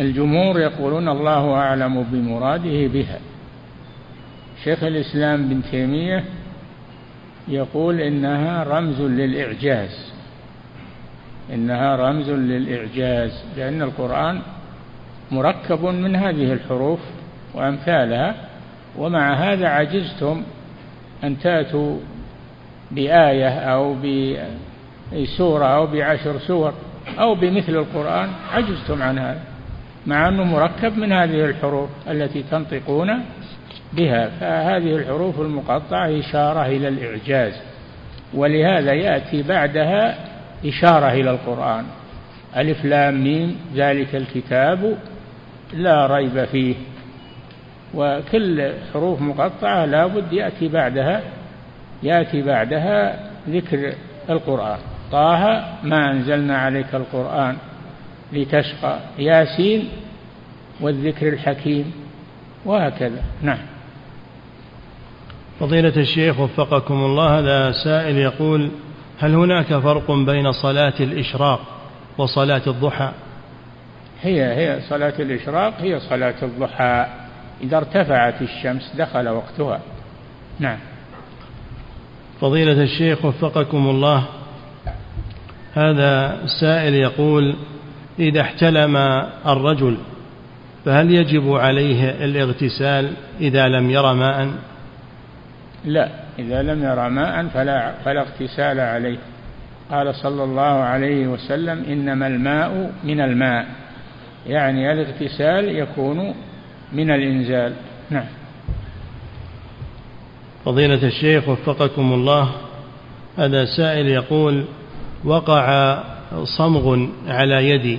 الجمهور 0.00 0.60
يقولون 0.60 1.08
الله 1.08 1.54
أعلم 1.54 2.02
بمراده 2.02 2.86
بها. 2.86 3.18
شيخ 4.64 4.84
الإسلام 4.84 5.48
بن 5.48 5.62
تيمية 5.70 6.24
يقول 7.48 8.00
إنها 8.00 8.64
رمز 8.64 9.00
للإعجاز. 9.00 10.12
إنها 11.54 11.96
رمز 11.96 12.30
للإعجاز 12.30 13.44
لأن 13.56 13.82
القرآن 13.82 14.42
مركب 15.30 15.84
من 15.84 16.16
هذه 16.16 16.52
الحروف 16.52 17.00
وأمثالها 17.54 18.34
ومع 18.98 19.34
هذا 19.34 19.68
عجزتم 19.68 20.42
أن 21.24 21.38
تأتوا 21.38 21.98
بآية 22.90 23.48
أو 23.48 23.96
بسورة 25.12 25.64
أو 25.64 25.86
بعشر 25.86 26.38
سور 26.38 26.74
أو 27.18 27.34
بمثل 27.34 27.72
القرآن 27.72 28.28
عجزتم 28.52 29.02
عن 29.02 29.18
هذا 29.18 29.40
مع 30.06 30.28
أنه 30.28 30.44
مركب 30.44 30.98
من 30.98 31.12
هذه 31.12 31.44
الحروف 31.44 31.90
التي 32.08 32.42
تنطقون 32.42 33.24
بها. 33.92 34.28
فهذه 34.40 34.96
الحروف 34.96 35.40
المقطعة 35.40 36.18
إشارة 36.20 36.66
إلى 36.66 36.88
الإعجاز 36.88 37.52
ولهذا 38.34 38.92
يأتي 38.92 39.42
بعدها 39.42 40.14
إشارة 40.66 41.12
إلى 41.12 41.30
القرآن. 41.30 41.84
ألف 42.56 42.84
لام 42.84 43.24
ميم 43.24 43.56
ذلك 43.74 44.14
الكتاب 44.14 44.98
لا 45.72 46.06
ريب 46.06 46.44
فيه. 46.44 46.74
وكل 47.94 48.72
حروف 48.92 49.20
مقطعة 49.20 49.84
لابد 49.84 50.32
يأتي 50.32 50.68
بعدها 50.68 51.22
يأتي 52.02 52.42
بعدها 52.42 53.30
ذكر 53.48 53.94
القرآن. 54.30 54.78
طه 55.12 55.64
ما 55.82 56.10
أنزلنا 56.10 56.58
عليك 56.58 56.94
القرآن 56.94 57.56
لتشقى 58.32 58.98
ياسين 59.18 59.88
والذكر 60.80 61.28
الحكيم. 61.28 61.92
وهكذا. 62.64 63.22
نعم. 63.42 63.58
فضيلة 65.60 65.96
الشيخ 65.96 66.40
وفقكم 66.40 66.94
الله 66.94 67.38
هذا 67.38 67.72
سائل 67.72 68.16
يقول 68.16 68.70
هل 69.18 69.34
هناك 69.34 69.66
فرق 69.66 70.10
بين 70.10 70.52
صلاة 70.52 70.94
الإشراق 71.00 71.60
وصلاة 72.18 72.62
الضحى؟ 72.66 73.12
هي 74.22 74.42
هي 74.42 74.80
صلاة 74.88 75.14
الإشراق 75.18 75.74
هي 75.80 76.00
صلاة 76.00 76.34
الضحى. 76.42 77.06
إذا 77.62 77.76
ارتفعت 77.76 78.42
الشمس 78.42 78.92
دخل 78.98 79.28
وقتها. 79.28 79.80
نعم. 80.60 80.78
فضيلة 82.40 82.82
الشيخ 82.82 83.24
وفقكم 83.24 83.88
الله 83.88 84.24
هذا 85.74 86.40
سائل 86.60 86.94
يقول 86.94 87.56
إذا 88.18 88.40
احتلم 88.40 88.96
الرجل 89.46 89.98
فهل 90.84 91.14
يجب 91.14 91.52
عليه 91.52 92.24
الاغتسال 92.24 93.12
إذا 93.40 93.68
لم 93.68 93.90
ير 93.90 94.14
ماء؟ 94.14 94.48
لا 95.84 96.08
إذا 96.38 96.62
لم 96.62 96.84
ير 96.84 97.08
ماء 97.08 97.46
فلا, 97.48 97.94
فلا 98.04 98.20
اغتسال 98.20 98.80
عليه. 98.80 99.18
قال 99.90 100.14
صلى 100.14 100.44
الله 100.44 100.62
عليه 100.62 101.26
وسلم 101.26 101.84
إنما 101.84 102.26
الماء 102.26 102.92
من 103.04 103.20
الماء. 103.20 103.66
يعني 104.46 104.92
الاغتسال 104.92 105.76
يكون 105.76 106.34
من 106.94 107.10
الإنزال. 107.10 107.72
نعم. 108.10 108.26
فضيلة 110.64 111.06
الشيخ 111.06 111.48
وفقكم 111.48 112.12
الله 112.12 112.50
هذا 113.38 113.64
سائل 113.64 114.06
يقول 114.06 114.64
وقع 115.24 115.98
صمغ 116.44 117.06
على 117.28 117.70
يدي 117.70 117.98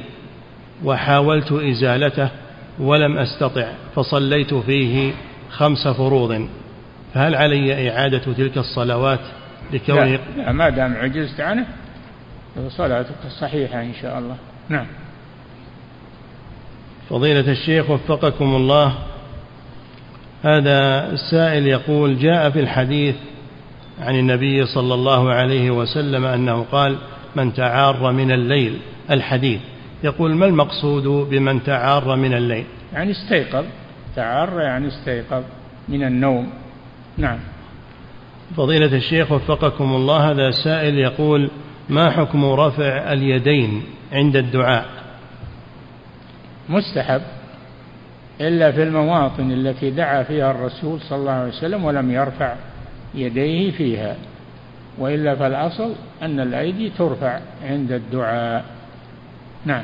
وحاولت 0.83 1.51
إزالته 1.51 2.29
ولم 2.79 3.17
أستطع 3.17 3.67
فصليت 3.95 4.53
فيه 4.53 5.13
خمس 5.49 5.87
فروض. 5.87 6.47
فهل 7.13 7.35
علي 7.35 7.89
إعادة 7.89 8.33
تلك 8.33 8.57
الصلوات 8.57 9.19
لكونه 9.73 10.05
لا, 10.05 10.19
لا 10.37 10.51
ما 10.51 10.69
دام 10.69 10.93
عجزت 10.93 11.41
عنه 11.41 11.65
صلاتك 12.69 13.27
صحيحة 13.41 13.81
إن 13.81 13.93
شاء 14.01 14.19
الله. 14.19 14.35
نعم. 14.69 14.85
فضيلة 17.09 17.51
الشيخ 17.51 17.89
وفقكم 17.89 18.55
الله. 18.55 18.93
هذا 20.43 21.09
السائل 21.11 21.67
يقول 21.67 22.19
جاء 22.19 22.49
في 22.49 22.59
الحديث 22.59 23.15
عن 23.99 24.15
النبي 24.15 24.65
صلى 24.65 24.93
الله 24.93 25.31
عليه 25.33 25.71
وسلم 25.71 26.25
أنه 26.25 26.65
قال 26.71 26.97
من 27.35 27.53
تعار 27.53 28.11
من 28.11 28.31
الليل. 28.31 28.77
الحديث. 29.11 29.59
يقول 30.03 30.35
ما 30.35 30.45
المقصود 30.45 31.03
بمن 31.29 31.63
تعار 31.63 32.15
من 32.15 32.33
الليل؟ 32.33 32.65
يعني 32.93 33.11
استيقظ. 33.11 33.65
تعار 34.15 34.59
يعني 34.59 34.87
استيقظ 34.87 35.43
من 35.89 36.03
النوم. 36.03 36.49
نعم. 37.17 37.39
فضيلة 38.57 38.95
الشيخ 38.97 39.31
وفقكم 39.31 39.95
الله 39.95 40.31
هذا 40.31 40.51
سائل 40.51 40.97
يقول 40.97 41.49
ما 41.89 42.09
حكم 42.09 42.45
رفع 42.45 43.13
اليدين 43.13 43.83
عند 44.11 44.35
الدعاء؟ 44.35 44.94
مستحب 46.69 47.21
إلا 48.41 48.71
في 48.71 48.83
المواطن 48.83 49.51
التي 49.51 49.89
دعا 49.89 50.23
فيها 50.23 50.51
الرسول 50.51 51.01
صلى 51.01 51.19
الله 51.19 51.31
عليه 51.31 51.49
وسلم 51.49 51.85
ولم 51.85 52.11
يرفع 52.11 52.55
يديه 53.15 53.71
فيها 53.71 54.15
وإلا 54.97 55.35
فالأصل 55.35 55.93
أن 56.21 56.39
الأيدي 56.39 56.89
ترفع 56.89 57.39
عند 57.63 57.91
الدعاء. 57.91 58.65
نعم. 59.65 59.83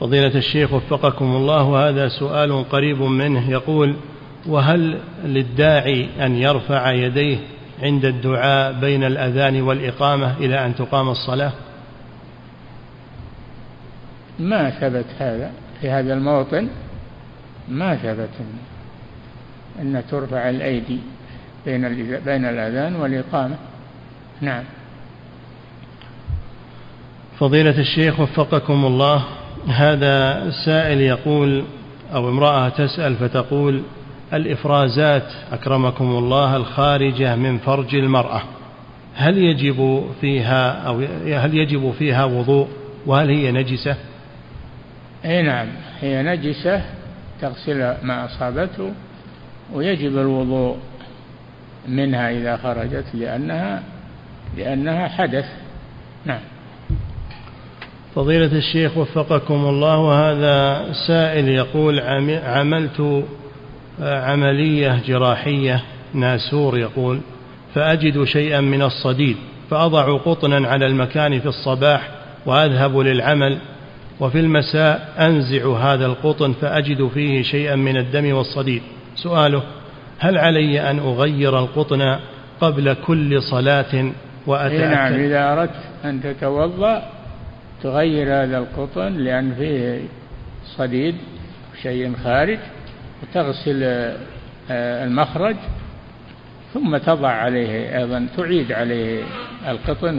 فضيلة 0.00 0.34
الشيخ 0.34 0.72
وفقكم 0.72 1.36
الله 1.36 1.62
وهذا 1.62 2.08
سؤال 2.08 2.68
قريب 2.68 3.02
منه 3.02 3.50
يقول 3.50 3.96
وهل 4.46 4.98
للداعي 5.24 6.08
أن 6.20 6.36
يرفع 6.36 6.92
يديه 6.92 7.38
عند 7.82 8.04
الدعاء 8.04 8.72
بين 8.72 9.04
الأذان 9.04 9.62
والإقامة 9.62 10.36
إلى 10.40 10.66
أن 10.66 10.74
تقام 10.74 11.08
الصلاة؟ 11.08 11.52
ما 14.38 14.70
ثبت 14.70 15.06
هذا 15.18 15.50
في 15.80 15.90
هذا 15.90 16.14
الموطن؟ 16.14 16.68
ما 17.68 17.96
ثبت 17.96 18.28
أن 19.80 20.02
ترفع 20.10 20.50
الأيدي 20.50 20.98
بين 21.66 21.88
بين 22.24 22.44
الأذان 22.44 22.96
والإقامة. 22.96 23.56
نعم. 24.40 24.64
فضيلة 27.38 27.78
الشيخ 27.78 28.20
وفقكم 28.20 28.84
الله 28.84 29.24
هذا 29.68 30.50
سائل 30.64 31.00
يقول 31.00 31.64
أو 32.14 32.28
امرأة 32.28 32.68
تسأل 32.68 33.16
فتقول 33.16 33.82
الإفرازات 34.32 35.32
أكرمكم 35.52 36.04
الله 36.04 36.56
الخارجة 36.56 37.36
من 37.36 37.58
فرج 37.58 37.94
المرأة 37.94 38.42
هل 39.14 39.38
يجب 39.38 40.04
فيها 40.20 40.70
أو 40.70 41.00
هل 41.34 41.54
يجب 41.54 41.92
فيها 41.98 42.24
وضوء 42.24 42.68
وهل 43.06 43.30
هي 43.30 43.52
نجسة؟ 43.52 43.96
أي 45.24 45.42
نعم 45.42 45.66
هي 46.00 46.22
نجسة 46.22 46.82
تغسل 47.40 47.78
ما 48.02 48.24
أصابته 48.24 48.92
ويجب 49.74 50.18
الوضوء 50.18 50.76
منها 51.88 52.30
إذا 52.30 52.56
خرجت 52.56 53.04
لأنها 53.14 53.82
لأنها 54.56 55.08
حدث. 55.08 55.44
نعم. 56.24 56.40
فضيلة 58.14 58.58
الشيخ 58.58 58.96
وفقكم 58.96 59.54
الله 59.54 59.98
وهذا 59.98 60.86
سائل 61.06 61.48
يقول 61.48 62.00
عملت 62.44 63.24
عملية 64.00 65.02
جراحية 65.06 65.82
ناسور 66.14 66.78
يقول 66.78 67.20
فأجد 67.74 68.24
شيئا 68.24 68.60
من 68.60 68.82
الصديد 68.82 69.36
فأضع 69.70 70.16
قطنا 70.16 70.68
على 70.68 70.86
المكان 70.86 71.40
في 71.40 71.46
الصباح 71.46 72.08
وأذهب 72.46 72.98
للعمل 72.98 73.58
وفي 74.20 74.40
المساء 74.40 75.14
أنزع 75.18 75.76
هذا 75.76 76.06
القطن 76.06 76.52
فأجد 76.52 77.08
فيه 77.08 77.42
شيئا 77.42 77.76
من 77.76 77.96
الدم 77.96 78.32
والصديد. 78.32 78.82
سؤاله 79.16 79.62
هل 80.18 80.38
علي 80.38 80.90
أن 80.90 80.98
أغير 80.98 81.58
القطن 81.58 82.18
قبل 82.60 82.94
كل 83.06 83.42
صلاة 83.42 84.12
وأتأكد؟ 84.46 84.90
نعم 84.90 85.12
إذا 85.12 85.52
أردت 85.52 85.74
أن 86.04 86.22
تتوضأ 86.22 87.02
تغير 87.82 88.42
هذا 88.42 88.58
القطن 88.58 89.16
لأن 89.16 89.54
فيه 89.54 90.00
صديد 90.76 91.14
شيء 91.82 92.12
خارج 92.24 92.58
وتغسل 93.22 93.82
آه، 94.70 95.04
المخرج 95.04 95.56
ثم 96.74 96.96
تضع 96.96 97.28
عليه 97.28 97.98
أيضا 97.98 98.26
تعيد 98.36 98.72
عليه 98.72 99.22
القطن 99.68 100.18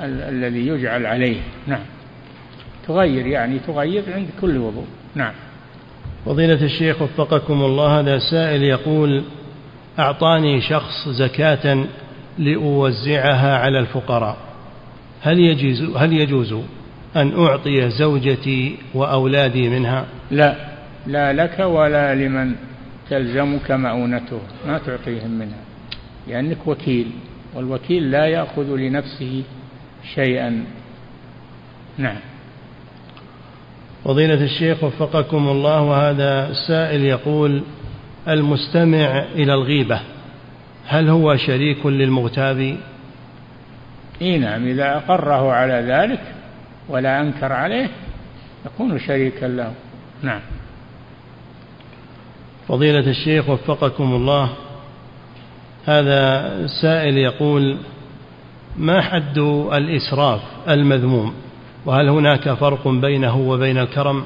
و 0.00 0.04
الذي 0.04 0.66
يجعل 0.66 1.06
عليه. 1.06 1.36
نعم. 1.66 1.82
تغير 2.88 3.26
يعني 3.26 3.58
تغير 3.58 4.02
عند 4.14 4.28
كل 4.40 4.58
وضوء. 4.58 4.86
نعم. 5.14 5.32
فضيلة 6.26 6.64
الشيخ 6.64 7.02
وفقكم 7.02 7.62
الله 7.62 8.00
هذا 8.00 8.18
سائل 8.18 8.62
يقول 8.62 9.22
أعطاني 9.98 10.60
شخص 10.60 11.08
زكاة 11.08 11.84
لأوزعها 12.38 13.58
على 13.58 13.78
الفقراء. 13.78 14.36
هل 15.22 15.38
يجوز 15.40 15.96
هل 15.96 16.12
يجوز 16.12 16.54
أن 17.16 17.44
أعطي 17.46 17.90
زوجتي 17.90 18.76
وأولادي 18.94 19.68
منها؟ 19.68 20.06
لا. 20.30 20.56
لا 21.06 21.32
لك 21.32 21.58
ولا 21.58 22.14
لمن 22.14 22.54
تلزمك 23.10 23.70
مؤونته. 23.70 24.40
ما 24.66 24.78
تعطيهم 24.78 25.30
منها 25.30 25.62
لأنك 26.28 26.66
وكيل 26.66 27.06
والوكيل 27.54 28.10
لا 28.10 28.26
يأخذ 28.26 28.76
لنفسه 28.76 29.42
شيئا. 30.14 30.64
نعم. 31.98 32.16
فضيلة 34.04 34.44
الشيخ 34.44 34.84
وفقكم 34.84 35.48
الله 35.48 35.80
وهذا 35.80 36.52
سائل 36.68 37.04
يقول 37.04 37.62
المستمع 38.28 39.24
إلى 39.34 39.54
الغيبة 39.54 40.00
هل 40.86 41.08
هو 41.08 41.36
شريك 41.36 41.86
للمغتاب؟ 41.86 42.76
إي 44.22 44.38
نعم 44.38 44.66
إذا 44.66 44.96
أقره 44.96 45.52
على 45.52 45.74
ذلك 45.74 46.20
ولا 46.88 47.20
أنكر 47.20 47.52
عليه 47.52 47.88
يكون 48.66 48.98
شريكا 48.98 49.46
له. 49.46 49.72
نعم. 50.22 50.40
فضيلة 52.68 53.10
الشيخ 53.10 53.48
وفقكم 53.48 54.14
الله 54.14 54.50
هذا 55.86 56.66
سائل 56.82 57.18
يقول 57.18 57.78
ما 58.76 59.00
حد 59.00 59.38
الإسراف 59.72 60.40
المذموم؟ 60.68 61.34
وهل 61.86 62.08
هناك 62.08 62.52
فرق 62.52 62.88
بينه 62.88 63.36
وبين 63.36 63.78
الكرم؟ 63.78 64.24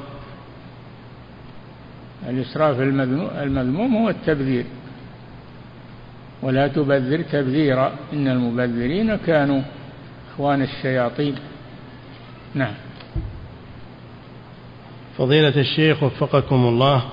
الإسراف 2.29 2.79
المذموم 3.41 3.95
هو 3.95 4.09
التبذير. 4.09 4.65
ولا 6.41 6.67
تبذر 6.67 7.21
تبذيرا. 7.21 7.91
إن 8.13 8.27
المبذرين 8.27 9.15
كانوا 9.15 9.61
إخوان 10.33 10.61
الشياطين. 10.61 11.35
نعم. 12.55 12.73
فضيلة 15.17 15.61
الشيخ 15.61 16.03
وفقكم 16.03 16.55
الله 16.55 17.03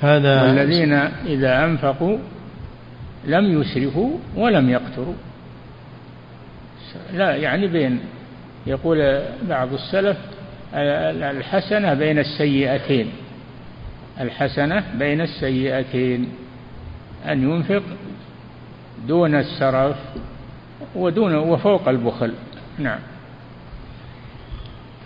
هذا 0.00 0.42
والذين 0.42 0.92
إذا 1.26 1.64
أنفقوا 1.64 2.18
لم 3.24 3.60
يسرفوا 3.60 4.10
ولم 4.36 4.70
يقتروا. 4.70 5.14
لا 7.12 7.36
يعني 7.36 7.66
بين 7.66 8.00
يقول 8.66 9.22
بعض 9.42 9.72
السلف 9.72 10.16
الحسنة 10.74 11.94
بين 11.94 12.18
السيئتين. 12.18 13.10
الحسنة 14.20 14.84
بين 14.98 15.20
السيئتين 15.20 16.28
أن 17.28 17.42
ينفق 17.50 17.82
دون 19.08 19.34
السرف 19.34 19.96
ودون 20.94 21.34
وفوق 21.34 21.88
البخل. 21.88 22.32
نعم. 22.78 22.98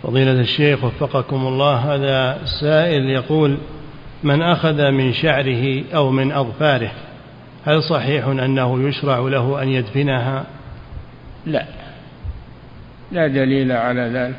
فضيلة 0.03 0.41
الشيخ 0.41 0.85
وفقكم 0.85 1.47
الله 1.47 1.95
هذا 1.95 2.45
سائل 2.45 3.11
يقول 3.11 3.59
من 4.23 4.43
أخذ 4.43 4.91
من 4.91 5.13
شعره 5.13 5.85
أو 5.95 6.11
من 6.11 6.33
أظفاره 6.33 6.91
هل 7.67 7.83
صحيح 7.83 8.27
أنه 8.27 8.89
يشرع 8.89 9.19
له 9.19 9.63
أن 9.63 9.69
يدفنها؟ 9.69 10.45
لا. 11.47 11.65
لا 13.13 13.27
دليل 13.27 13.73
على 13.73 14.01
ذلك. 14.01 14.39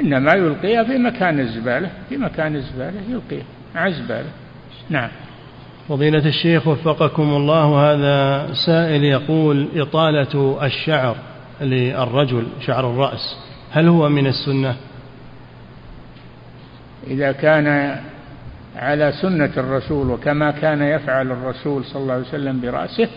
إنما 0.00 0.32
يلقيها 0.32 0.84
في 0.84 0.98
مكان 0.98 1.40
الزبالة 1.40 1.90
في 2.08 2.16
مكان 2.16 2.56
الزبالة 2.56 3.00
يلقيها 3.08 3.44
مع 3.74 3.86
الزبالة. 3.86 4.30
نعم. 4.90 5.10
فضيلة 5.88 6.26
الشيخ 6.26 6.66
وفقكم 6.66 7.22
الله 7.22 7.92
هذا 7.92 8.52
سائل 8.52 9.04
يقول 9.04 9.68
إطالة 9.76 10.58
الشعر 10.62 11.16
للرجل 11.60 12.46
شعر 12.66 12.90
الرأس 12.90 13.36
هل 13.70 13.88
هو 13.88 14.08
من 14.08 14.26
السنة؟ 14.26 14.76
إذا 17.06 17.32
كان 17.32 17.98
على 18.76 19.12
سنة 19.12 19.50
الرسول 19.56 20.10
وكما 20.10 20.50
كان 20.50 20.82
يفعل 20.82 21.30
الرسول 21.30 21.84
صلى 21.84 22.02
الله 22.02 22.14
عليه 22.14 22.28
وسلم 22.28 22.60
برأسه 22.60 23.08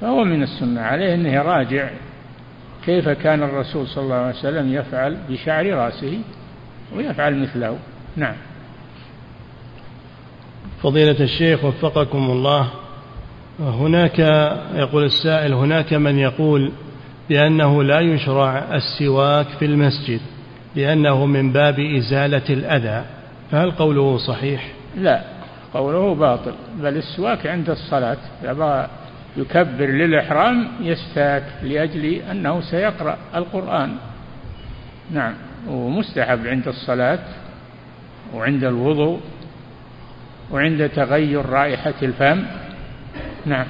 فهو 0.00 0.24
من 0.24 0.42
السنة 0.42 0.80
عليه 0.80 1.14
أنه 1.14 1.28
يراجع 1.28 1.88
كيف 2.86 3.08
كان 3.08 3.42
الرسول 3.42 3.86
صلى 3.86 4.04
الله 4.04 4.14
عليه 4.14 4.34
وسلم 4.34 4.74
يفعل 4.74 5.16
بشعر 5.28 5.66
رأسه 5.66 6.18
ويفعل 6.96 7.42
مثله؟ 7.42 7.78
نعم. 8.16 8.34
فضيلة 10.82 11.20
الشيخ 11.20 11.64
وفقكم 11.64 12.30
الله. 12.30 12.68
هناك 13.60 14.18
يقول 14.74 15.04
السائل 15.04 15.54
هناك 15.54 15.92
من 15.92 16.18
يقول 16.18 16.72
بأنه 17.28 17.82
لا 17.82 18.00
يشرع 18.00 18.74
السواك 18.74 19.46
في 19.46 19.64
المسجد 19.64 20.20
لأنه 20.76 21.26
من 21.26 21.52
باب 21.52 21.80
إزالة 21.80 22.42
الأذى. 22.50 23.04
فهل 23.50 23.70
قوله 23.70 24.18
صحيح؟ 24.18 24.72
لا 24.96 25.22
قوله 25.74 26.14
باطل 26.14 26.52
بل 26.78 26.96
السواك 26.96 27.46
عند 27.46 27.70
الصلاة 27.70 28.16
يكبر 29.36 29.86
للإحرام 29.86 30.68
يستاك 30.80 31.42
لأجل 31.62 32.04
أنه 32.30 32.60
سيقرأ 32.60 33.16
القرآن. 33.34 33.96
نعم 35.10 35.34
ومستحب 35.68 36.46
عند 36.46 36.68
الصلاة 36.68 37.24
وعند 38.34 38.64
الوضوء 38.64 39.20
وعند 40.50 40.88
تغير 40.88 41.46
رائحة 41.46 41.94
الفم. 42.02 42.42
نعم. 43.46 43.66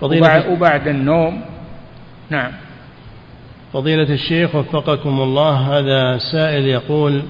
فضيلة 0.00 0.50
وبعد 0.50 0.88
النوم. 0.88 1.44
نعم. 2.30 2.52
فضيلة 3.72 4.14
الشيخ 4.14 4.54
وفقكم 4.54 5.20
الله 5.20 5.78
هذا 5.78 6.18
سائل 6.32 6.66
يقول 6.66 7.22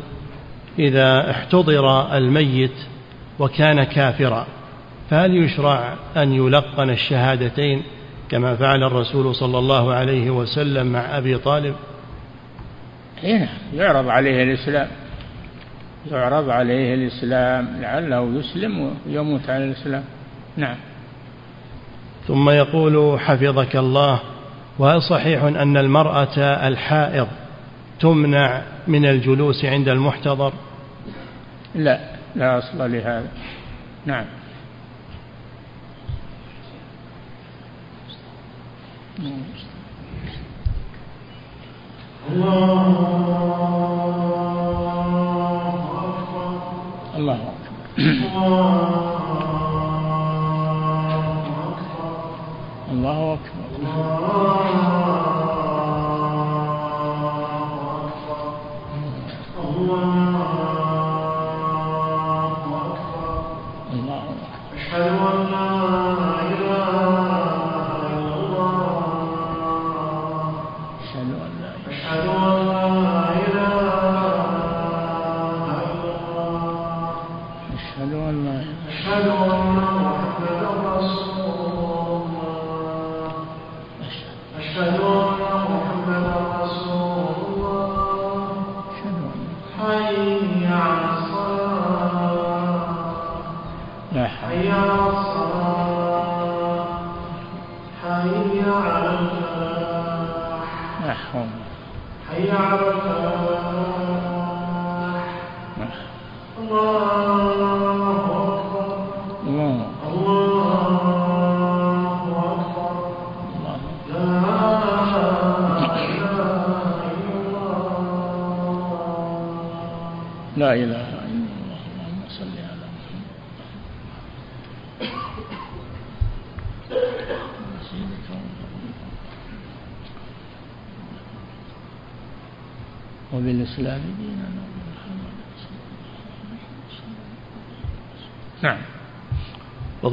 إذا 0.78 1.30
احتضر 1.30 2.16
الميت 2.16 2.74
وكان 3.38 3.84
كافرا 3.84 4.46
فهل 5.10 5.36
يشرع 5.44 5.94
أن 6.16 6.32
يلقن 6.32 6.90
الشهادتين 6.90 7.82
كما 8.28 8.56
فعل 8.56 8.82
الرسول 8.82 9.34
صلى 9.34 9.58
الله 9.58 9.94
عليه 9.94 10.30
وسلم 10.30 10.86
مع 10.86 11.18
أبي 11.18 11.38
طالب؟ 11.38 11.74
هنا 13.22 13.48
يعرض 13.74 14.08
عليه 14.08 14.42
الإسلام. 14.42 14.88
يعرض 16.10 16.50
عليه 16.50 16.94
الإسلام 16.94 17.76
لعله 17.80 18.38
يسلم 18.38 18.92
ويموت 19.06 19.50
على 19.50 19.64
الإسلام. 19.64 20.04
نعم. 20.56 20.76
ثم 22.28 22.50
يقول 22.50 23.20
حفظك 23.20 23.76
الله. 23.76 24.20
وهل 24.78 25.02
صحيح 25.02 25.42
أن 25.42 25.76
المرأة 25.76 26.38
الحائض 26.38 27.28
تمنع 28.00 28.62
من 28.86 29.06
الجلوس 29.06 29.64
عند 29.64 29.88
المحتضر؟ 29.88 30.52
لا 31.74 32.00
لا 32.34 32.58
أصل 32.58 32.92
لهذا. 32.92 33.28
نعم. 34.06 34.24
الله 42.28 43.25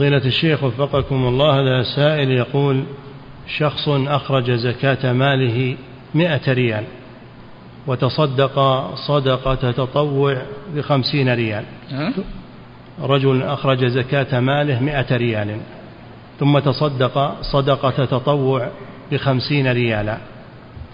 فضيلة 0.04 0.26
الشيخ 0.26 0.64
وفقكم 0.64 1.16
الله 1.16 1.60
هذا 1.60 1.84
سائل 1.84 2.32
يقول 2.32 2.84
شخص 3.58 3.90
أخرج 3.90 4.52
زكاة 4.52 5.14
ماله 5.14 5.78
مئة 6.16 6.54
ريال 6.54 6.84
وتصدق 7.88 8.60
صدقة 8.96 9.72
تطوع 9.72 10.42
بخمسين 10.76 11.34
ريال. 11.34 11.64
رجل 13.02 13.44
أخرج 13.44 13.86
زكاة 13.86 14.40
ماله 14.40 14.80
مئة 14.80 15.18
ريال 15.18 15.58
ثم 16.40 16.60
تصدق 16.60 17.42
صدقة 17.42 18.06
تطوع 18.06 18.70
بخمسين 19.12 19.72
ريالا 19.72 20.18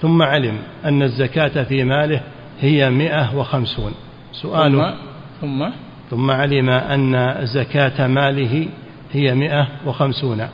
ثم 0.01 0.22
علم 0.22 0.57
أن 0.86 1.03
الزكاة 1.03 1.64
في 1.64 1.84
ماله 1.84 2.22
هي 2.62 2.89
مئة 2.89 3.38
وخمسون. 3.38 3.91
سؤاله 4.32 4.95
ثم؟ 5.41 5.70
ثم 6.10 6.32
علم 6.32 6.70
أن 6.70 7.38
زكاة 7.45 8.07
ماله 8.07 8.68
هي 9.12 9.36
مئة 9.36 9.68
وخمسون. 9.86 10.47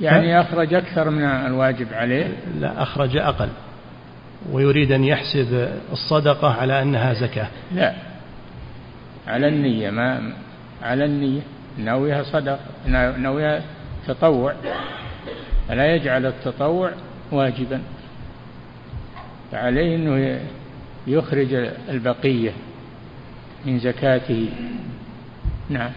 يعني 0.00 0.40
أخرج 0.40 0.74
أكثر 0.74 1.10
من 1.10 1.24
الواجب 1.24 1.86
عليه؟ 1.92 2.28
لا 2.60 2.82
أخرج 2.82 3.16
أقل. 3.16 3.48
ويريد 4.52 4.92
أن 4.92 5.04
يحسب 5.04 5.68
الصدقة 5.92 6.52
على 6.52 6.82
أنها 6.82 7.14
زكاة. 7.14 7.48
لا. 7.74 7.94
على 9.26 9.48
النية 9.48 9.90
ما 9.90 10.32
على 10.82 11.04
النية. 11.04 11.40
نويها 11.78 12.22
صدقة 12.22 12.58
نويها 13.18 13.62
تطوع. 14.06 14.54
فلا 15.68 15.94
يجعل 15.94 16.26
التطوع 16.26 16.90
واجبا؟ 17.32 17.80
فعليه 19.52 19.96
أنه 19.96 20.40
يخرج 21.06 21.54
البقية 21.88 22.50
من 23.66 23.78
زكاته. 23.78 24.48
نعم. 25.70 25.90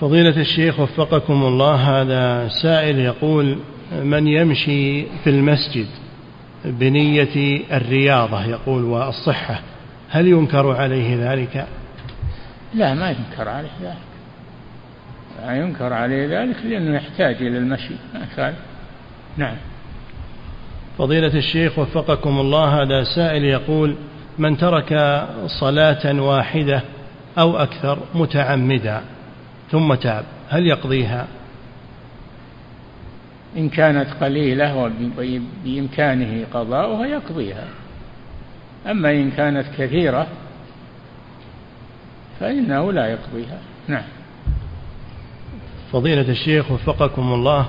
فضيلة 0.00 0.40
الشيخ 0.40 0.80
وفقكم 0.80 1.42
الله 1.42 1.74
هذا 1.74 2.48
سائل 2.48 2.98
يقول 2.98 3.58
من 4.02 4.28
يمشي 4.28 5.02
في 5.02 5.30
المسجد 5.30 5.86
بنية 6.64 7.62
الرياضة؟ 7.72 8.44
يقول 8.44 8.84
والصحة. 8.84 9.60
هل 10.10 10.26
ينكر 10.26 10.70
عليه 10.76 11.32
ذلك؟ 11.32 11.66
لا 12.74 12.94
ما 12.94 13.10
ينكر 13.10 13.48
عليه 13.48 13.70
ذلك. 13.82 13.96
لا 15.42 15.56
ينكر 15.56 15.92
عليه 15.92 16.40
ذلك 16.40 16.56
لأنه 16.64 16.96
يحتاج 16.96 17.36
إلى 17.36 17.58
المشي 17.58 17.94
نعم. 19.36 19.56
فضيلة 20.98 21.34
الشيخ 21.38 21.78
وفقكم 21.78 22.40
الله 22.40 22.82
هذا 22.82 23.04
سائل 23.04 23.44
يقول 23.44 23.96
من 24.38 24.56
ترك 24.56 25.22
صلاة 25.46 26.20
واحدة 26.20 26.82
أو 27.38 27.56
أكثر 27.56 27.98
متعمدا 28.14 29.02
ثم 29.70 29.94
تاب. 29.94 30.24
هل 30.48 30.66
يقضيها؟ 30.66 31.26
إن 33.56 33.68
كانت 33.68 34.08
قليلة 34.20 34.76
وبإمكانه 34.76 36.46
قضاؤها 36.54 37.06
يقضيها. 37.06 37.64
أما 38.86 39.10
إن 39.10 39.30
كانت 39.30 39.66
كثيرة 39.78 40.26
فإنه 42.40 42.92
لا 42.92 43.06
يقضيها. 43.06 43.58
نعم. 43.88 44.04
فضيلة 45.92 46.30
الشيخ 46.30 46.70
وفقكم 46.70 47.32
الله 47.32 47.66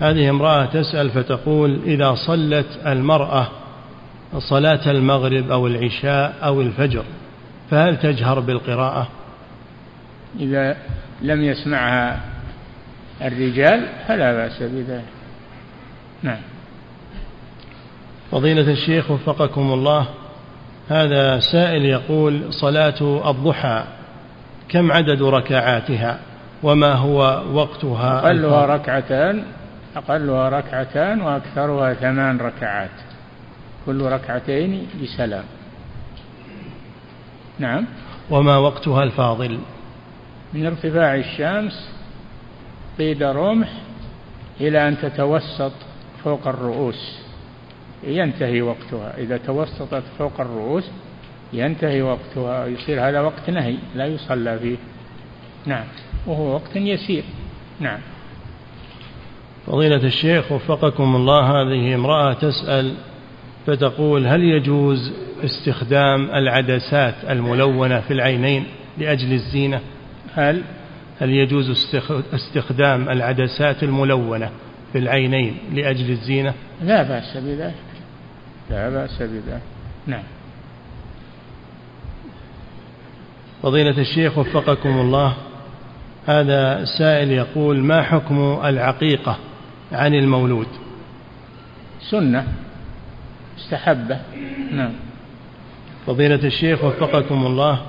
هذه 0.00 0.30
امرأة 0.30 0.64
تسأل 0.64 1.10
فتقول 1.10 1.80
إذا 1.86 2.14
صلت 2.14 2.66
المرأة 2.86 3.48
صلاة 4.38 4.90
المغرب 4.90 5.50
أو 5.50 5.66
العشاء 5.66 6.36
أو 6.42 6.60
الفجر 6.60 7.04
فهل 7.70 7.96
تجهر 7.96 8.40
بالقراءة؟ 8.40 9.08
إذا 10.40 10.76
لم 11.22 11.44
يسمعها 11.44 12.20
الرجال 13.22 13.88
فلا 14.08 14.32
بأس 14.32 14.62
بذلك. 14.62 15.04
نعم. 16.22 16.40
فضيلة 18.30 18.72
الشيخ 18.72 19.10
وفقكم 19.10 19.72
الله 19.72 20.06
هذا 20.88 21.40
سائل 21.40 21.84
يقول 21.84 22.52
صلاة 22.52 23.30
الضحى 23.30 23.84
كم 24.68 24.92
عدد 24.92 25.22
ركعاتها 25.22 26.18
وما 26.62 26.92
هو 26.92 27.42
وقتها؟ 27.52 28.18
أقلها 28.18 28.66
ركعتان 28.66 29.42
أقلها 29.96 30.48
ركعتان 30.48 31.20
وأكثرها 31.20 31.94
ثمان 31.94 32.38
ركعات. 32.38 32.90
كل 33.86 34.02
ركعتين 34.02 34.86
بسلام. 35.02 35.44
نعم. 37.58 37.86
وما 38.30 38.56
وقتها 38.56 39.02
الفاضل؟ 39.02 39.58
من 40.54 40.66
ارتفاع 40.66 41.14
الشمس 41.14 41.90
قيد 42.98 43.22
رمح 43.22 43.68
إلى 44.60 44.88
أن 44.88 44.98
تتوسط 44.98 45.72
فوق 46.24 46.48
الرؤوس. 46.48 47.18
ينتهي 48.04 48.62
وقتها. 48.62 49.18
إذا 49.18 49.36
توسطت 49.36 50.02
فوق 50.18 50.40
الرؤوس 50.40 50.90
ينتهي 51.52 52.02
وقتها. 52.02 52.66
يصير 52.66 53.08
هذا 53.08 53.20
وقت 53.20 53.50
نهي 53.50 53.76
لا 53.94 54.06
يصلى 54.06 54.58
فيه. 54.58 54.76
نعم. 55.66 55.84
وهو 56.26 56.54
وقت 56.54 56.76
يسير. 56.76 57.24
نعم. 57.80 57.98
فضيلة 59.66 60.04
الشيخ 60.04 60.52
وفقكم 60.52 61.16
الله 61.16 61.40
هذه 61.40 61.94
امرأة 61.94 62.32
تسأل 62.32 62.94
فتقول 63.66 64.26
هل 64.26 64.40
يجوز 64.44 65.12
استخدام 65.44 66.30
العدسات 66.30 67.14
الملونة 67.30 68.00
في 68.00 68.10
العينين 68.10 68.66
لأجل 68.98 69.32
الزينة؟ 69.32 69.80
هل 70.38 70.62
هل 71.20 71.30
يجوز 71.30 71.94
استخدام 72.34 73.08
العدسات 73.08 73.82
الملونة 73.82 74.50
في 74.92 74.98
العينين 74.98 75.58
لأجل 75.72 76.10
الزينة؟ 76.10 76.54
لا 76.82 77.02
بأس 77.02 77.36
بذلك. 77.36 77.74
لا 78.70 78.90
بأس 78.90 79.22
بذلك. 79.22 79.62
نعم. 80.06 80.22
فضيلة 83.62 83.98
الشيخ 83.98 84.38
وفقكم 84.38 85.00
الله 85.00 85.34
هذا 86.26 86.84
سائل 86.84 87.30
يقول 87.30 87.78
ما 87.78 88.02
حكم 88.02 88.60
العقيقة 88.64 89.38
عن 89.92 90.14
المولود؟ 90.14 90.68
سنة. 92.10 92.46
مستحبة 93.56 94.20
نعم. 94.72 94.92
فضيلة 96.06 96.46
الشيخ 96.46 96.84
وفقكم 96.84 97.46
الله 97.46 97.82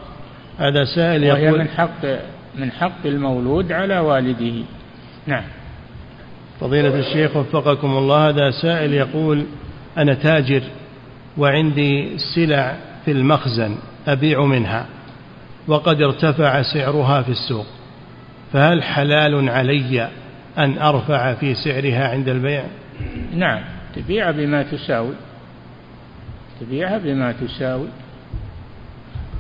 هذا 0.60 0.86
سائل 0.96 1.24
يقول 1.24 1.40
وهي 1.40 1.52
من 1.52 1.68
حق 1.68 2.06
من 2.56 2.72
حق 2.72 3.06
المولود 3.06 3.72
على 3.72 4.00
والده. 4.00 4.64
نعم. 5.28 5.44
فضيلة 6.60 7.00
الشيخ 7.00 7.36
وفقكم 7.36 7.98
الله 7.98 8.30
هذا 8.30 8.52
سائل 8.52 8.94
يقول 8.94 9.46
أنا 9.98 10.14
تاجر 10.14 10.62
وعندي 11.38 12.18
سلع 12.18 12.76
في 13.06 13.12
المخزن 13.12 13.78
أبيع 14.08 14.46
منها 14.46 14.86
وقد 15.68 16.02
ارتفع 16.02 16.62
سعرها 16.62 17.22
في 17.22 17.30
السوق 17.30 17.66
فهل 18.54 18.84
حلال 18.84 19.50
علي 19.50 20.10
أن 20.58 20.78
أرفع 20.78 21.34
في 21.34 21.56
سعرها 21.56 22.08
عند 22.08 22.30
البيع؟ 22.30 22.64
نعم. 23.34 23.62
تبيع 23.96 24.32
بما 24.32 24.64
تساوي. 24.64 25.14
تبيعها 26.62 26.98
بما 26.98 27.32
تساوي. 27.32 27.88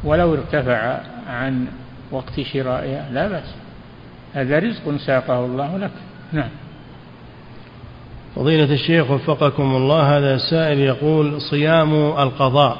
ولو 0.03 0.33
ارتفع 0.33 0.99
عن 1.27 1.67
وقت 2.11 2.41
شرائها 2.41 3.09
لا 3.11 3.27
بأس. 3.27 3.55
هذا 4.33 4.59
رزق 4.59 4.97
ساقه 4.97 5.45
الله 5.45 5.77
لك. 5.77 5.91
نعم. 6.31 6.49
فضيلة 8.35 8.73
الشيخ 8.73 9.11
وفقكم 9.11 9.75
الله 9.75 10.17
هذا 10.17 10.37
سائل 10.37 10.79
يقول 10.79 11.41
صيام 11.41 11.93
القضاء. 11.95 12.77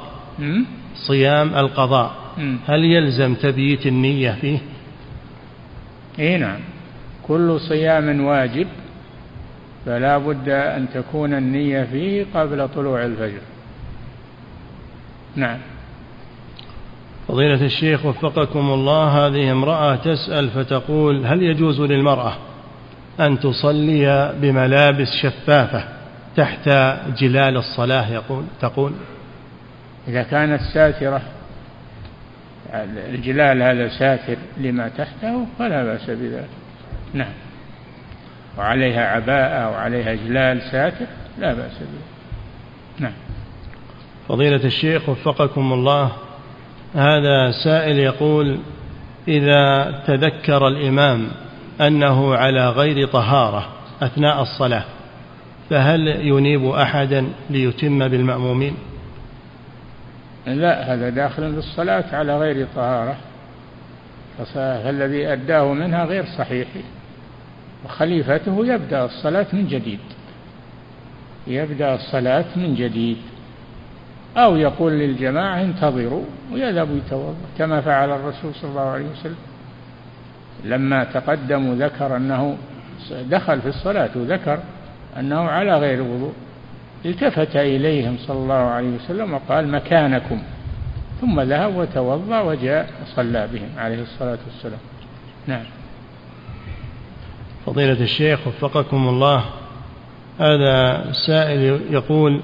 صيام 0.94 1.54
القضاء. 1.54 2.14
هل 2.66 2.84
يلزم 2.84 3.34
تبييت 3.34 3.86
النية 3.86 4.38
فيه؟ 4.40 4.58
اي 6.18 6.38
نعم. 6.38 6.60
كل 7.28 7.60
صيام 7.60 8.20
واجب 8.20 8.66
فلا 9.86 10.18
بد 10.18 10.48
أن 10.48 10.86
تكون 10.94 11.34
النية 11.34 11.82
فيه 11.82 12.26
قبل 12.34 12.68
طلوع 12.68 13.04
الفجر. 13.04 13.40
نعم. 15.36 15.58
فضيلة 17.30 17.64
الشيخ 17.64 18.06
وفقكم 18.06 18.70
الله 18.70 19.26
هذه 19.26 19.52
امرأة 19.52 19.96
تسأل 19.96 20.50
فتقول 20.50 21.26
هل 21.26 21.42
يجوز 21.42 21.80
للمرأة 21.80 22.36
أن 23.20 23.40
تصلي 23.40 24.34
بملابس 24.40 25.08
شفافة 25.22 25.84
تحت 26.36 26.68
جلال 27.18 27.56
الصلاة؟ 27.56 28.12
يقول 28.12 28.44
تقول. 28.60 28.92
إذا 30.08 30.22
كانت 30.22 30.60
ساترة 30.74 31.22
الجلال 33.08 33.62
هذا 33.62 33.88
ساتر 33.88 34.36
لما 34.56 34.88
تحته 34.88 35.46
فلا 35.58 35.84
بأس 35.84 36.10
بذلك. 36.10 36.48
نعم. 37.14 37.32
وعليها 38.58 39.06
عباءة 39.06 39.70
وعليها 39.70 40.14
جلال 40.14 40.62
ساتر 40.62 41.06
لا 41.38 41.54
بأس 41.54 41.78
به 41.78 43.04
نعم. 43.04 43.14
فضيلة 44.28 44.64
الشيخ 44.64 45.08
وفقكم 45.08 45.72
الله 45.72 46.12
هذا 46.94 47.50
سائل 47.64 47.98
يقول 47.98 48.58
إذا 49.28 49.94
تذكر 50.06 50.68
الإمام 50.68 51.28
أنه 51.80 52.34
على 52.34 52.68
غير 52.68 53.06
طهارة 53.06 53.68
أثناء 54.02 54.42
الصلاة 54.42 54.84
فهل 55.70 56.08
ينيب 56.08 56.66
أحدا 56.66 57.26
ليتم 57.50 58.08
بالمأمومين؟ 58.08 58.74
لا 60.46 60.94
هذا 60.94 61.08
داخل 61.08 61.52
في 61.52 61.58
الصلاة 61.58 62.04
على 62.12 62.38
غير 62.38 62.66
طهارة. 62.76 63.16
فالذي 64.54 65.32
أداه 65.32 65.72
منها 65.72 66.04
غير 66.04 66.24
صحيح. 66.38 66.68
وخليفته 67.84 68.66
يبدأ 68.66 69.04
الصلاة 69.04 69.46
من 69.52 69.66
جديد. 69.66 70.00
يبدأ 71.46 71.94
الصلاة 71.94 72.44
من 72.56 72.74
جديد. 72.74 73.16
أو 74.36 74.56
يقول 74.56 74.92
للجماعة 74.92 75.62
انتظروا 75.62 76.24
ويذهب 76.52 76.88
يتوضأ 76.96 77.34
كما 77.58 77.80
فعل 77.80 78.10
الرسول 78.10 78.54
صلى 78.54 78.70
الله 78.70 78.90
عليه 78.90 79.06
وسلم. 79.06 79.36
لما 80.64 81.04
تقدم 81.04 81.72
ذكر 81.72 82.16
أنه 82.16 82.56
دخل 83.10 83.60
في 83.60 83.68
الصلاة 83.68 84.10
وذكر 84.16 84.58
أنه 85.18 85.40
على 85.40 85.78
غير 85.78 86.02
وضوء 86.02 86.32
التفت 87.04 87.56
إليهم 87.56 88.16
صلى 88.26 88.38
الله 88.38 88.54
عليه 88.54 88.96
وسلم 88.96 89.34
وقال 89.34 89.68
مكانكم. 89.68 90.42
ثم 91.20 91.40
ذهب 91.40 91.76
وتوضأ 91.76 92.40
وجاء 92.40 92.90
وصلى 93.02 93.48
بهم 93.52 93.68
عليه 93.78 94.02
الصلاة 94.02 94.38
والسلام. 94.46 94.80
نعم. 95.46 95.64
فضيلة 97.66 98.02
الشيخ 98.02 98.46
وفقكم 98.46 99.08
الله 99.08 99.44
هذا 100.38 101.04
سائل 101.12 101.80
يقول 101.90 102.40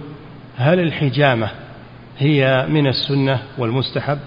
هل 0.57 0.81
الحجامة 0.81 1.51
هي 2.19 2.67
من 2.69 2.87
السنة 2.87 3.43
والمستحب؟ 3.59 4.19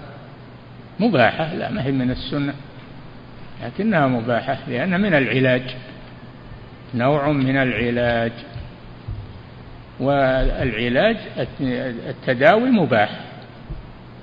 مباحة 1.00 1.54
لا 1.54 1.70
ما 1.70 1.84
هي 1.84 1.92
من 1.92 2.10
السنة 2.10 2.54
لكنها 3.64 4.06
مباحة 4.06 4.58
لأنها 4.68 4.98
من 4.98 5.14
العلاج 5.14 5.62
نوع 6.94 7.32
من 7.32 7.56
العلاج 7.56 8.32
والعلاج 10.00 11.16
التداوي 12.08 12.70
مباح 12.70 13.20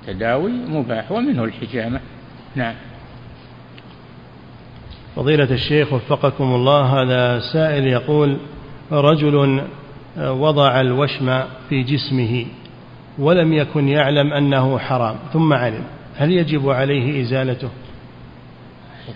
التداوي 0.00 0.52
مباح 0.52 1.12
ومنه 1.12 1.44
الحجامة. 1.44 2.00
نعم. 2.56 2.74
فضيلة 5.16 5.50
الشيخ 5.50 5.92
وفقكم 5.92 6.44
الله 6.44 7.02
هذا 7.02 7.40
سائل 7.52 7.86
يقول 7.86 8.38
رجل 8.92 9.62
وضع 10.18 10.80
الوشم 10.80 11.42
في 11.68 11.82
جسمه 11.82 12.46
ولم 13.18 13.52
يكن 13.52 13.88
يعلم 13.88 14.32
أنه 14.32 14.78
حرام. 14.78 15.16
ثم 15.32 15.52
علم. 15.52 15.84
هل 16.16 16.32
يجب 16.32 16.70
عليه 16.70 17.22
إزالته؟ 17.22 17.68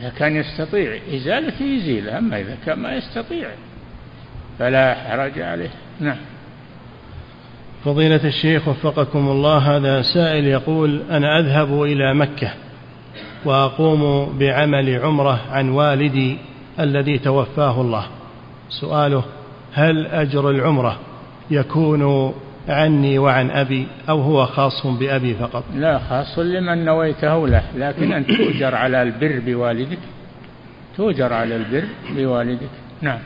إذا 0.01 0.09
كان 0.09 0.37
يستطيع. 0.37 0.99
إزالته 1.15 1.65
يزيلها 1.65 2.19
أما 2.19 2.41
إذا 2.41 2.57
كان 2.66 2.79
ما 2.79 2.93
يستطيع 2.93 3.49
فلا 4.59 4.95
حرج 4.95 5.41
عليه. 5.41 5.70
نعم. 6.01 6.16
فضيلة 7.85 8.20
الشيخ 8.24 8.69
وفقكم 8.69 9.29
الله 9.29 9.77
هذا 9.77 10.03
سائل 10.03 10.45
يقول 10.45 11.03
أنا 11.11 11.39
أذهب 11.39 11.83
إلى 11.83 12.15
مكة 12.15 12.53
وأقوم 13.45 14.33
بعمل 14.39 15.01
عمرة 15.01 15.41
عن 15.51 15.69
والدي 15.69 16.39
الذي 16.81 17.19
توفاه 17.19 17.81
الله. 17.81 18.07
سؤاله 18.69 19.24
هل 19.73 20.07
أجر 20.07 20.51
العمرة 20.51 20.99
يكون 21.51 22.35
عني 22.69 23.19
وعن 23.19 23.51
أبي 23.51 23.87
أو 24.09 24.21
هو 24.21 24.47
خاص 24.47 24.87
بأبي 24.87 25.35
فقط. 25.35 25.65
لا 25.75 25.99
خاص 25.99 26.39
لمن 26.39 26.85
نويته 26.85 27.49
له 27.49 27.63
لكن 27.77 28.13
أن 28.13 28.27
تؤجر 28.27 28.75
على 28.75 29.03
البر 29.03 29.41
بوالدك. 29.47 29.99
تؤجر 30.97 31.33
على 31.33 31.57
البر 31.57 31.85
بوالدك. 32.17 32.71
نعم. 33.03 33.19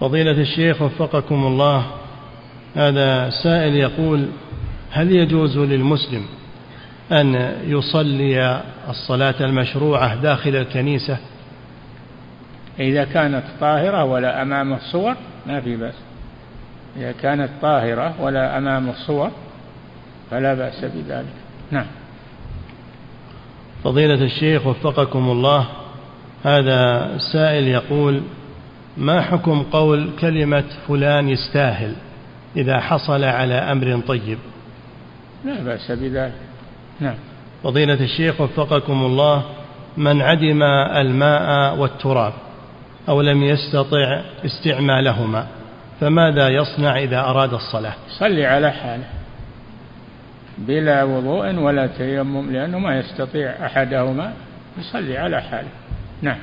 فضيلة 0.00 0.40
الشيخ 0.40 0.82
وفقكم 0.82 1.46
الله 1.46 1.86
هذا 2.76 3.30
سائل 3.30 3.74
يقول 3.74 4.26
هل 4.90 5.12
يجوز 5.12 5.58
للمسلم 5.58 6.22
أن 7.12 7.52
يصلي 7.66 8.62
الصلاة 8.88 9.34
المشروعة 9.40 10.14
داخل 10.14 10.56
الكنيسة؟ 10.56 11.18
إذا 12.80 13.04
كانت 13.04 13.44
طاهرة 13.60 14.04
ولا 14.04 14.42
أمام 14.42 14.72
الصور 14.72 15.14
ما 15.46 15.60
في 15.60 15.76
بأس. 15.76 15.94
إذا 16.98 17.12
كانت 17.12 17.50
طاهرة 17.62 18.14
ولا 18.20 18.58
أمام 18.58 18.88
الصور 18.88 19.30
فلا 20.30 20.54
بأس 20.54 20.84
بذلك. 20.84 21.34
نعم. 21.70 21.86
فضيلة 23.84 24.24
الشيخ 24.24 24.66
وفقكم 24.66 25.30
الله 25.30 25.66
هذا 26.44 27.10
سائل 27.32 27.68
يقول 27.68 28.22
ما 28.96 29.20
حكم 29.20 29.62
قول 29.62 30.10
كلمة 30.20 30.64
فلان 30.88 31.28
يستاهل 31.28 31.94
إذا 32.56 32.80
حصل 32.80 33.24
على 33.24 33.54
أمر 33.54 34.00
طيب؟ 34.08 34.38
لا 35.44 35.62
بأس 35.62 35.90
بذلك. 35.90 36.32
نعم. 37.00 37.14
فضيلة 37.62 38.04
الشيخ 38.04 38.40
وفقكم 38.40 39.04
الله 39.04 39.44
من 39.96 40.22
عدم 40.22 40.62
الماء 40.96 41.76
والتراب 41.78 42.32
أو 43.08 43.20
لم 43.20 43.42
يستطع 43.42 44.22
استعمالهما. 44.44 45.46
فماذا 46.00 46.48
يصنع 46.48 46.98
إذا 46.98 47.20
أراد 47.20 47.54
الصلاة؟ 47.54 47.94
صلي 48.18 48.46
على 48.46 48.70
حاله. 48.70 49.04
بلا 50.58 51.04
وضوء 51.04 51.54
ولا 51.54 51.86
تيمم 51.86 52.52
لأنه 52.52 52.78
ما 52.78 52.98
يستطيع 52.98 53.66
أحدهما 53.66 54.32
يصلي 54.78 55.18
على 55.18 55.42
حاله. 55.42 55.68
نعم. 56.22 56.38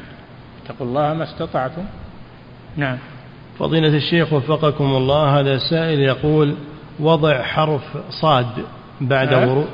اتقوا 0.66 0.88
الله 0.88 1.14
ما 1.14 1.24
استطعتم. 1.24 1.86
نعم. 2.78 2.98
فضيلة 3.60 3.98
الشيخ 3.98 4.34
وفقكم 4.34 4.84
الله 4.84 5.40
هذا 5.40 5.58
سائل 5.58 6.00
يقول 6.00 6.56
وضع 7.00 7.44
حرف 7.44 7.98
صاد 8.10 8.66
بعد 9.02 9.34
ورود 9.34 9.68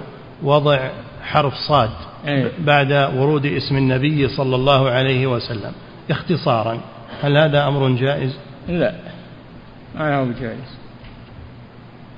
وضع 0.44 0.90
حرف 1.24 1.54
صاد 1.54 1.90
أيه؟ 2.28 2.52
بعد 2.60 2.92
ورود 2.92 3.46
اسم 3.46 3.78
النبي 3.78 4.28
صلى 4.28 4.56
الله 4.56 4.90
عليه 4.90 5.28
وسلم 5.28 5.72
اختصارا 6.12 6.80
هل 7.22 7.38
هذا 7.38 7.68
أمر 7.68 7.90
جائز؟ 7.90 8.38
لا. 8.68 8.94
ما 9.96 10.16
هو 10.16 10.32
جائز 10.32 10.78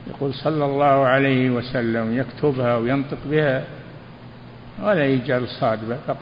يقول 0.08 0.34
صلى 0.34 0.66
الله 0.66 1.06
عليه 1.06 1.50
وسلم 1.50 2.18
يكتبها 2.18 2.78
وينطق 2.78 3.18
بها 3.26 3.64
ولا 4.84 5.06
يجعل 5.06 5.48
صاد 5.48 5.80
فقط. 6.08 6.18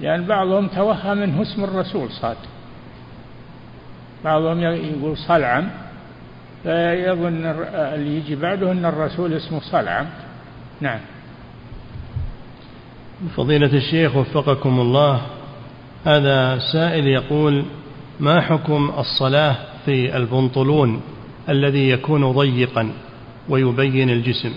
لأن 0.00 0.24
بعضهم 0.24 0.66
توهم 0.66 1.18
منه 1.18 1.42
اسم 1.42 1.64
الرسول 1.64 2.10
صاد 2.10 2.36
بعضهم 4.24 4.60
يقول 4.60 5.16
صلعم 5.16 5.68
فيظن 6.62 7.44
اللي 7.74 8.16
يجي 8.16 8.36
بعده 8.36 8.72
أن 8.72 8.84
الرسول 8.84 9.32
اسمه 9.32 9.60
صلعم. 9.60 10.06
نعم. 10.80 11.00
فضيلة 13.36 13.76
الشيخ 13.76 14.16
وفقكم 14.16 14.80
الله 14.80 15.20
هذا 16.04 16.58
سائل 16.72 17.06
يقول 17.06 17.64
ما 18.20 18.40
حكم 18.40 18.92
الصلاة 18.98 19.56
في 19.84 20.16
البنطلون 20.16 21.00
الذي 21.48 21.90
يكون 21.90 22.32
ضيقا 22.32 22.90
ويبين 23.48 24.10
الجسم. 24.10 24.52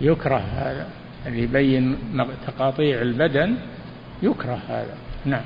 يكره 0.00 0.42
هذا. 0.56 0.86
اللي 1.26 1.42
يبين 1.42 1.96
تقاطيع 2.46 3.02
البدن 3.02 3.54
يكره 4.22 4.58
هذا. 4.68 4.94
نعم. 5.24 5.42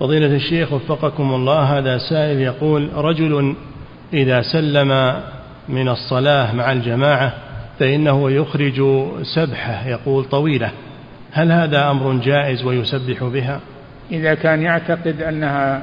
فضيلة 0.00 0.36
الشيخ 0.36 0.72
وفقكم 0.72 1.34
الله 1.34 1.78
هذا 1.78 1.98
سائل 1.98 2.40
يقول 2.40 2.88
رجل 2.94 3.54
إذا 4.12 4.42
سلم 4.42 5.22
من 5.68 5.88
الصلاة 5.88 6.54
مع 6.54 6.72
الجماعة 6.72 7.32
فإنه 7.78 8.30
يخرج 8.30 8.82
سبحة 9.22 9.88
يقول 9.88 10.24
طويلة. 10.24 10.70
هل 11.32 11.52
هذا 11.52 11.90
أمر 11.90 12.12
جائز 12.12 12.64
ويسبح 12.64 13.24
بها؟ 13.24 13.60
إذا 14.10 14.34
كان 14.34 14.62
يعتقد 14.62 15.22
أنها 15.22 15.82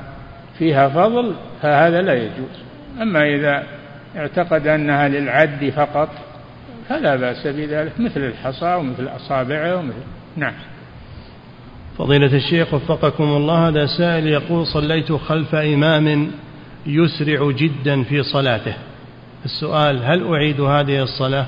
فيها 0.60 0.90
فضل 0.90 1.36
فهذا 1.62 2.02
لا 2.02 2.14
يجوز. 2.14 2.64
أما 3.02 3.24
إذا 3.24 3.64
اعتقد 4.18 4.68
أنها 4.68 5.08
للعد 5.08 5.74
فقط 5.76 6.10
فلا 6.90 7.16
بأس 7.16 7.48
بذلك 7.48 8.00
مثل 8.00 8.20
الحصى 8.20 8.76
ومثل 8.76 9.08
أصابعه 9.08 9.76
ومثل 9.76 9.96
نعم. 10.36 10.54
فضيلة 11.98 12.36
الشيخ 12.36 12.74
وفقكم 12.74 13.24
الله 13.24 13.68
هذا 13.68 13.86
سائل 13.86 14.28
يقول 14.28 14.68
صليت 14.68 15.12
خلف 15.12 15.56
إمام 15.56 16.32
يسرع 16.86 17.52
جدا 17.52 18.04
في 18.04 18.24
صلاته. 18.24 18.74
السؤال 19.46 20.04
هل 20.04 20.28
أعيد 20.28 20.62
هذه 20.62 21.04
الصلاة؟ 21.04 21.46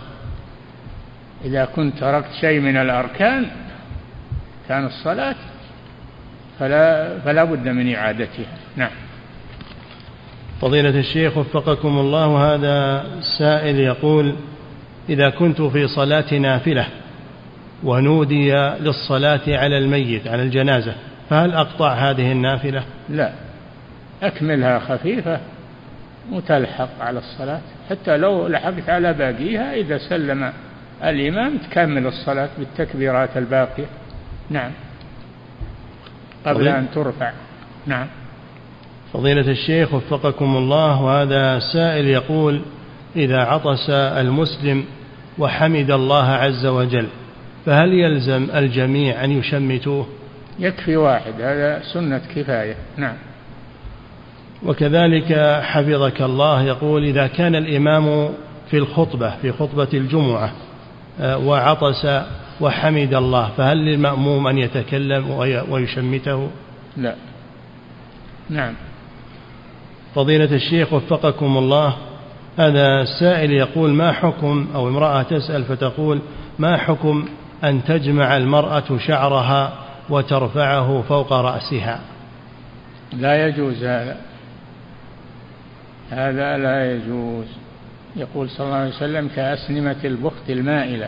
إذا 1.46 1.66
كنت 1.66 2.00
تركت 2.00 2.32
شيء 2.42 2.60
من 2.60 2.78
الأركان 2.78 3.46
كان 4.70 4.86
الصلاة 4.86 5.36
فلا 6.60 7.20
فلا 7.20 7.44
بد 7.44 7.68
من 7.68 7.96
إعادتها. 7.96 8.65
نعم. 8.76 8.92
فضيلة 10.62 11.00
الشيخ 11.00 11.38
وفقكم 11.38 11.98
الله 12.00 12.54
هذا 12.54 13.06
سائل 13.38 13.80
يقول 13.80 14.36
إذا 15.10 15.30
كنت 15.30 15.62
في 15.62 15.88
صلاة 15.88 16.34
نافلة 16.34 16.88
ونودي 17.84 18.54
للصلاة 18.54 19.42
على 19.48 19.78
الميت 19.78 20.28
على 20.28 20.44
الجنازة 20.44 20.96
فهل 21.30 21.54
أقطع 21.54 21.94
هذه 21.94 22.32
النافلة؟ 22.32 22.84
لا. 23.10 23.32
أكملها 24.24 24.80
خفيفة 24.80 25.40
وتلحق 26.32 27.02
على 27.02 27.20
الصلاة. 27.20 27.62
حتى 27.90 28.18
لو 28.18 28.48
لحقت 28.48 28.90
على 28.90 29.14
باقيها 29.14 29.74
إذا 29.74 29.98
سلم 29.98 30.54
الإمام 31.04 31.58
تكمل 31.58 32.08
الصلاة 32.08 32.50
بالتكبيرات 32.58 33.38
الباقية. 33.38 33.86
نعم. 34.50 34.72
قبل 36.46 36.68
أن 36.68 36.88
ترفع. 36.96 37.32
نعم. 37.86 38.08
فضيلة 39.16 39.52
الشيخ 39.52 39.94
وفقكم 39.94 40.58
الله 40.58 41.02
وهذا 41.02 41.60
سائل 41.60 42.08
يقول 42.08 42.62
إذا 43.16 43.38
عطس 43.38 43.90
المسلم 43.90 44.86
وحمد 45.38 45.92
الله 45.92 46.26
عز 46.26 46.66
وجل 46.66 47.08
فهل 47.66 47.94
يلزم 47.94 48.48
الجميع 48.56 49.24
أن 49.24 49.32
يشمتوه؟ 49.32 50.08
يكفي 50.60 50.98
واحد 50.98 51.34
هذا 51.42 51.82
سنة 51.94 52.22
كفاية 52.36 52.76
نعم. 52.98 53.16
وكذلك 54.66 55.34
حفظك 55.64 56.22
الله 56.22 56.64
يقول 56.64 57.04
إذا 57.04 57.28
كان 57.28 57.56
الإمام 57.56 58.30
في 58.72 58.78
الخطبة 58.78 59.34
في 59.42 59.52
خطبة 59.52 59.90
الجمعة 59.94 60.52
آه، 61.20 61.38
وعطس 61.38 62.08
وحمد 62.62 63.14
الله 63.14 63.50
فهل 63.58 63.78
للمأموم 63.78 64.48
أن 64.48 64.58
يتكلم 64.58 65.30
ويشمته؟ 65.70 66.50
لا. 66.98 67.16
نعم. 68.50 68.74
فضيلة 70.16 70.56
الشيخ 70.56 70.94
وفقكم 70.94 71.58
الله 71.58 71.96
هذا 72.58 73.02
السائل 73.02 73.52
يقول 73.52 73.90
ما 73.90 74.12
حكم 74.12 74.68
أو 74.76 74.88
امرأة 74.88 75.22
تسأل 75.22 75.64
فتقول 75.64 76.22
ما 76.60 76.78
حكم 76.78 77.26
أن 77.64 77.84
تجمع 77.84 78.38
المرأة 78.38 78.98
شعرها 78.98 79.74
وترفعه 80.10 81.02
فوق 81.02 81.34
رأسها؟ 81.34 82.00
لا 83.14 83.48
يجوز 83.48 83.84
هذا. 83.84 84.18
هذا 86.12 86.58
لا 86.58 86.92
يجوز. 86.92 87.46
يقول 88.16 88.50
صلى 88.50 88.66
الله 88.66 88.78
عليه 88.78 88.90
وسلم 88.96 89.30
كأسنمة 89.36 89.96
البخت 90.04 90.50
المائلة 90.50 91.08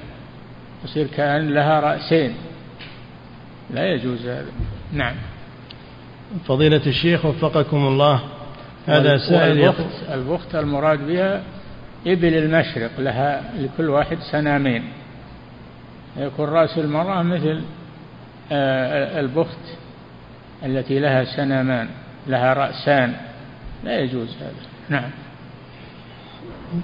تصير 0.83 1.07
كأن 1.07 1.53
لها 1.53 1.79
رأسين. 1.79 2.33
لا 3.69 3.93
يجوز 3.93 4.27
هذا. 4.27 4.51
نعم. 4.93 5.15
فضيلة 6.45 6.81
الشيخ 6.87 7.25
وفقكم 7.25 7.87
الله 7.87 8.21
هذا 8.87 9.17
سائل 9.17 9.59
البخت, 9.59 10.11
البخت 10.13 10.55
المراد 10.55 11.07
بها 11.07 11.43
إبل 12.07 12.33
المشرق 12.33 12.91
لها 12.99 13.43
لكل 13.57 13.89
واحد 13.89 14.17
سنامين. 14.31 14.83
يكون 16.17 16.49
رأس 16.49 16.77
المرأة 16.77 17.23
مثل 17.23 17.61
آه، 18.51 19.19
البخت 19.19 19.57
التي 20.65 20.99
لها 20.99 21.23
سنامان 21.35 21.87
لها 22.27 22.53
رأسان. 22.53 23.13
لا 23.83 23.99
يجوز 23.99 24.35
هذا. 24.41 24.51
نعم. 24.89 25.09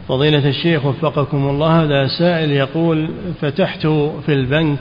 فضيلة 0.07 0.49
الشيخ 0.49 0.85
وفقكم 0.85 1.49
الله 1.49 1.83
هذا 1.83 2.07
سائل 2.07 2.51
يقول 2.51 3.09
فتحت 3.41 3.87
في 4.25 4.33
البنك 4.33 4.79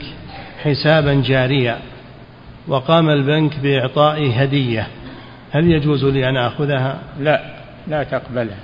حسابا 0.63 1.13
جاريا 1.13 1.79
وقام 2.67 3.09
البنك 3.09 3.59
بإعطائي 3.59 4.33
هدية 4.33 4.87
هل 5.53 5.71
يجوز 5.71 6.05
لي 6.05 6.29
أن 6.29 6.37
آخذها؟ 6.37 6.99
لا 7.19 7.41
لا 7.87 8.03
تقبلها 8.03 8.59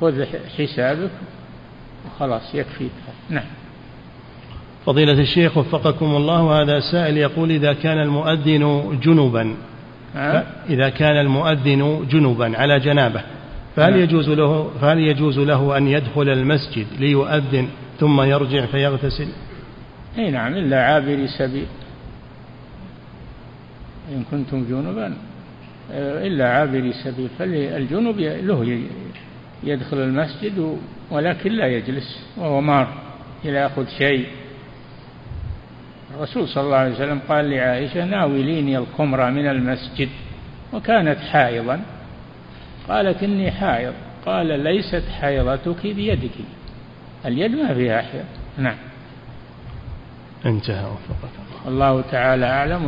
خذ 0.00 0.24
حسابك 0.58 1.10
وخلاص 2.06 2.54
يكفيك 2.54 2.90
نعم 3.30 3.44
فضيلة 4.86 5.12
الشيخ 5.12 5.56
وفقكم 5.56 6.16
الله 6.16 6.62
هذا 6.62 6.80
سائل 6.80 7.16
يقول 7.16 7.50
إذا 7.50 7.72
كان 7.72 7.98
المؤذن 7.98 8.98
جنبا 9.02 9.54
إذا 10.70 10.88
كان 10.88 11.16
المؤذن 11.16 12.06
جنبا 12.10 12.58
على 12.58 12.80
جنابة 12.80 13.22
فهل 13.76 13.90
نعم. 13.90 14.00
يجوز 14.00 14.28
له 14.28 14.70
فهل 14.80 14.98
يجوز 14.98 15.38
له 15.38 15.76
أن 15.76 15.88
يدخل 15.88 16.28
المسجد 16.28 16.86
ليؤذن 16.98 17.68
ثم 18.00 18.20
يرجع 18.20 18.66
فيغتسل؟ 18.66 19.28
إي 20.18 20.30
نعم 20.30 20.54
إلا 20.54 20.82
عابري 20.82 21.28
سبيل 21.28 21.66
إن 24.10 24.24
كنتم 24.30 24.64
جنبا 24.64 25.16
إلا 26.26 26.48
عابري 26.48 26.92
سبيل 26.92 27.28
فالجنوب 27.38 28.18
له 28.18 28.80
يدخل 29.64 29.96
المسجد 29.96 30.78
ولكن 31.10 31.52
لا 31.52 31.66
يجلس 31.66 32.26
وهو 32.36 32.60
مار 32.60 32.94
إلى 33.44 33.54
يأخذ 33.54 33.86
شيء. 33.98 34.26
الرسول 36.14 36.48
صلى 36.48 36.64
الله 36.64 36.76
عليه 36.76 36.94
وسلم 36.94 37.20
قال 37.28 37.50
لعائشة 37.50 38.04
ناوليني 38.04 38.78
الخمر 38.78 39.30
من 39.30 39.46
المسجد. 39.46 40.08
وكانت 40.72 41.18
حائضا. 41.18 41.80
قالت 42.88 43.22
إني 43.22 43.50
حائض. 43.50 43.92
قال 44.26 44.60
ليست 44.60 45.02
حيضتك 45.20 45.86
بيدك. 45.86 46.36
اليد 47.26 47.50
ما 47.50 47.74
فيها 47.74 48.02
حيض. 48.02 48.24
نعم. 48.58 48.76
انتهى 50.46 50.84
وفقك 50.84 51.66
الله 51.68 52.00
تعالى 52.00 52.46
أعلم. 52.46 52.86